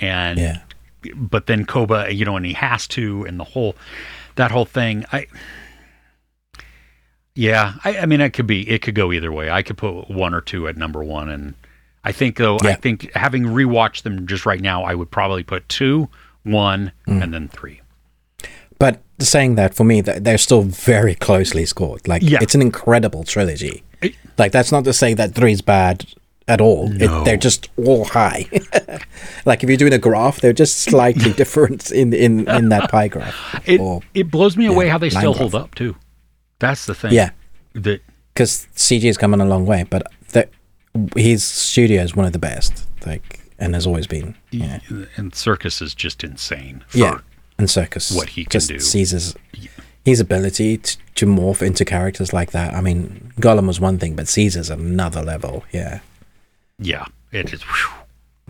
[0.00, 0.60] and yeah.
[1.14, 3.76] but then Koba, you know, and he has to, and the whole
[4.34, 5.04] that whole thing.
[5.12, 5.26] I
[7.36, 9.50] yeah, I, I mean, it could be, it could go either way.
[9.50, 11.54] I could put one or two at number one, and
[12.04, 15.68] I think though, I think having rewatched them just right now, I would probably put
[15.68, 16.08] two,
[16.44, 17.22] one, Mm.
[17.22, 17.80] and then three.
[19.20, 22.06] Saying that for me, th- they're still very closely scored.
[22.08, 22.38] Like Yeah.
[22.42, 23.82] it's an incredible trilogy.
[24.38, 26.04] Like that's not to say that three's bad
[26.48, 26.88] at all.
[26.88, 27.20] No.
[27.22, 28.46] It, they're just all high.
[29.46, 33.08] like if you're doing a graph, they're just slightly different in in in that pie
[33.08, 33.62] graph.
[33.66, 35.36] It Or- it blows me away how they still graph.
[35.38, 35.94] hold up too.
[36.58, 37.12] That's the thing.
[37.12, 37.30] Yeah,
[37.74, 38.00] that
[38.34, 40.48] because CG has come in a long way, but the,
[41.16, 44.34] his studio is one of the best like, and has always been.
[44.50, 44.80] Yeah,
[45.16, 46.84] Andy Serkis is just insane.
[46.88, 47.18] For, yeah.
[47.64, 48.78] Andy Serkis, what he can do.
[48.78, 49.10] sees
[50.04, 52.74] his ability to, to morph into characters like that.
[52.74, 55.64] I mean, Gollum was one thing, but Caesar's another level.
[55.72, 56.00] Yeah,
[56.78, 57.62] Yeah, it is.
[57.62, 57.90] whew,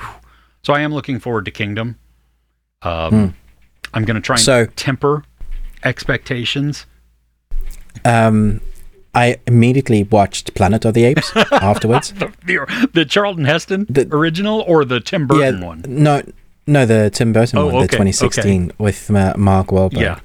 [0.01, 0.09] whew.
[0.63, 1.97] So I am looking forward to Kingdom.
[2.83, 3.35] Um,
[3.95, 4.43] I'm going to try and.
[4.45, 5.25] So- temper
[5.85, 6.87] expectations.
[8.05, 8.61] um,
[9.15, 12.13] I immediately watched Planet of the Apes afterwards.
[12.13, 15.85] The, the, the Charlton Heston The- original or the Tim Burton yeah, one?
[15.87, 16.23] no,
[16.67, 20.01] no, the Tim Burton Oh, one, okay, the 2016 with uh, Mark Wahlberg.
[20.01, 20.19] Yeah.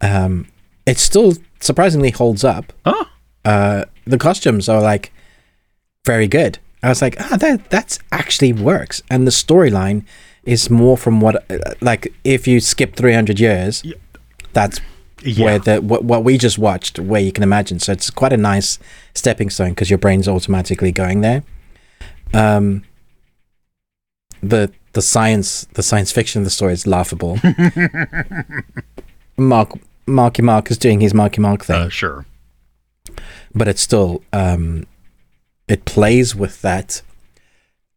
[0.00, 0.46] um,
[0.86, 2.72] it still surprisingly holds up.
[2.84, 3.04] Huh?
[3.44, 5.12] Uh, the costumes are like
[6.04, 6.58] very good.
[6.82, 10.04] I was like, ah, that that's actually works, and the storyline
[10.44, 13.94] is more from what uh, like if you skip 300 years, Yeah.
[14.52, 14.80] that's
[15.22, 15.44] Yeah.
[15.46, 17.78] where the what, what we just watched, where you can imagine.
[17.80, 18.78] So it's quite a nice
[19.14, 21.42] stepping stone because your brain's automatically going there.
[22.34, 22.82] Um,
[24.42, 27.38] the the science the science fiction of the story is laughable.
[29.36, 29.72] Mark
[30.06, 32.26] Marky Mark is doing his Marky Mark thing, Uh, sure.
[33.54, 34.86] but it's still um,
[35.68, 37.02] it plays with that.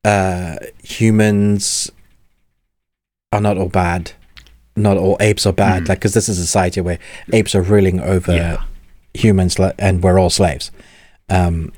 [0.06, 1.92] Uh, humans
[3.34, 4.14] are not all bad.
[4.76, 5.84] Not all apes are bad.
[5.84, 5.90] Mm.
[5.90, 6.98] Like, because this is a society where
[7.34, 8.64] apes are ruling over Yeah.
[9.14, 10.72] humans, and we're all slaves.
[11.30, 11.74] Um,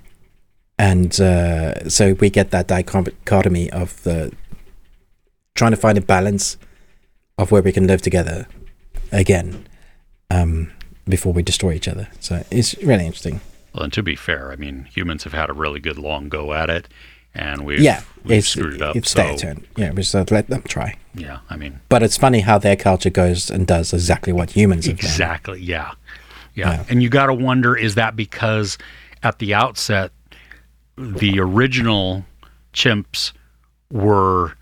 [0.77, 4.31] and uh, so we get that dichotomy of the
[5.55, 6.57] trying to find a balance
[7.38, 8.47] of where we can live together
[9.11, 9.67] again
[10.30, 10.71] um,
[11.07, 12.07] before we destroy each other.
[12.19, 13.41] So it's really interesting.
[13.73, 16.53] Well, and to be fair, I mean, humans have had a really good long go
[16.53, 16.88] at it,
[17.35, 18.95] and we've yeah, we've it's screwed up.
[18.95, 19.65] it's so, their turn.
[19.77, 20.97] Yeah, we just let them try.
[21.13, 24.85] Yeah, I mean, But it's funny how their culture goes and does exactly what humans
[24.88, 25.09] have done.
[25.09, 25.61] exactly.
[25.61, 25.91] Yeah.
[26.55, 26.85] yeah, Yeah.
[26.89, 28.77] And you got to wonder: is that because
[29.21, 30.11] at the outset,
[30.97, 32.26] the original
[32.73, 33.31] chimps
[33.91, 34.53] were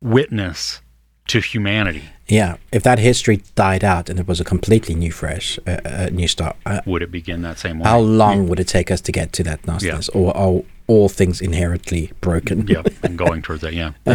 [0.00, 0.80] witness
[1.28, 2.04] to humanity?
[2.26, 6.08] Yeah, if that history died out and it was a completely new, fresh, uh, uh,
[6.12, 7.88] new start, uh, Would it begin that same way?
[7.88, 11.40] how long would it take us to get to that nastiness, or are all things
[11.40, 12.66] inherently broken?
[12.68, 13.72] yeah, and going towards that.
[13.74, 13.92] Yeah,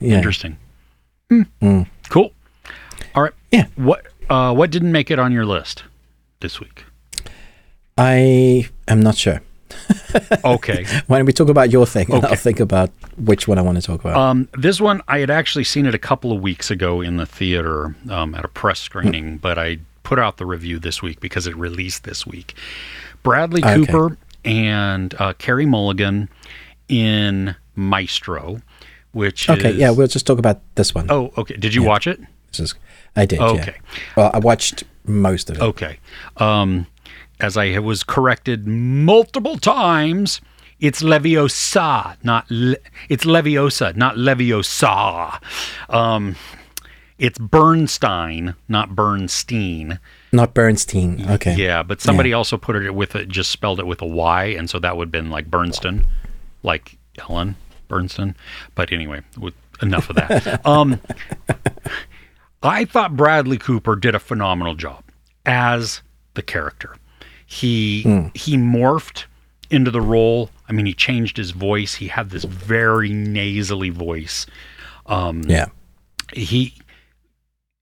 [0.00, 0.16] Yeah.
[0.16, 0.56] interesting.
[1.30, 1.86] Mm.
[2.08, 2.32] Cool.
[3.14, 3.32] All right.
[3.52, 3.66] Yeah.
[3.76, 5.84] What uh, what didn't make it on your list
[6.40, 6.84] this week?
[7.98, 9.40] I am not sure.
[10.44, 10.84] Okay.
[11.06, 12.26] Why don't we talk about your thing, Okay.
[12.26, 14.16] I'll think about which one I want to talk about.
[14.16, 17.26] Um, this one I had actually seen it a couple of weeks ago in the
[17.26, 21.46] theater um, at a press screening, but I put out the review this week because
[21.46, 22.54] it released this week.
[23.22, 23.86] Bradley Okay.
[23.86, 26.28] Cooper and uh, Carey Mulligan
[26.88, 28.60] in Maestro,
[29.12, 31.06] which okay, is, yeah, we'll just talk about this one.
[31.10, 31.56] Oh, okay.
[31.56, 32.20] Did you watch it?
[32.50, 32.74] This is,
[33.14, 33.38] I did.
[33.40, 33.76] Okay.
[33.76, 34.00] Yeah.
[34.16, 35.62] Well, I watched most of it.
[35.62, 35.98] Okay.
[36.38, 36.86] Um,
[37.40, 40.40] as I was corrected multiple times,
[40.78, 42.76] it's Leviosa, not Le-
[43.08, 45.42] it's Leviosa, not Leviosa.
[45.88, 46.36] Um,
[47.18, 49.98] it's Bernstein, not Bernstein.
[50.32, 51.28] Not Bernstein.
[51.28, 51.54] Okay.
[51.54, 54.70] Yeah, but somebody also put it with it, just spelled it with a Y, and
[54.70, 56.06] so that would have been like Bernstein,
[56.62, 57.56] like Ellen
[57.88, 58.36] Bernstein.
[58.74, 60.64] But anyway, with enough of that.
[60.66, 61.00] um,
[62.62, 65.04] I thought Bradley Cooper did a phenomenal job
[65.44, 66.00] as
[66.34, 66.94] the character.
[67.52, 68.02] He
[68.34, 69.24] he morphed
[69.70, 70.50] into the role.
[70.68, 71.94] I mean, he changed his voice.
[71.94, 74.46] He had this very nasally voice.
[75.06, 75.66] Um, Yeah.
[76.32, 76.74] he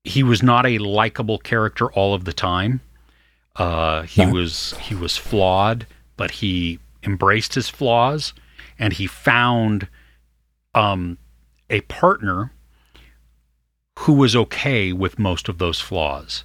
[0.04, 2.80] he was not a likable character all of the time.
[3.56, 4.32] Uh, he No.
[4.32, 5.86] was he was flawed,
[6.16, 8.32] but he embraced his flaws,
[8.78, 9.86] and he found
[10.74, 11.18] um,
[11.68, 12.52] a partner
[13.98, 16.44] who was okay with most of those flaws.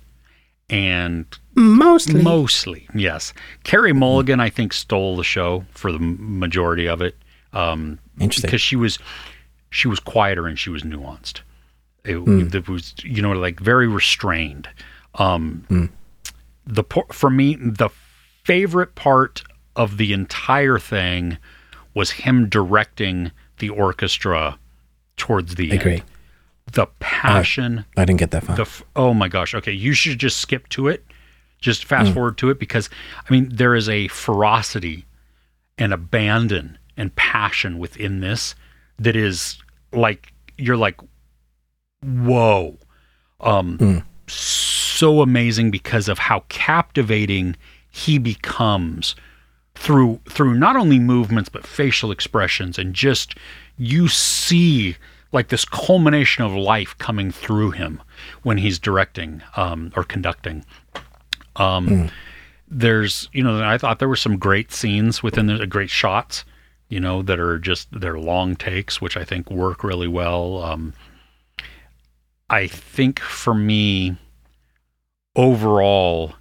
[0.70, 1.26] And
[1.56, 2.22] Mostly.
[2.24, 3.34] mostly, yes,
[3.64, 7.16] Carey Mulligan, I think, stole the show for the majority of it.
[7.52, 8.48] Um, Interesting.
[8.48, 8.98] because she was
[9.70, 11.42] she was quieter and she was nuanced.
[12.06, 12.48] It, Hmm.
[12.52, 14.68] it was you know like very restrained.
[15.16, 15.86] Um, Hmm.
[16.66, 17.90] The for me the
[18.44, 19.44] favorite part
[19.76, 21.38] of the entire thing
[21.94, 24.58] was him directing the orchestra
[25.18, 25.94] towards the Agree.
[25.98, 26.04] end.
[26.74, 28.56] The passion, I didn't get that far.
[28.56, 29.54] the oh my gosh.
[29.56, 31.06] Okay, you should just skip to it.
[31.60, 32.14] Just fast Hmm.
[32.16, 32.90] forward to it because
[33.30, 35.06] I mean there is a ferocity
[35.78, 38.54] and abandon and passion within this
[39.00, 39.58] that is
[39.92, 41.00] like you're like
[42.04, 42.78] whoa
[43.40, 43.98] um Hmm.
[44.28, 47.56] so amazing because of how captivating
[47.90, 49.16] he becomes
[49.76, 53.36] through through not only movements but facial expressions and just
[53.78, 54.96] you see
[55.34, 58.02] like this culmination of life coming through him
[58.44, 60.64] when he's directing um, or conducting
[61.58, 62.10] um,
[62.68, 66.46] there's you know i thought there were some great scenes within the great shots
[66.94, 70.62] you know, that are just they're long takes, which I think work really well.
[70.62, 70.94] Um,
[72.52, 74.16] I think for me,
[75.36, 76.36] overall,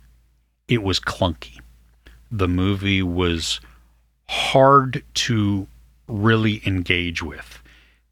[0.68, 1.58] it was clunky.
[2.30, 3.60] The movie was
[4.28, 5.66] hard to
[6.06, 7.61] really engage with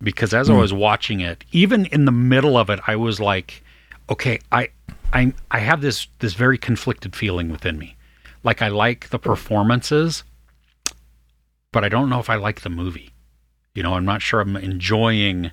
[0.03, 0.61] because as I hmm.
[0.61, 3.63] was watching it, even in the middle of it, I was like,
[4.09, 4.69] okay, I
[5.13, 7.97] I I have this this very conflicted feeling within me.
[8.43, 10.25] Like I like the performances,
[11.73, 13.11] but I don't know if I like the movie.
[13.75, 15.51] You know, I'm not sure I'm enjoying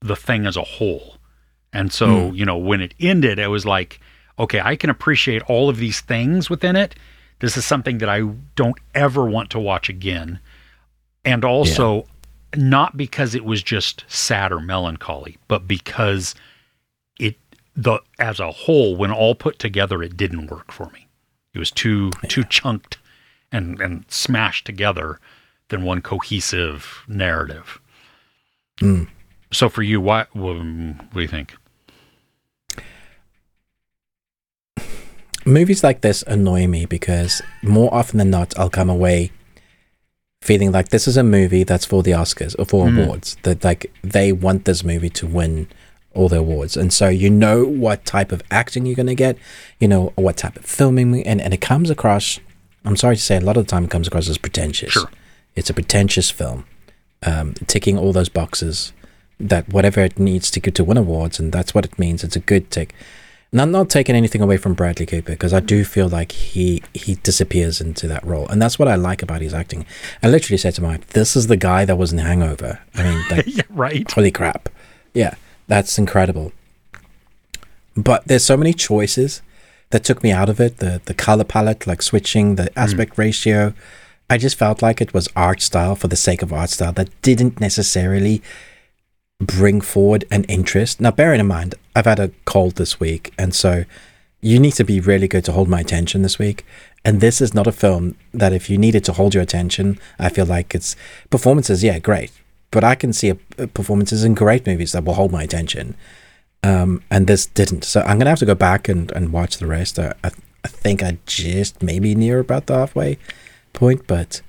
[0.00, 1.16] the thing as a whole.
[1.72, 2.34] And so, hmm.
[2.34, 4.00] you know, when it ended, it was like,
[4.38, 6.94] okay, I can appreciate all of these things within it.
[7.38, 8.20] This is something that I
[8.56, 10.38] don't ever want to watch again.
[11.24, 12.06] And also,
[12.56, 16.34] not because it was just sad or melancholy, but because
[17.18, 17.36] it
[17.74, 21.06] the as a whole, when all put together, it didn't work for me.
[21.54, 22.98] It was too too chunked
[23.50, 25.18] and and smashed together
[25.68, 27.80] than one cohesive narrative.
[29.52, 31.54] So for you, what um, what do you think?
[35.44, 39.32] movies like this annoy me because more often than not, I'll come away
[40.42, 43.36] feeling like this is a movie that's for the Oscars or for awards.
[43.44, 45.68] That like they want this movie to win
[46.14, 49.38] all the awards, and so you know what type of acting you're gonna get,
[49.78, 52.40] you know what type of filming, and and it comes across.
[52.84, 54.92] I'm sorry to say, a lot of the time it comes across as pretentious.
[54.92, 55.08] Sure.
[55.54, 56.64] It's a pretentious film,
[57.22, 58.92] um, ticking all those boxes
[59.38, 62.24] that whatever it needs to get to win awards, and that's what it means.
[62.24, 62.94] It's a good tick.
[63.52, 65.92] And I'm not taking anything away from Bradley Cooper because I do mm-hmm.
[65.92, 69.52] feel like he he disappears into that role, and that's what I like about his
[69.52, 69.84] acting.
[70.22, 73.22] I literally said to my "This is the guy that was in Hangover." I mean,
[73.30, 74.10] like, yeah, right.
[74.10, 74.70] holy crap!
[75.12, 75.34] Yeah,
[75.68, 76.52] that's incredible.
[77.94, 79.42] But there's so many choices
[79.90, 80.78] that took me out of it.
[80.78, 82.72] The the color palette, like switching the mm.
[82.76, 83.74] aspect ratio.
[84.30, 87.10] I just felt like it was art style for the sake of art style that
[87.20, 88.40] didn't necessarily
[89.38, 91.02] bring forward an interest.
[91.02, 93.84] Now, bearing in mind, I've had a cold this week, and so
[94.40, 96.64] you need to be really good to hold my attention this week.
[97.04, 100.28] And this is not a film that, if you needed to hold your attention, I
[100.28, 100.96] feel like it's
[101.30, 102.32] performances, yeah, great.
[102.70, 103.32] But I can see
[103.74, 105.94] performances in great movies that will hold my attention.
[106.62, 107.84] Um, and this didn't.
[107.84, 109.98] So I'm going to have to go back and, and watch the rest.
[109.98, 110.30] I, I,
[110.64, 113.18] I think I just maybe near about the halfway
[113.72, 114.40] point, but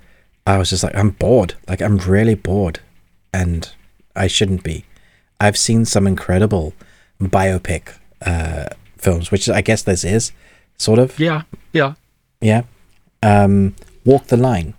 [0.46, 1.56] I was just like, I'm bored.
[1.68, 2.80] Like, I'm really bored.
[3.34, 3.70] And
[4.16, 4.86] I shouldn't be.
[5.40, 6.74] I've seen some incredible
[7.30, 7.94] biopic
[8.26, 8.66] uh,
[8.98, 10.32] films, which I guess this is
[10.78, 11.18] sort of.
[11.20, 11.94] Yeah, yeah.
[12.42, 12.64] Yeah.
[13.22, 13.76] Um,
[14.06, 14.74] Walk the Line.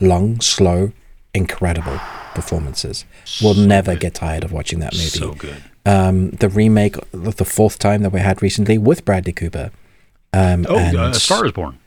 [0.00, 0.92] Long, slow,
[1.34, 1.98] incredible
[2.34, 3.04] performances.
[3.42, 5.04] We'll never get tired of watching that movie.
[5.08, 5.62] So good.
[5.84, 9.70] Um, the remake the fourth time that we had recently with Bradley Cooper.
[10.32, 11.78] Um, Oh, and- uh, Star is Born.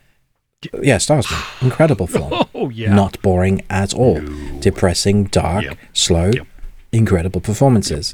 [0.82, 1.42] Yeah, Stars Born.
[1.62, 2.32] Incredible film.
[2.54, 2.94] Oh yeah.
[2.94, 4.22] Not boring at all.
[4.60, 5.78] Depressing, dark, Yep.
[5.94, 6.48] slow, Yep.
[6.92, 8.14] incredible performances.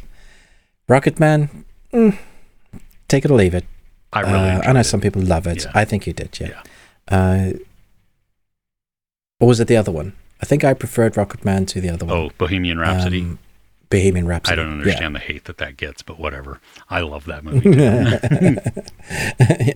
[0.88, 2.18] Rocketman, mm,
[3.08, 3.66] take it or leave it.
[4.12, 4.50] I really.
[4.50, 4.86] Uh, I know it.
[4.86, 5.66] some people love it.
[5.66, 5.72] Yeah.
[5.74, 6.62] I think you did, yeah.
[7.08, 7.54] Uh,
[9.40, 10.14] or was it the other one?
[10.42, 12.16] I think I preferred Rocketman to the other one.
[12.18, 13.22] Oh, Bohemian Rhapsody.
[13.22, 13.40] Um,
[13.90, 14.54] Bohemian Rhapsody.
[14.54, 14.80] I don't yeah.
[14.80, 16.60] understand the hate that that gets, but whatever.
[16.90, 18.58] I love that movie.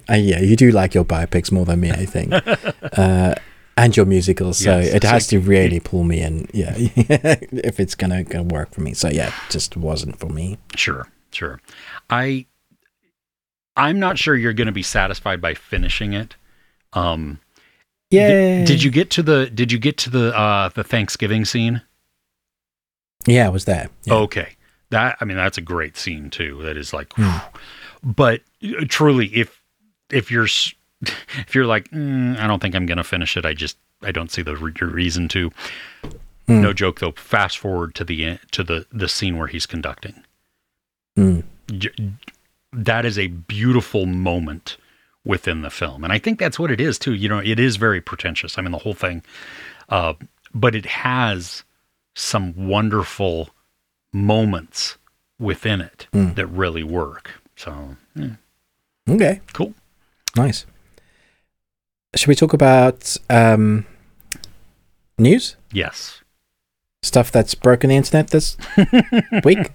[0.09, 2.33] Uh, yeah, you do like your biopics more than me, I think.
[2.97, 3.33] uh,
[3.77, 6.47] and your musicals, so Yes, it has like- to really pull me in.
[6.53, 8.93] Yeah, if it's gonna, gonna work for me.
[8.93, 10.57] So yeah, it just wasn't for me.
[10.75, 11.59] Sure, sure.
[12.13, 12.45] I
[13.75, 16.35] I'm not sure you're going to be satisfied by finishing it.
[16.93, 17.39] Um
[18.11, 18.63] Yeah.
[18.65, 21.81] did you get to the did you get to the uh the Thanksgiving scene?
[23.25, 23.89] Yeah, I was that.
[24.03, 24.13] Yeah.
[24.25, 24.49] Okay.
[24.89, 26.61] That I mean that's a great scene too.
[26.63, 27.37] That is like Hmm.
[28.03, 29.61] but uh, truly if
[30.11, 30.45] if you're
[31.01, 33.45] if you're like mm, I don't think I'm going to finish it.
[33.45, 35.51] I just I don't see the re- reason to.
[36.47, 36.61] Hmm.
[36.61, 37.13] No joke though.
[37.13, 40.23] Fast forward to the to the the scene where he's conducting.
[41.17, 41.43] Mm.
[42.71, 44.77] That is a beautiful moment
[45.25, 46.03] within the film.
[46.03, 47.13] And i think that's what it is too.
[47.13, 49.23] You know it is very pretentious i mean the whole thing.
[49.89, 50.13] Uh,
[50.53, 51.63] but it has
[52.15, 53.49] some wonderful
[54.13, 54.97] moments
[55.39, 56.35] within it Mm.
[56.35, 57.41] that really work.
[57.55, 58.35] So yeah,
[59.09, 59.73] Okay, cool.
[60.35, 60.65] Nice.
[62.15, 63.85] Should we talk about um,
[65.17, 65.55] news?
[65.71, 66.21] Yes.
[67.01, 68.55] Stuff that's broken the internet this
[69.43, 69.71] week?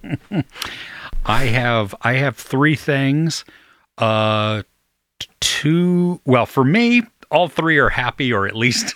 [1.29, 3.45] I have i have three things
[3.99, 4.63] uh
[5.41, 8.95] two well for me all three are happy or at least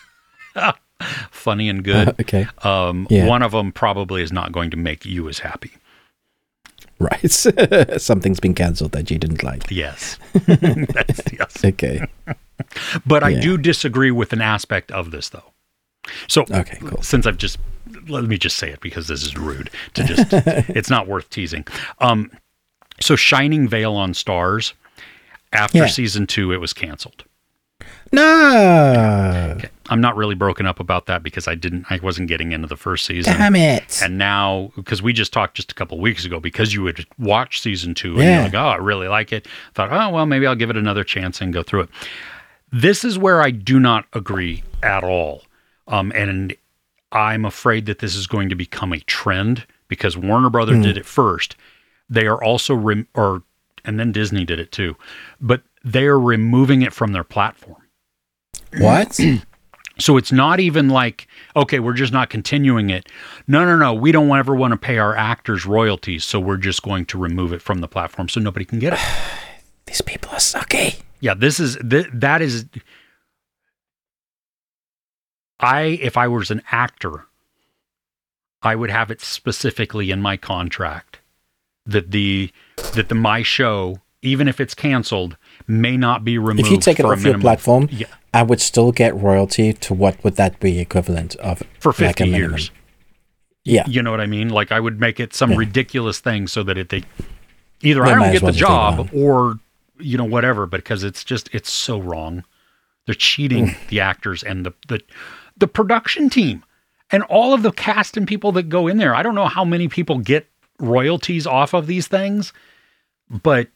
[1.31, 3.27] funny and good okay, Um, Yeah.
[3.27, 5.73] One of them probably is not going to make you as happy.
[6.99, 7.31] right.
[8.01, 9.69] Something's been cancelled that you didn't like.
[9.71, 10.19] Yes.
[10.49, 11.65] Yes.
[11.65, 12.07] Okay.
[13.05, 15.53] But I do disagree with an aspect of this, though.
[16.29, 17.03] So Okay, cool.
[17.03, 17.59] since I've just
[18.09, 21.65] let me just say it because this is rude to just it's not worth teasing.
[22.01, 22.31] Um
[23.01, 24.73] so Shining Vale on Starz
[25.53, 25.87] after Yeah.
[25.87, 27.25] season 2 it was canceled.
[28.13, 29.69] No, Okay.
[29.89, 32.77] I'm not really broken up about that because I didn't I wasn't getting into the
[32.77, 33.37] first season.
[33.37, 34.01] damn it!
[34.03, 37.61] And now, because we just talked just a couple weeks ago, because you would watch
[37.61, 38.35] season two and Yeah.
[38.35, 39.47] you're like, oh, I really like it.
[39.75, 41.89] Thought, oh, well, maybe I'll give it another chance and go through it.
[42.71, 45.43] This is where I do not agree at all.
[45.89, 46.55] Um, and
[47.11, 51.05] I'm afraid that this is going to become a trend because Warner Brother did it
[51.05, 51.57] first.
[52.09, 53.43] They are also, rem- or,
[53.85, 54.97] and then Disney did it too,
[55.41, 57.83] but they are removing it from their platform.
[58.79, 59.19] What?
[59.99, 63.09] So it's not even like, okay, we're just not continuing it.
[63.47, 63.93] No, no, no.
[63.93, 66.25] We don't ever want to pay our actors royalties.
[66.25, 68.99] So we're just going to remove it from the platform so nobody can get it.
[69.87, 71.03] These people are sucky.
[71.21, 72.65] Yeah, this is, th- that is,
[75.63, 77.27] I, if I was an actor,
[78.63, 81.21] I would have it specifically in my contract
[81.87, 82.51] that the,
[82.95, 85.37] that the, my show, even if it's canceled,
[85.67, 86.61] may not be removed.
[86.67, 88.07] If you take it off your platform, Yeah.
[88.35, 91.63] I would still get royalty to what would that be equivalent of?
[91.81, 92.51] for 50 a minimum?
[92.53, 92.71] years.
[93.65, 93.85] Yeah.
[93.87, 94.49] You know what I mean?
[94.49, 95.59] Like I would make it some Yeah.
[95.59, 97.05] ridiculous thing so that it they
[97.83, 99.59] either They I don't get well the just leave it job or
[100.01, 102.45] you know whatever because it's just it's so wrong.
[103.07, 103.89] They're cheating Mm.
[103.89, 105.01] the actors and the the
[105.63, 106.65] the production team
[107.13, 109.15] and all of the cast and people that go in there.
[109.15, 110.49] I don't know how many people get
[110.81, 112.53] royalties off of these things,
[113.31, 113.69] but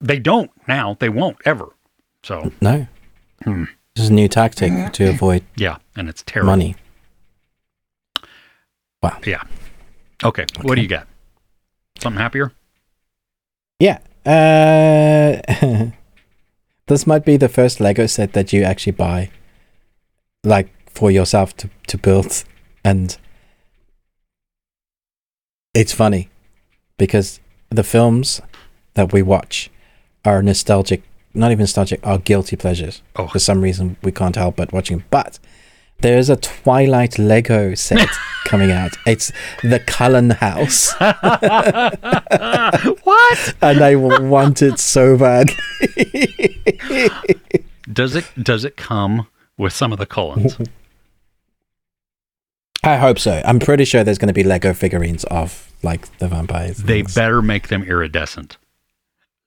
[0.00, 0.96] they don't now.
[0.98, 1.68] They won't ever.
[2.24, 2.88] So No.
[3.44, 3.64] Hmm.
[3.94, 6.50] This is a new tactic to avoid yeah, and it's terrible.
[6.50, 6.74] money.
[9.00, 9.20] Wow.
[9.24, 9.44] Yeah.
[10.24, 10.46] Okay.
[10.62, 11.06] What do you got?
[12.00, 12.50] Something happier?
[13.78, 13.98] Yeah.
[14.26, 15.40] Uh,
[16.88, 19.30] this might be the first Lego set that you actually buy,
[20.42, 22.44] like for yourself to, to build.
[22.84, 23.16] And
[25.74, 26.28] it's funny
[26.98, 27.40] because
[27.70, 28.40] the films
[28.94, 29.70] that we watch
[30.24, 31.02] are nostalgic,
[31.34, 33.02] not even nostalgic, are guilty pleasures.
[33.16, 33.28] Oh.
[33.28, 35.04] For some reason, we can't help but watching.
[35.10, 35.38] But
[36.00, 38.08] there is a Twilight Lego set
[38.44, 38.96] coming out.
[39.06, 40.92] It's the Cullen House.
[43.04, 43.54] what?
[43.62, 45.50] and I want it so bad.
[47.92, 49.26] Does it does it come
[49.56, 50.56] with some of the Cullens?
[52.82, 53.42] I hope so.
[53.44, 56.78] I'm pretty sure there's going to be Lego figurines of like the vampires.
[56.78, 58.56] They better make them iridescent.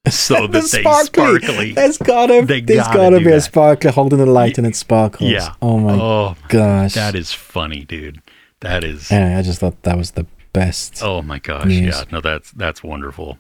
[0.10, 1.72] So that The they sparkly.
[1.73, 3.41] There's gotta, They there's gotta be a that.
[3.41, 5.30] sparkler holding the light and it sparkles.
[5.31, 5.53] Yeah.
[5.61, 6.93] Oh my Oh, gosh.
[6.93, 8.22] that is funny, dude.
[8.60, 11.01] That is Anyway, I just thought that was the best.
[11.03, 11.65] Oh my gosh.
[11.65, 11.95] News.
[11.95, 12.03] Yeah.
[12.11, 13.38] No, that's that's wonderful.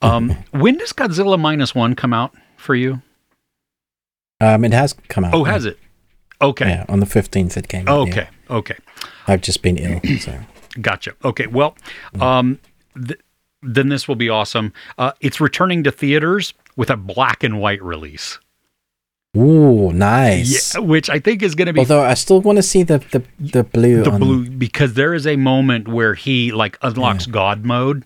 [0.00, 3.02] Um when does Godzilla minus one come out for you?
[4.40, 5.34] Um, it has come out.
[5.34, 5.78] Oh, has it?
[6.42, 6.68] Okay.
[6.68, 7.88] Yeah, on the 15th it came.
[7.88, 8.12] out, yeah.
[8.12, 8.28] Okay.
[8.50, 8.76] Okay.
[9.28, 10.38] I've just been ill, so
[10.80, 11.12] Gotcha.
[11.24, 11.46] Okay.
[11.46, 11.76] Well,
[12.20, 12.58] um,
[12.96, 13.20] th-
[13.62, 14.72] then this will be awesome.
[14.98, 18.38] Uh, it's returning to theaters with a black and white release.
[19.36, 20.74] ooh, nice.
[20.74, 22.98] Yeah, which I think is going to be Although I still want to see the
[22.98, 24.02] the, the blue.
[24.02, 28.04] the on, blue because there is a moment where he like unlocks God mode,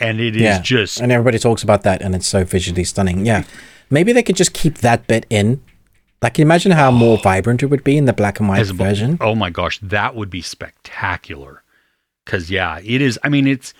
[0.00, 3.24] and it is Yeah, just and everybody talks about that, and it's so visually stunning.
[3.24, 3.44] Yeah,
[3.90, 5.62] maybe they could just keep that bit in.
[6.22, 8.60] Like, can you imagine how more vibrant it would be in the black and white
[8.60, 9.18] as version?
[9.20, 11.62] Oh my gosh, that would be spectacular.
[12.24, 13.18] Because yeah, it is.
[13.22, 13.74] I mean, it's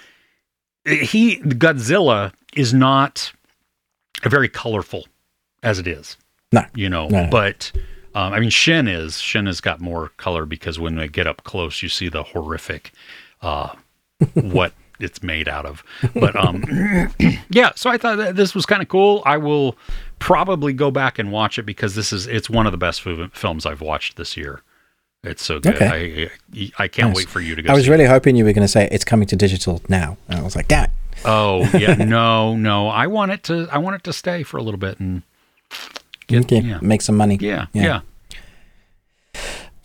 [0.85, 3.33] he Godzilla is not
[4.23, 5.07] very colorful
[5.63, 6.17] as it is.
[6.53, 6.65] No.
[6.75, 7.31] you know, No, no.
[7.31, 7.73] but.
[8.15, 11.45] Um, I mean, Shin is Shin has got more color because when they get up
[11.45, 12.93] close, you see the horrific,
[13.43, 13.75] uh,
[14.33, 15.83] what it's made out of.
[16.15, 16.65] But um,
[17.51, 19.23] yeah, so I thought that this was kind of cool.
[19.27, 19.77] I will
[20.19, 23.67] probably go back and watch it because this is it's one of the best films
[23.67, 24.63] I've watched this year.
[25.25, 25.83] It's so good.
[25.83, 27.17] I, I I can't Nice.
[27.17, 27.73] wait for you to go.
[27.73, 30.39] I was really hoping you were going to say it's coming to digital now, and
[30.39, 30.91] I was like, damn it.
[31.17, 31.21] it.
[31.25, 32.89] Oh yeah, no, no.
[32.89, 33.67] I want it to.
[33.73, 35.23] I want it to stay for a little bit and
[36.29, 37.39] get, Okay, yeah, make some money.
[37.41, 38.01] yeah, Yeah.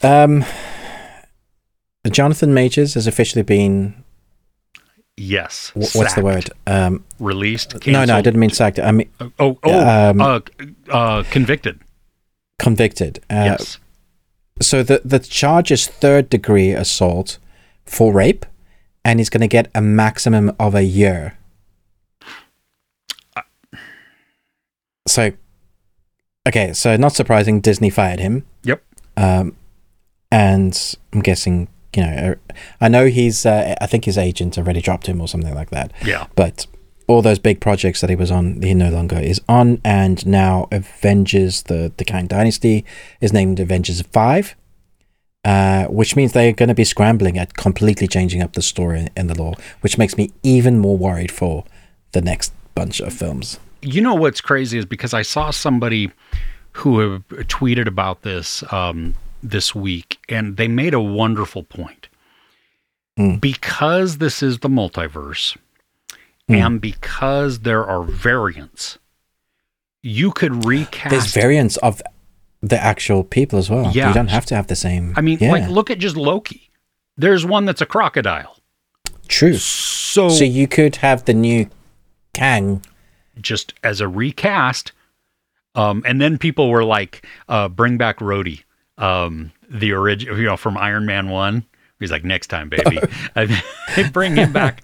[0.01, 0.23] yeah.
[0.23, 0.43] Um,
[2.09, 4.03] Jonathan Majors has officially been
[5.23, 5.69] Yes.
[5.75, 6.49] wh- what's the word?
[6.65, 7.85] Um, Released.
[7.85, 8.79] no, no, I didn't mean sacked.
[8.79, 10.39] I mean Oh, oh, Um, uh,
[10.89, 11.79] uh, convicted.
[12.59, 13.19] convicted.
[13.29, 13.77] Uh, yes.
[14.61, 17.37] So the the charge is third degree assault
[17.85, 18.45] for rape,
[19.03, 21.37] and he's going to get a maximum of a year.
[25.07, 25.31] So,
[26.47, 28.45] okay, so not surprising, Disney fired him.
[28.63, 28.83] Yep.
[29.17, 29.55] Um,
[30.31, 34.81] and I'm guessing, you know, uh, I know he's, uh, I think his agent already
[34.81, 35.91] dropped him or something like that.
[36.05, 36.27] Yeah.
[36.35, 36.67] But
[37.07, 39.81] all those big projects that he was on, he no longer is on.
[39.83, 42.85] And now Avengers, the, the Kang Dynasty,
[43.19, 44.55] is named Avengers 5.
[45.43, 49.29] uh, which means they're going to be scrambling at completely changing up the story and
[49.29, 51.65] the lore, which makes me even more worried for
[52.11, 53.59] the next bunch of films.
[53.81, 56.11] You know what's crazy is because I saw somebody
[56.73, 62.07] who tweeted about this um, this week, and they made a wonderful point.
[63.19, 63.41] Mm.
[63.41, 65.57] Because this is the multiverse,
[66.49, 66.55] Mm.
[66.65, 68.97] and because there are variants,
[70.01, 71.09] you could recast.
[71.11, 72.01] There's variants of
[72.61, 73.91] the actual people as well.
[73.93, 74.07] Yeah.
[74.09, 75.13] You don't have to have the same.
[75.17, 75.51] I mean, yeah.
[75.51, 76.69] like, look at just Loki.
[77.17, 78.57] There's one that's a crocodile.
[79.27, 79.53] true.
[79.55, 81.69] So, So you could have the new
[82.33, 82.83] Kang.
[83.39, 84.91] just as a recast,
[85.75, 88.63] um, and then people were like, uh, "Bring back Rhodey,
[89.01, 91.65] um, the original, you know, from Iron Man One."
[91.99, 92.99] He's like, "Next time, baby."
[93.95, 94.81] They bring him back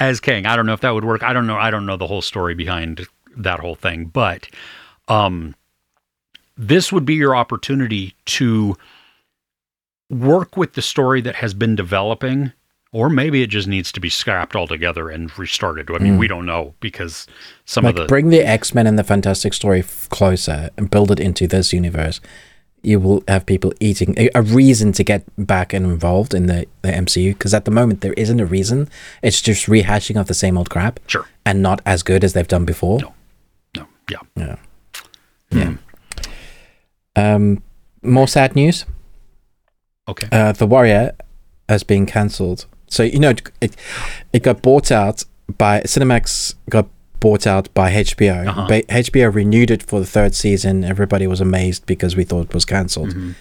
[0.00, 0.46] as Kang.
[0.46, 1.22] I don't know if that would work.
[1.22, 1.58] I don't know.
[1.58, 3.06] I don't know the whole story behind
[3.36, 4.48] that whole thing, but
[5.08, 5.54] um,
[6.56, 8.74] this would be your opportunity to
[10.08, 12.52] work with the story that has been developing
[12.92, 15.90] or maybe it just needs to be scrapped altogether and restarted.
[15.90, 17.26] I mean, we don't know because
[17.66, 20.90] some Like of the bring the X Men and the Fantastic Story f- closer and
[20.90, 22.22] build it into this universe.
[22.82, 26.66] You will have people eating a, a reason to get back and involved in the,
[26.82, 28.88] the MCU because at the moment there isn't a reason.
[29.22, 32.46] It's just rehashing of the same old crap sure, and not as good as they've
[32.46, 33.00] done before.
[33.00, 33.14] No.
[33.76, 34.56] no, yeah, Yeah.
[35.50, 35.74] Yeah.
[37.16, 37.62] Um,
[38.02, 38.84] more sad news.
[40.08, 41.12] okay, Uh, the Warrior
[41.68, 42.66] has been cancelled.
[42.88, 43.76] So you know it,
[44.32, 45.24] it got bought out
[45.58, 46.54] by Cinemax.
[46.70, 46.88] Got
[47.20, 48.46] bought out by HBO.
[48.48, 48.66] Uh-huh.
[48.88, 50.84] HBO renewed it for the third season.
[50.84, 53.10] Everybody was amazed because we thought it was cancelled.
[53.14, 53.34] Mhm.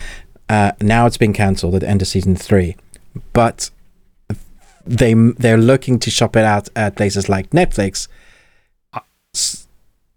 [0.50, 2.76] Uh, now it's been cancelled at the end of season three,
[3.34, 3.70] but
[4.86, 8.08] they they're looking to shop it out at places like Netflix.
[9.34, 9.68] S-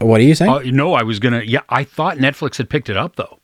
[0.01, 0.51] What are you saying?
[0.53, 1.43] Uh, no, I was gonna.
[1.45, 3.39] Yeah, I thought Netflix had picked it up though.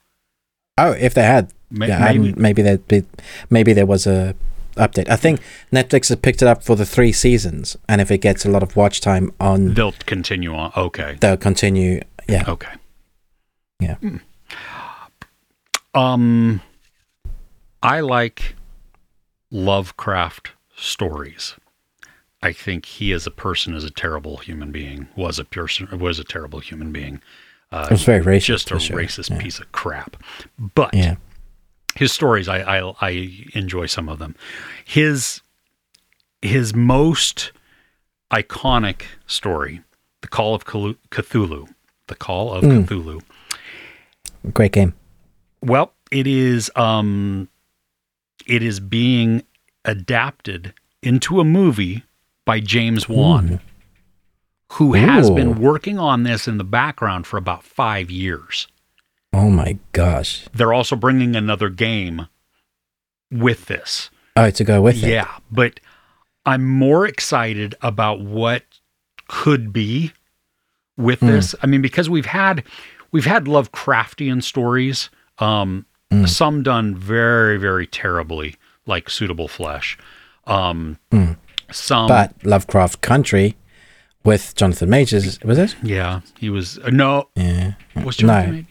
[0.78, 2.18] oh, if they had, Ma- yeah, maybe.
[2.18, 3.04] maybe maybe that
[3.50, 4.34] maybe there was a
[4.76, 5.08] update.
[5.08, 5.40] I think
[5.72, 8.62] Netflix has picked it up for the three seasons, and if it gets a lot
[8.62, 10.72] of watch time on, They'll continue on.
[10.76, 12.00] Okay, they'll continue.
[12.28, 12.72] Yeah, okay,
[13.80, 13.94] Yeah.
[13.96, 14.16] Hmm.
[15.94, 16.60] Um,
[17.82, 18.56] I like
[19.50, 21.54] Lovecraft stories.
[22.42, 25.08] I think he as a person is a terrible human being.
[25.16, 27.20] Was a person was a terrible human being.
[27.72, 28.44] Uh, it was very racist.
[28.44, 28.96] just a sure.
[28.98, 29.38] racist Yeah.
[29.40, 30.16] piece of crap.
[30.58, 31.16] But Yeah,
[31.96, 34.34] his stories, I, I I enjoy some of them.
[34.84, 35.40] His
[36.42, 37.52] his most
[38.30, 39.80] iconic story,
[40.20, 41.68] the Call of Cthulhu,
[42.08, 42.84] the Call of Mm.
[42.86, 43.22] Cthulhu.
[44.52, 44.94] great game.
[45.62, 47.48] Well, it is um,
[48.46, 49.42] it is being
[49.84, 52.02] adapted into a movie
[52.44, 53.60] by James Wan,
[54.72, 58.66] who has been working on this in the background for about five years.
[59.34, 60.44] Oh my gosh!
[60.54, 62.28] They're also bringing another game
[63.30, 64.10] with this.
[64.36, 65.08] Oh, to go with it.
[65.08, 65.80] Yeah, but
[66.46, 68.62] I'm more excited about what
[69.28, 70.12] could be
[70.96, 71.26] with Hmm.
[71.26, 71.54] this.
[71.62, 72.62] I mean, because we've had
[73.10, 76.26] we've had Lovecraftian stories, um, Hmm.
[76.26, 78.54] some done very very terribly,
[78.86, 79.98] like Suitable Flesh.
[80.46, 81.32] Um, Hmm.
[81.72, 83.56] Some, but Lovecraft Country
[84.22, 85.74] with Jonathan Majors was it?
[85.82, 87.72] yeah, he was uh, no, Yeah.
[88.04, 88.52] was Jonathan No.
[88.52, 88.68] Majors?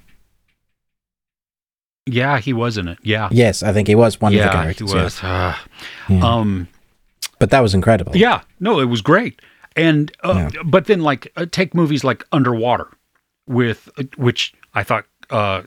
[2.05, 2.97] Yeah, he was in it.
[3.01, 4.93] Yeah, Yes, I think he was one of the yeah, he was.
[4.93, 5.23] yes.
[5.23, 5.55] Uh,
[6.09, 6.19] Yeah.
[6.25, 6.67] Um,
[7.39, 8.15] but that was incredible.
[8.15, 9.41] Yeah, no, it was great.
[9.75, 12.87] And uh, but then like uh, take movies like Underwater
[13.47, 15.63] with uh, which I thought uh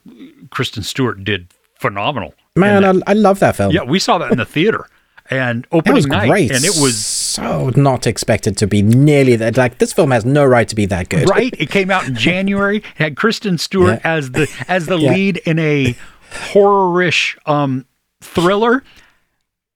[0.51, 1.49] Kristen Stewart did
[1.81, 2.35] phenomenal.
[2.55, 3.73] Man, And I, I love that film.
[3.73, 4.87] yeah, we saw that in the theater
[5.29, 6.51] and That opening was night great.
[6.53, 9.57] and it was so not expected to be nearly that.
[9.57, 11.29] Like this film has no right to be that good.
[11.29, 11.53] right.
[11.59, 12.79] It came out in January.
[12.79, 14.17] It had Kristen Stewart Yeah.
[14.17, 15.13] as the as the Yeah.
[15.13, 15.97] lead in a
[16.33, 17.85] horror-ish um
[18.21, 18.83] thriller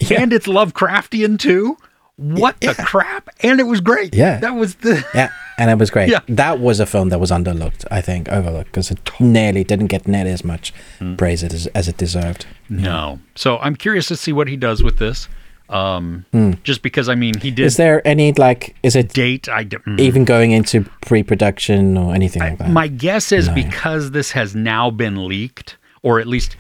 [0.01, 0.23] Yeah.
[0.23, 1.77] and it's Lovecraftian too.
[2.17, 3.31] What the crap?
[3.43, 4.15] And it was great.
[4.15, 4.41] Yeah.
[4.41, 6.11] That was the Yeah, and it was great.
[6.11, 6.21] Yeah.
[6.29, 10.07] That was a film that was underlooked, I think, overlooked, because it nearly didn't get
[10.07, 11.15] nearly as much Hmm.
[11.17, 12.45] praise as, as it deserved.
[12.69, 13.21] No.
[13.37, 15.29] So I'm curious to see what he does with this.
[15.71, 16.27] Um,
[16.65, 17.67] Just because, I mean, he did Hmm.
[17.69, 19.49] Is there any, like, is it date.
[19.49, 19.99] I d- mm.
[20.01, 22.71] even going into pre production or anything like that?
[22.71, 26.57] My guess is because this has now been leaked, or at least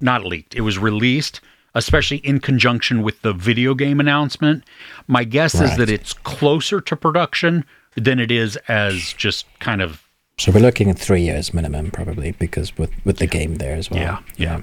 [0.00, 1.40] not leaked, it was released,
[1.74, 4.64] especially in conjunction with the video game announcement.
[5.06, 7.64] My guess is that it's closer to production
[7.96, 10.02] than it is as just kind of
[10.40, 13.90] so we're looking at three years minimum, probably, because with, with the game there as
[13.90, 14.00] well.
[14.00, 14.62] Yeah, yeah.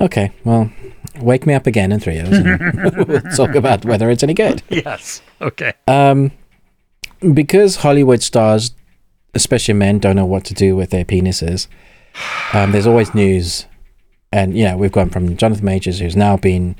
[0.00, 0.72] Okay, well,
[1.20, 4.64] wake me up again in three years and we'll talk about whether it's any good.
[4.68, 5.22] yes.
[5.40, 5.72] Okay.
[5.86, 6.32] Um,
[7.32, 8.72] because Hollywood stars,
[9.34, 11.68] especially men, don't know what to do with their penises.
[12.52, 13.66] Um, there's always news
[14.32, 16.76] and yeah, we've gone from Jonathan Majors, who's now been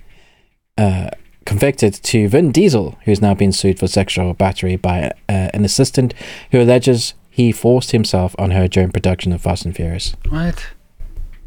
[0.76, 1.10] uh,
[1.46, 6.12] convicted, to Vin Diesel, who's now been sued for sexual battery by uh, an assistant
[6.50, 10.14] who alleges he forced himself on her during production of Fast and Furious.
[10.28, 10.66] What?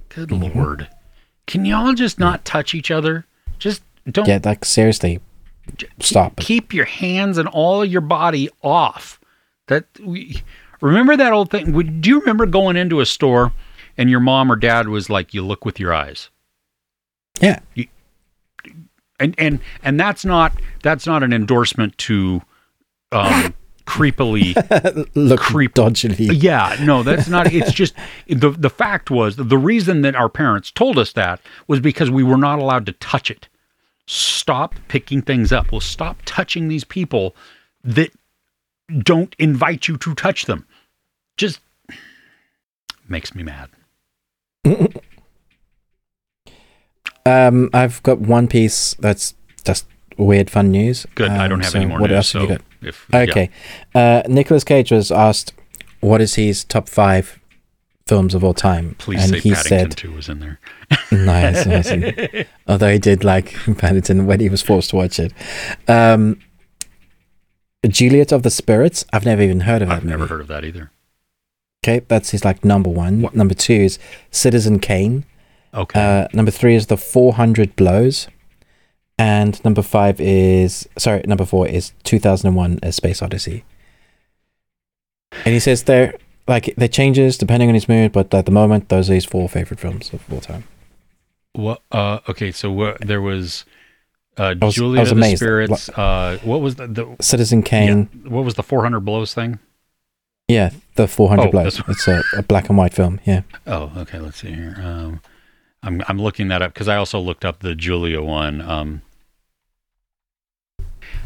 [0.10, 0.58] Good Mm-hmm.
[0.58, 0.88] lord.
[1.48, 3.26] Can y'all just not touch each other?
[3.60, 5.20] Just don't Yeah, like seriously,
[6.00, 6.38] stop.
[6.38, 9.20] keep your hands and all your body off.
[9.68, 10.42] That we
[10.82, 11.74] remember that old thing.
[11.74, 13.52] Would do you remember going into a store
[14.00, 16.30] and your mom or dad was like, "You look with your eyes,"
[17.40, 17.60] Yeah,
[19.20, 22.42] and and and that's not that's not an endorsement to
[23.12, 23.54] um,
[23.86, 24.56] creepily.
[25.16, 25.74] look Creep.
[25.74, 26.30] dodgily.
[26.42, 27.52] Yeah, no, that's not.
[27.54, 27.94] It's just
[28.28, 32.24] the the fact was the reason that our parents told us that was because we
[32.24, 33.48] were not allowed to touch it.
[34.08, 35.72] Stop picking things up.
[35.72, 37.36] Well, stop touching these people
[37.84, 38.12] that
[39.04, 40.66] don't invite you to touch them.
[41.38, 41.60] Just
[43.08, 43.70] makes me mad.
[47.26, 49.86] Um, I've got one piece that's just
[50.18, 51.06] weird fun news.
[51.16, 51.30] Good.
[51.30, 52.18] I Um, don't have so any more What news.
[52.18, 52.66] else so have you got?
[52.82, 53.20] if yeah.
[53.20, 53.50] Okay.
[53.94, 55.54] Uh, Nicolas Cage was asked,
[56.00, 57.40] "What is his top five
[58.08, 60.60] films of all time?" please and say he Paddington said, Two was in there.
[61.12, 62.06] "Nice, awesome."
[62.68, 65.34] Although he did like Paddington when he was forced to watch it.
[65.88, 66.40] Um,
[67.88, 69.06] Juliet of the Spirits.
[69.14, 70.92] I've never even heard of that I've never heard of that either.
[71.84, 73.22] Okay, that's his like number one.
[73.22, 74.00] What- Number two is
[74.32, 75.24] Citizen Kane.
[75.74, 76.00] Okay.
[76.24, 78.28] Uh, number three is the 400 Blows.
[79.18, 83.64] And number five is, sorry, number four is 2001 A Space Odyssey.
[85.46, 86.16] And he says they're,
[86.48, 89.48] like, they changes depending on his mood, but at the moment, those are his four
[89.50, 90.64] favorite films of all time.
[91.54, 91.82] What?
[91.92, 93.00] Uh, okay, so what?
[93.06, 93.66] There was
[94.38, 95.36] uh, was- Julia the.
[95.36, 95.90] Spirits.
[95.90, 99.60] Uh, what was the, the Citizen Kane, yeah, what was the 400 blows thing?
[100.50, 101.82] Yeah, the 400 Oh, Blows.
[101.88, 103.44] It's a, a black and white film, yeah.
[103.68, 104.20] Oh, okay.
[104.20, 104.76] Let's see here.
[104.84, 105.22] Um,
[105.84, 108.62] I'm I'm looking that up because I also looked up the Julia one.
[108.62, 109.02] Um,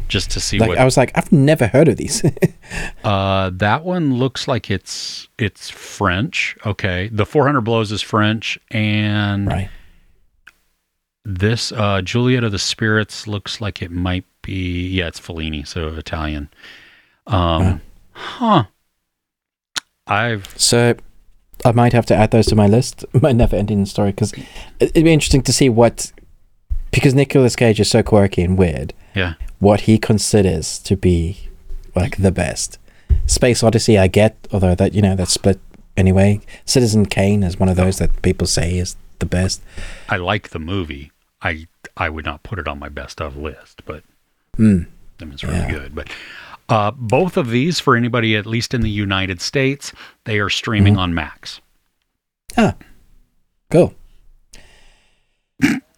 [0.06, 2.22] just to see Like, what I was like, I've never heard of these.
[3.04, 6.56] uh that one looks like it's it's French.
[6.66, 9.70] Okay, the 400 blows is French, and right.
[11.24, 15.88] this uh Juliet of the Spirits looks like it might be yeah, it's Fellini, so
[15.88, 16.48] Italian.
[17.26, 17.80] Um,
[18.12, 18.64] huh.
[20.06, 20.96] I've So
[21.64, 24.32] I might have to add those to my list, my never ending story, because
[24.80, 26.12] it'd be interesting to see what,
[26.90, 29.34] because Nicolas Cage is so quirky and weird, yeah.
[29.60, 31.48] what he considers to be
[31.94, 32.78] like the best.
[33.26, 35.58] Space Odyssey, I get, although that, you know, that's split
[35.96, 36.40] anyway.
[36.66, 39.62] Citizen Kane is one of those that people say is the best.
[40.08, 41.12] I like the movie.
[41.40, 41.66] I
[41.96, 44.02] I would not put it on my best of list, but
[44.56, 44.82] Hmm.
[45.20, 45.70] I mean, it's really Yeah.
[45.70, 45.94] good.
[45.94, 46.08] But
[46.68, 49.92] uh, both of these, for anybody at least in the United States,
[50.24, 51.00] they are streaming Mm-hmm.
[51.00, 51.60] on Max.
[52.56, 52.74] Ah,
[53.70, 53.94] cool.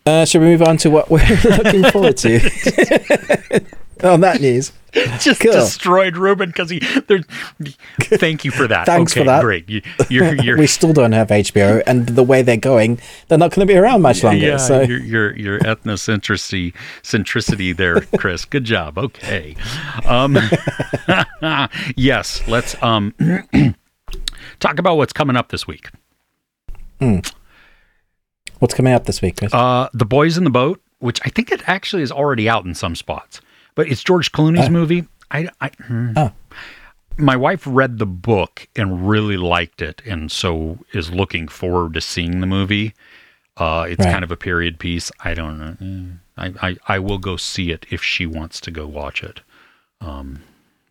[0.07, 2.39] Uh, should we move on to what we're looking forward to?
[4.05, 4.73] on that news.
[5.21, 5.53] Just Cool.
[5.53, 6.81] destroyed Ruben because he.
[6.81, 8.87] Thank you for that.
[8.87, 9.43] Thanks okay, for that.
[9.43, 9.69] Great.
[9.69, 12.99] You, you're you're we still don't have HBO, and the way they're going,
[13.29, 14.45] they're not going to be around much longer.
[14.45, 18.45] yeah, so your your your ethnocentricity centricity there, Chris.
[18.45, 18.97] Good job.
[18.99, 19.55] Okay.
[20.05, 20.39] Um,
[21.97, 23.15] yes, let's um
[24.61, 25.91] talk about what's coming up this week.
[28.59, 29.53] what's coming up this week, Chris?
[29.53, 32.75] Uh, The Boys in the Boat, which I think it actually is already out in
[32.75, 33.41] some spots,
[33.77, 34.73] but it's George Clooney's Oh.
[34.73, 35.05] movie.
[35.31, 36.13] I, I hmm.
[36.17, 36.33] Oh.
[37.17, 42.01] my wife read the book and really liked it, and so is looking forward to
[42.01, 42.93] seeing the movie.
[43.57, 44.13] Uh, it's Right.
[44.13, 45.11] kind of a period piece.
[45.21, 46.19] I don't know.
[46.37, 49.41] I, I, I will go see it if she wants to go watch it.
[50.03, 50.43] Um,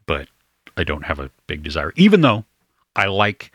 [0.07, 0.27] but
[0.75, 2.45] I don't have a big desire, even though
[2.95, 3.51] I like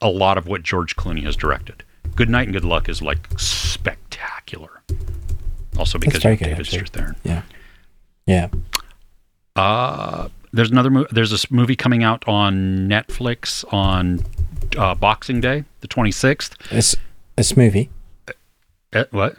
[0.00, 1.82] a lot of what George Clooney has directed.
[2.14, 4.82] Good Night and Good Luck is like spectacular.
[5.76, 6.66] Also because of good, David.
[6.66, 7.16] Strathairn.
[7.24, 7.42] yeah.
[8.26, 8.48] Yeah.
[9.54, 14.22] Uh, there's another mo- there's this movie coming out on Netflix on
[14.76, 16.54] uh, Boxing Day, the 26th.
[16.70, 16.96] It's
[17.36, 17.90] this movie.
[18.92, 19.36] Eh, what?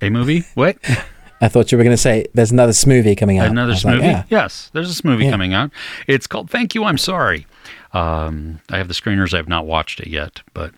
[0.00, 0.44] A movie?
[0.54, 0.76] What?
[1.40, 3.48] I thought you were going to say there's another smoothie coming out.
[3.48, 4.24] Another was like, yeah.
[4.30, 5.30] Yes, there's a smoothie Yeah.
[5.30, 5.70] coming out.
[6.06, 7.46] It's called Thank You, I'm Sorry.
[7.92, 9.34] Um, I have the screeners.
[9.34, 10.72] I have not watched it yet, but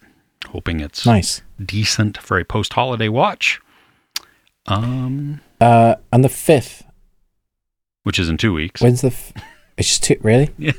[0.48, 1.42] hoping it's Nice.
[1.64, 3.60] decent for a post-holiday watch.
[4.66, 6.82] Um, Uh, on the fifth,
[8.06, 8.80] which is in two weeks.
[8.80, 9.08] when's the?
[9.08, 9.32] F-
[9.76, 10.16] it's just two.
[10.22, 10.50] Really?
[10.58, 10.72] Yeah.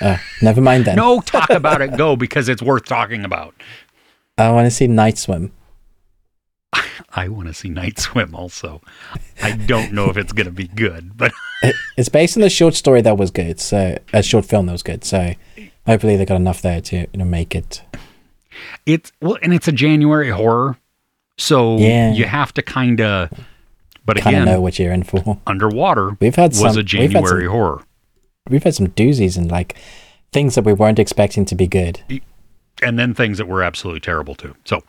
[0.00, 0.96] Uh, never mind then.
[0.96, 1.96] No, talk about it.
[1.96, 3.54] Go because it's worth talking about.
[4.38, 5.52] I want to see Night Swim.
[7.14, 8.80] I want to see Night Swim also.
[9.42, 11.32] I don't know if it's going to be good, but
[11.62, 13.60] It, it's based on a short story that was good.
[13.60, 15.04] So a short film that was good.
[15.04, 15.34] So
[15.86, 17.82] hopefully they got enough there to you know make it.
[18.86, 20.78] it's well, and it's a January horror,
[21.38, 22.12] So Yeah.
[22.12, 23.30] you have to kind of,
[24.04, 25.38] but Kind of again, know what you're in for.
[25.46, 27.82] underwater We've had some, was a we've had some- January horror.
[28.50, 29.76] We've had some doozies and like
[30.32, 32.02] things that we weren't expecting to be good.
[32.82, 34.56] And then things that were absolutely terrible too.
[34.64, 34.82] So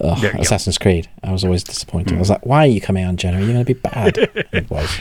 [0.00, 0.42] Ugh, There you go.
[0.42, 1.08] Assassin's Creed.
[1.22, 2.16] I was always disappointed.
[2.16, 3.44] I was like, why are you coming out in January?
[3.44, 4.16] You're going to be bad.
[4.52, 4.98] it was.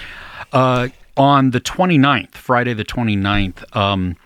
[0.52, 4.18] uh, on the 29th, Friday the 29th, um,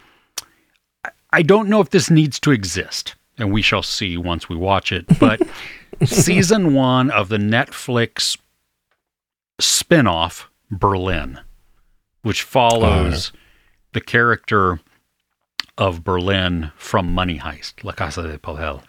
[1.32, 4.92] I don't know if this needs to exist, and we shall see once we watch
[4.92, 5.42] it, but
[6.06, 8.38] season one of the Netflix
[9.60, 11.40] spin-off Berlin,
[12.22, 13.32] which follows
[13.94, 14.80] the character
[15.78, 18.82] of Berlin from Money Heist, La Casa de Papel.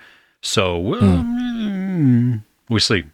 [0.43, 3.05] So um, we see.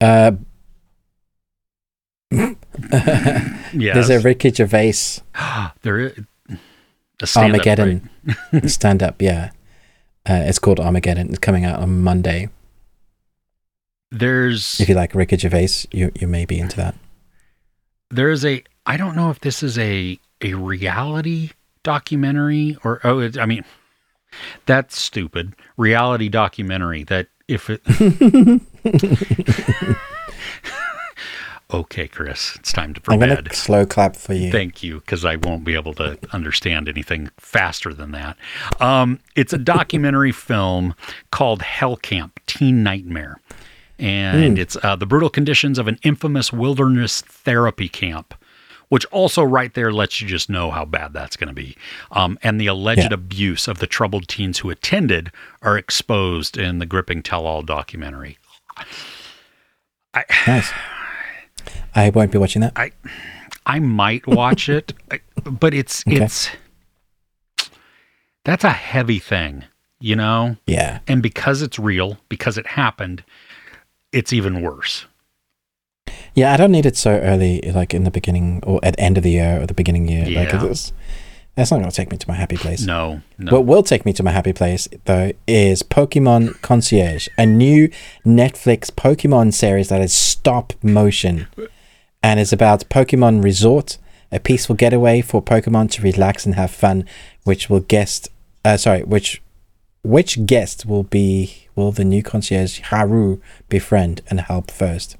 [0.00, 0.32] Uh,
[3.72, 4.92] Yes, There's a Ricky Gervais
[5.82, 6.12] there is
[7.22, 8.10] a Armageddon
[8.52, 8.68] right?
[8.70, 9.22] stand up.
[9.22, 9.50] Yeah.
[10.28, 11.28] Uh, it's called Armageddon.
[11.28, 12.48] It's coming out on Monday.
[14.10, 16.94] There's If you like Ricky Gervais, you, you may be into that.
[18.10, 21.50] there's a I don't know if this is a a reality
[21.82, 23.64] documentary or oh it, I mean
[24.66, 27.80] that's stupid reality documentary that if it
[31.72, 34.50] okay Chris it's time to for I'm going to slow clap for you.
[34.50, 38.36] Thank you, because I won't be able to understand anything faster than that.
[38.80, 40.94] Um, it's a documentary film
[41.30, 43.38] called Hell Camp Teen Nightmare.
[44.00, 48.34] And it's uh, the brutal conditions of an infamous wilderness therapy camp,
[48.88, 51.76] which also right there lets you just know how bad that's going to be.
[52.10, 53.14] Um, and the alleged Yeah.
[53.14, 55.30] abuse of the troubled teens who attended
[55.62, 58.38] are exposed in the gripping tell all documentary.
[60.46, 60.72] Nice.
[61.94, 62.72] I won't be watching that.
[62.76, 62.90] I
[63.66, 64.92] I might watch it,
[65.44, 66.24] but it's Okay.
[66.24, 66.50] it's
[68.44, 69.64] that's a heavy thing,
[70.00, 70.56] you know?
[70.66, 71.00] Yeah.
[71.06, 73.22] And because it's real, because it happened,
[74.12, 75.06] it's even worse.
[76.34, 79.16] Yeah, I don't need it so early, like in the beginning or at the end
[79.16, 80.24] of the year or the beginning year.
[80.24, 80.66] Like, Yeah.
[80.66, 80.92] it's,
[81.56, 82.82] that's not going to take me to my happy place.
[82.82, 83.52] No, no.
[83.52, 87.88] What will take me to my happy place, though, is Pokemon Concierge, a new
[88.24, 91.48] Netflix Pokemon series that is stop motion
[92.22, 93.98] and is about Pokemon Resort,
[94.30, 97.04] a peaceful getaway for Pokemon to relax and have fun,
[97.44, 98.28] which will guest,
[98.64, 99.42] uh, sorry, which,
[100.02, 105.16] which guest will be, will the new concierge Haru befriend and help first?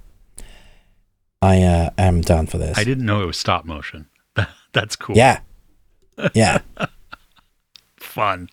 [1.43, 2.77] I uh, am down for this.
[2.79, 4.07] I didn't know it was stop motion.
[4.73, 5.17] That's cool.
[5.17, 5.41] Yeah.
[6.35, 6.61] Yeah.
[7.97, 8.49] Fun.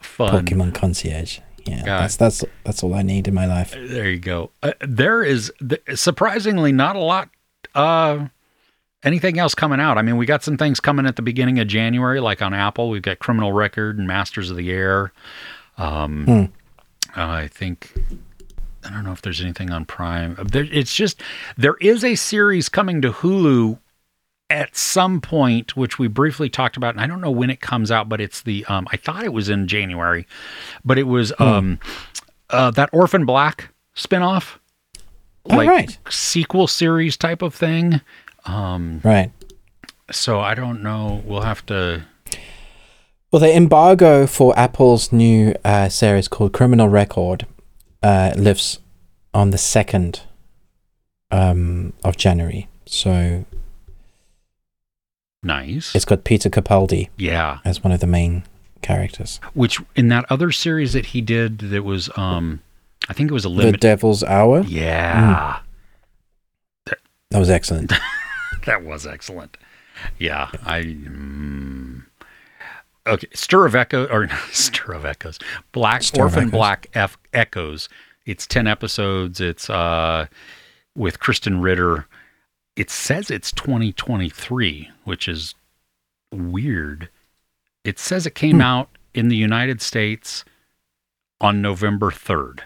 [0.00, 0.44] Fun.
[0.46, 1.38] Pokemon Concierge.
[1.64, 2.00] Yeah, Yeah.
[2.00, 3.70] that's that's that's all I need in my life.
[3.72, 4.50] There you go.
[4.62, 7.28] Uh, there is th- surprisingly not a lot
[7.76, 8.26] uh
[9.04, 9.96] anything else coming out.
[9.96, 12.90] I mean, we got some things coming at the beginning of January like on Apple.
[12.90, 15.12] We've got Criminal Record and Masters of the Air.
[15.78, 16.44] Um Hmm.
[17.16, 17.92] Uh, I think
[18.84, 20.36] I don't know if there's anything on Prime.
[20.38, 21.20] Uh, There, it's just
[21.56, 23.78] there is a series coming to Hulu
[24.50, 27.90] at some point, which we briefly talked about, and I don't know when it comes
[27.90, 30.26] out, but it's the um, I thought it was in January,
[30.84, 31.78] but it was um,
[32.50, 34.58] uh, that Orphan Black spinoff,
[35.50, 35.96] Oh, right.
[36.10, 38.00] sequel series type of thing.
[38.44, 39.30] Um, Right.
[40.10, 41.22] so I don't know.
[41.24, 42.04] We'll have to.
[43.32, 47.46] Well, the embargo for Apple's new uh, series called Criminal Record
[48.02, 48.78] uh, lifts
[49.32, 50.20] on the second
[51.30, 52.68] um, of January.
[52.84, 53.46] So
[55.42, 55.94] Nice.
[55.94, 57.60] it's got Peter Capaldi yeah.
[57.64, 58.44] as one of the main
[58.82, 59.40] characters.
[59.54, 62.60] Which in that other series that he did, that was um,
[63.08, 63.72] I think it was a limit.
[63.72, 63.78] The.
[63.78, 64.60] Devil's Hour.
[64.64, 65.60] yeah.
[66.84, 67.94] That was excellent.
[68.66, 69.56] that was excellent.
[70.18, 70.82] Yeah, I.
[70.82, 72.02] Mm,
[73.06, 75.38] okay, Stir of Echo or Stir of Echoes,
[75.72, 76.50] Black Stir Orphan Echoes.
[76.52, 77.88] Black F- Echoes.
[78.26, 79.40] It's ten episodes.
[79.40, 80.26] It's uh
[80.96, 82.06] with Krysten Ritter.
[82.76, 85.54] It says it's 2023, which is
[86.32, 87.08] weird.
[87.84, 88.62] It says it came Hmm.
[88.62, 90.44] out in the United States
[91.40, 92.60] on November 3rd.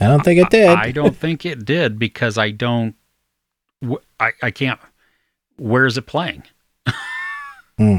[0.00, 0.68] I don't think it did.
[0.70, 2.94] I don't think it did because I don't.
[4.20, 4.78] I I can't.
[5.56, 6.44] Where is it playing?
[7.76, 7.98] Hmm.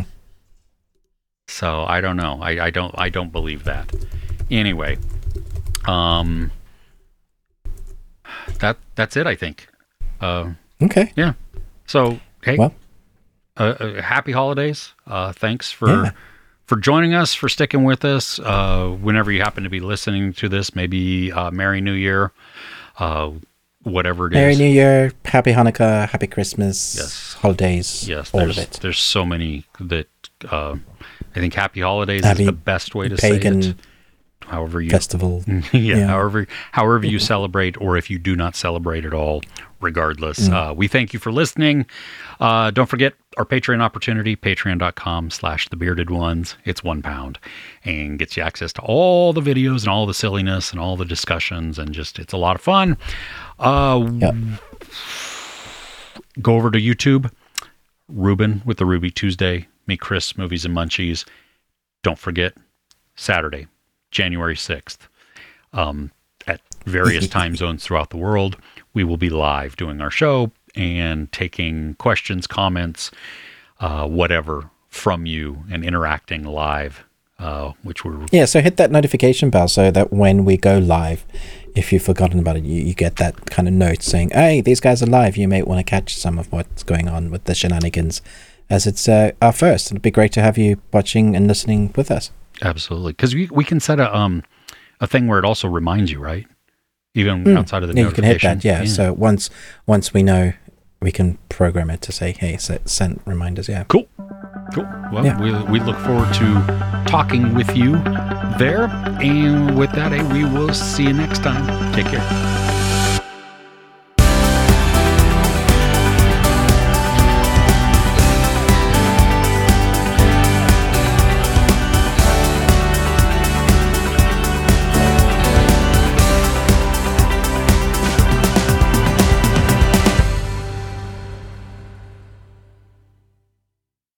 [1.50, 2.40] So I don't know.
[2.42, 2.94] I, I don't.
[2.98, 3.92] I don't believe that.
[4.52, 4.98] Anyway,
[5.88, 6.52] um,
[8.60, 9.28] that that's it.
[9.28, 9.68] I think.
[10.22, 10.52] Uh,
[10.82, 11.12] Okay.
[11.18, 11.34] Yeah.
[11.88, 12.74] So hey, Well.
[13.58, 14.94] uh, uh, happy holidays.
[15.06, 16.12] Uh, thanks for Yeah.
[16.68, 18.40] for joining us, for sticking with us.
[18.40, 22.32] Uh, whenever you happen to be listening to this, maybe uh, Merry New Year.
[22.98, 23.32] Uh,
[23.84, 24.36] whatever it is.
[24.36, 27.34] Merry New Year, Happy Hanukkah, Happy Christmas, Yes.
[27.42, 28.80] holidays, Yes, all there's of it.
[28.82, 30.08] there's so many that
[30.52, 30.76] uh,
[31.40, 33.76] I think Happy Holidays Happy is the best way to pagan say it.
[34.46, 35.44] However you festival.
[35.48, 36.08] yeah, Yeah.
[36.08, 39.42] however however you celebrate or if you do not celebrate at all
[39.80, 41.86] regardless uh, we thank you for listening
[42.40, 47.38] uh, don't forget our patreon opportunity patreon.com slash the bearded ones it's one pound
[47.86, 51.06] and gets you access to all the videos and all the silliness and all the
[51.06, 52.98] discussions and just it's a lot of fun
[53.60, 54.36] uh, Yep.
[56.42, 57.32] go over to youtube
[58.08, 61.26] ruben with the ruby tuesday me chris movies and munchies
[62.04, 62.54] don't forget
[63.16, 63.68] saturday
[64.12, 65.10] january 6th
[65.74, 66.12] um,
[66.48, 68.58] at various time zones throughout the world.
[68.94, 73.12] We will be live doing our show and taking questions, comments,
[73.80, 77.06] uh, whatever from you and interacting live,
[77.38, 81.26] uh, which we're Yeah, so hit that notification bell so that when we go live,
[81.76, 84.80] if you've forgotten about it, you, you get that kind of note saying, hey, these
[84.80, 85.38] guys are live.
[85.38, 88.22] You may want to catch some of what's going on with the shenanigans
[88.70, 89.88] as it's uh, our first.
[89.92, 92.32] It'd be great to have you watching and listening with us.
[92.62, 94.44] absolutely because we, we can set a um
[95.00, 96.46] a thing where it also reminds you, right?
[97.16, 98.56] Even outside of the yeah, you can hit that.
[98.58, 98.86] notification.
[98.88, 98.94] Yeah.
[98.94, 99.50] So once
[99.88, 100.54] once we know,
[101.02, 103.68] we can program it to say, hey, se- send reminders.
[103.70, 103.86] Yeah.
[103.88, 104.08] Cool.
[104.74, 104.88] Cool.
[105.12, 105.40] Well, Yeah.
[105.42, 106.48] we, we look forward to
[107.08, 107.94] talking with you
[108.60, 108.84] there.
[109.22, 111.66] And with that, eh, we will see you next time.
[111.94, 112.49] Take care.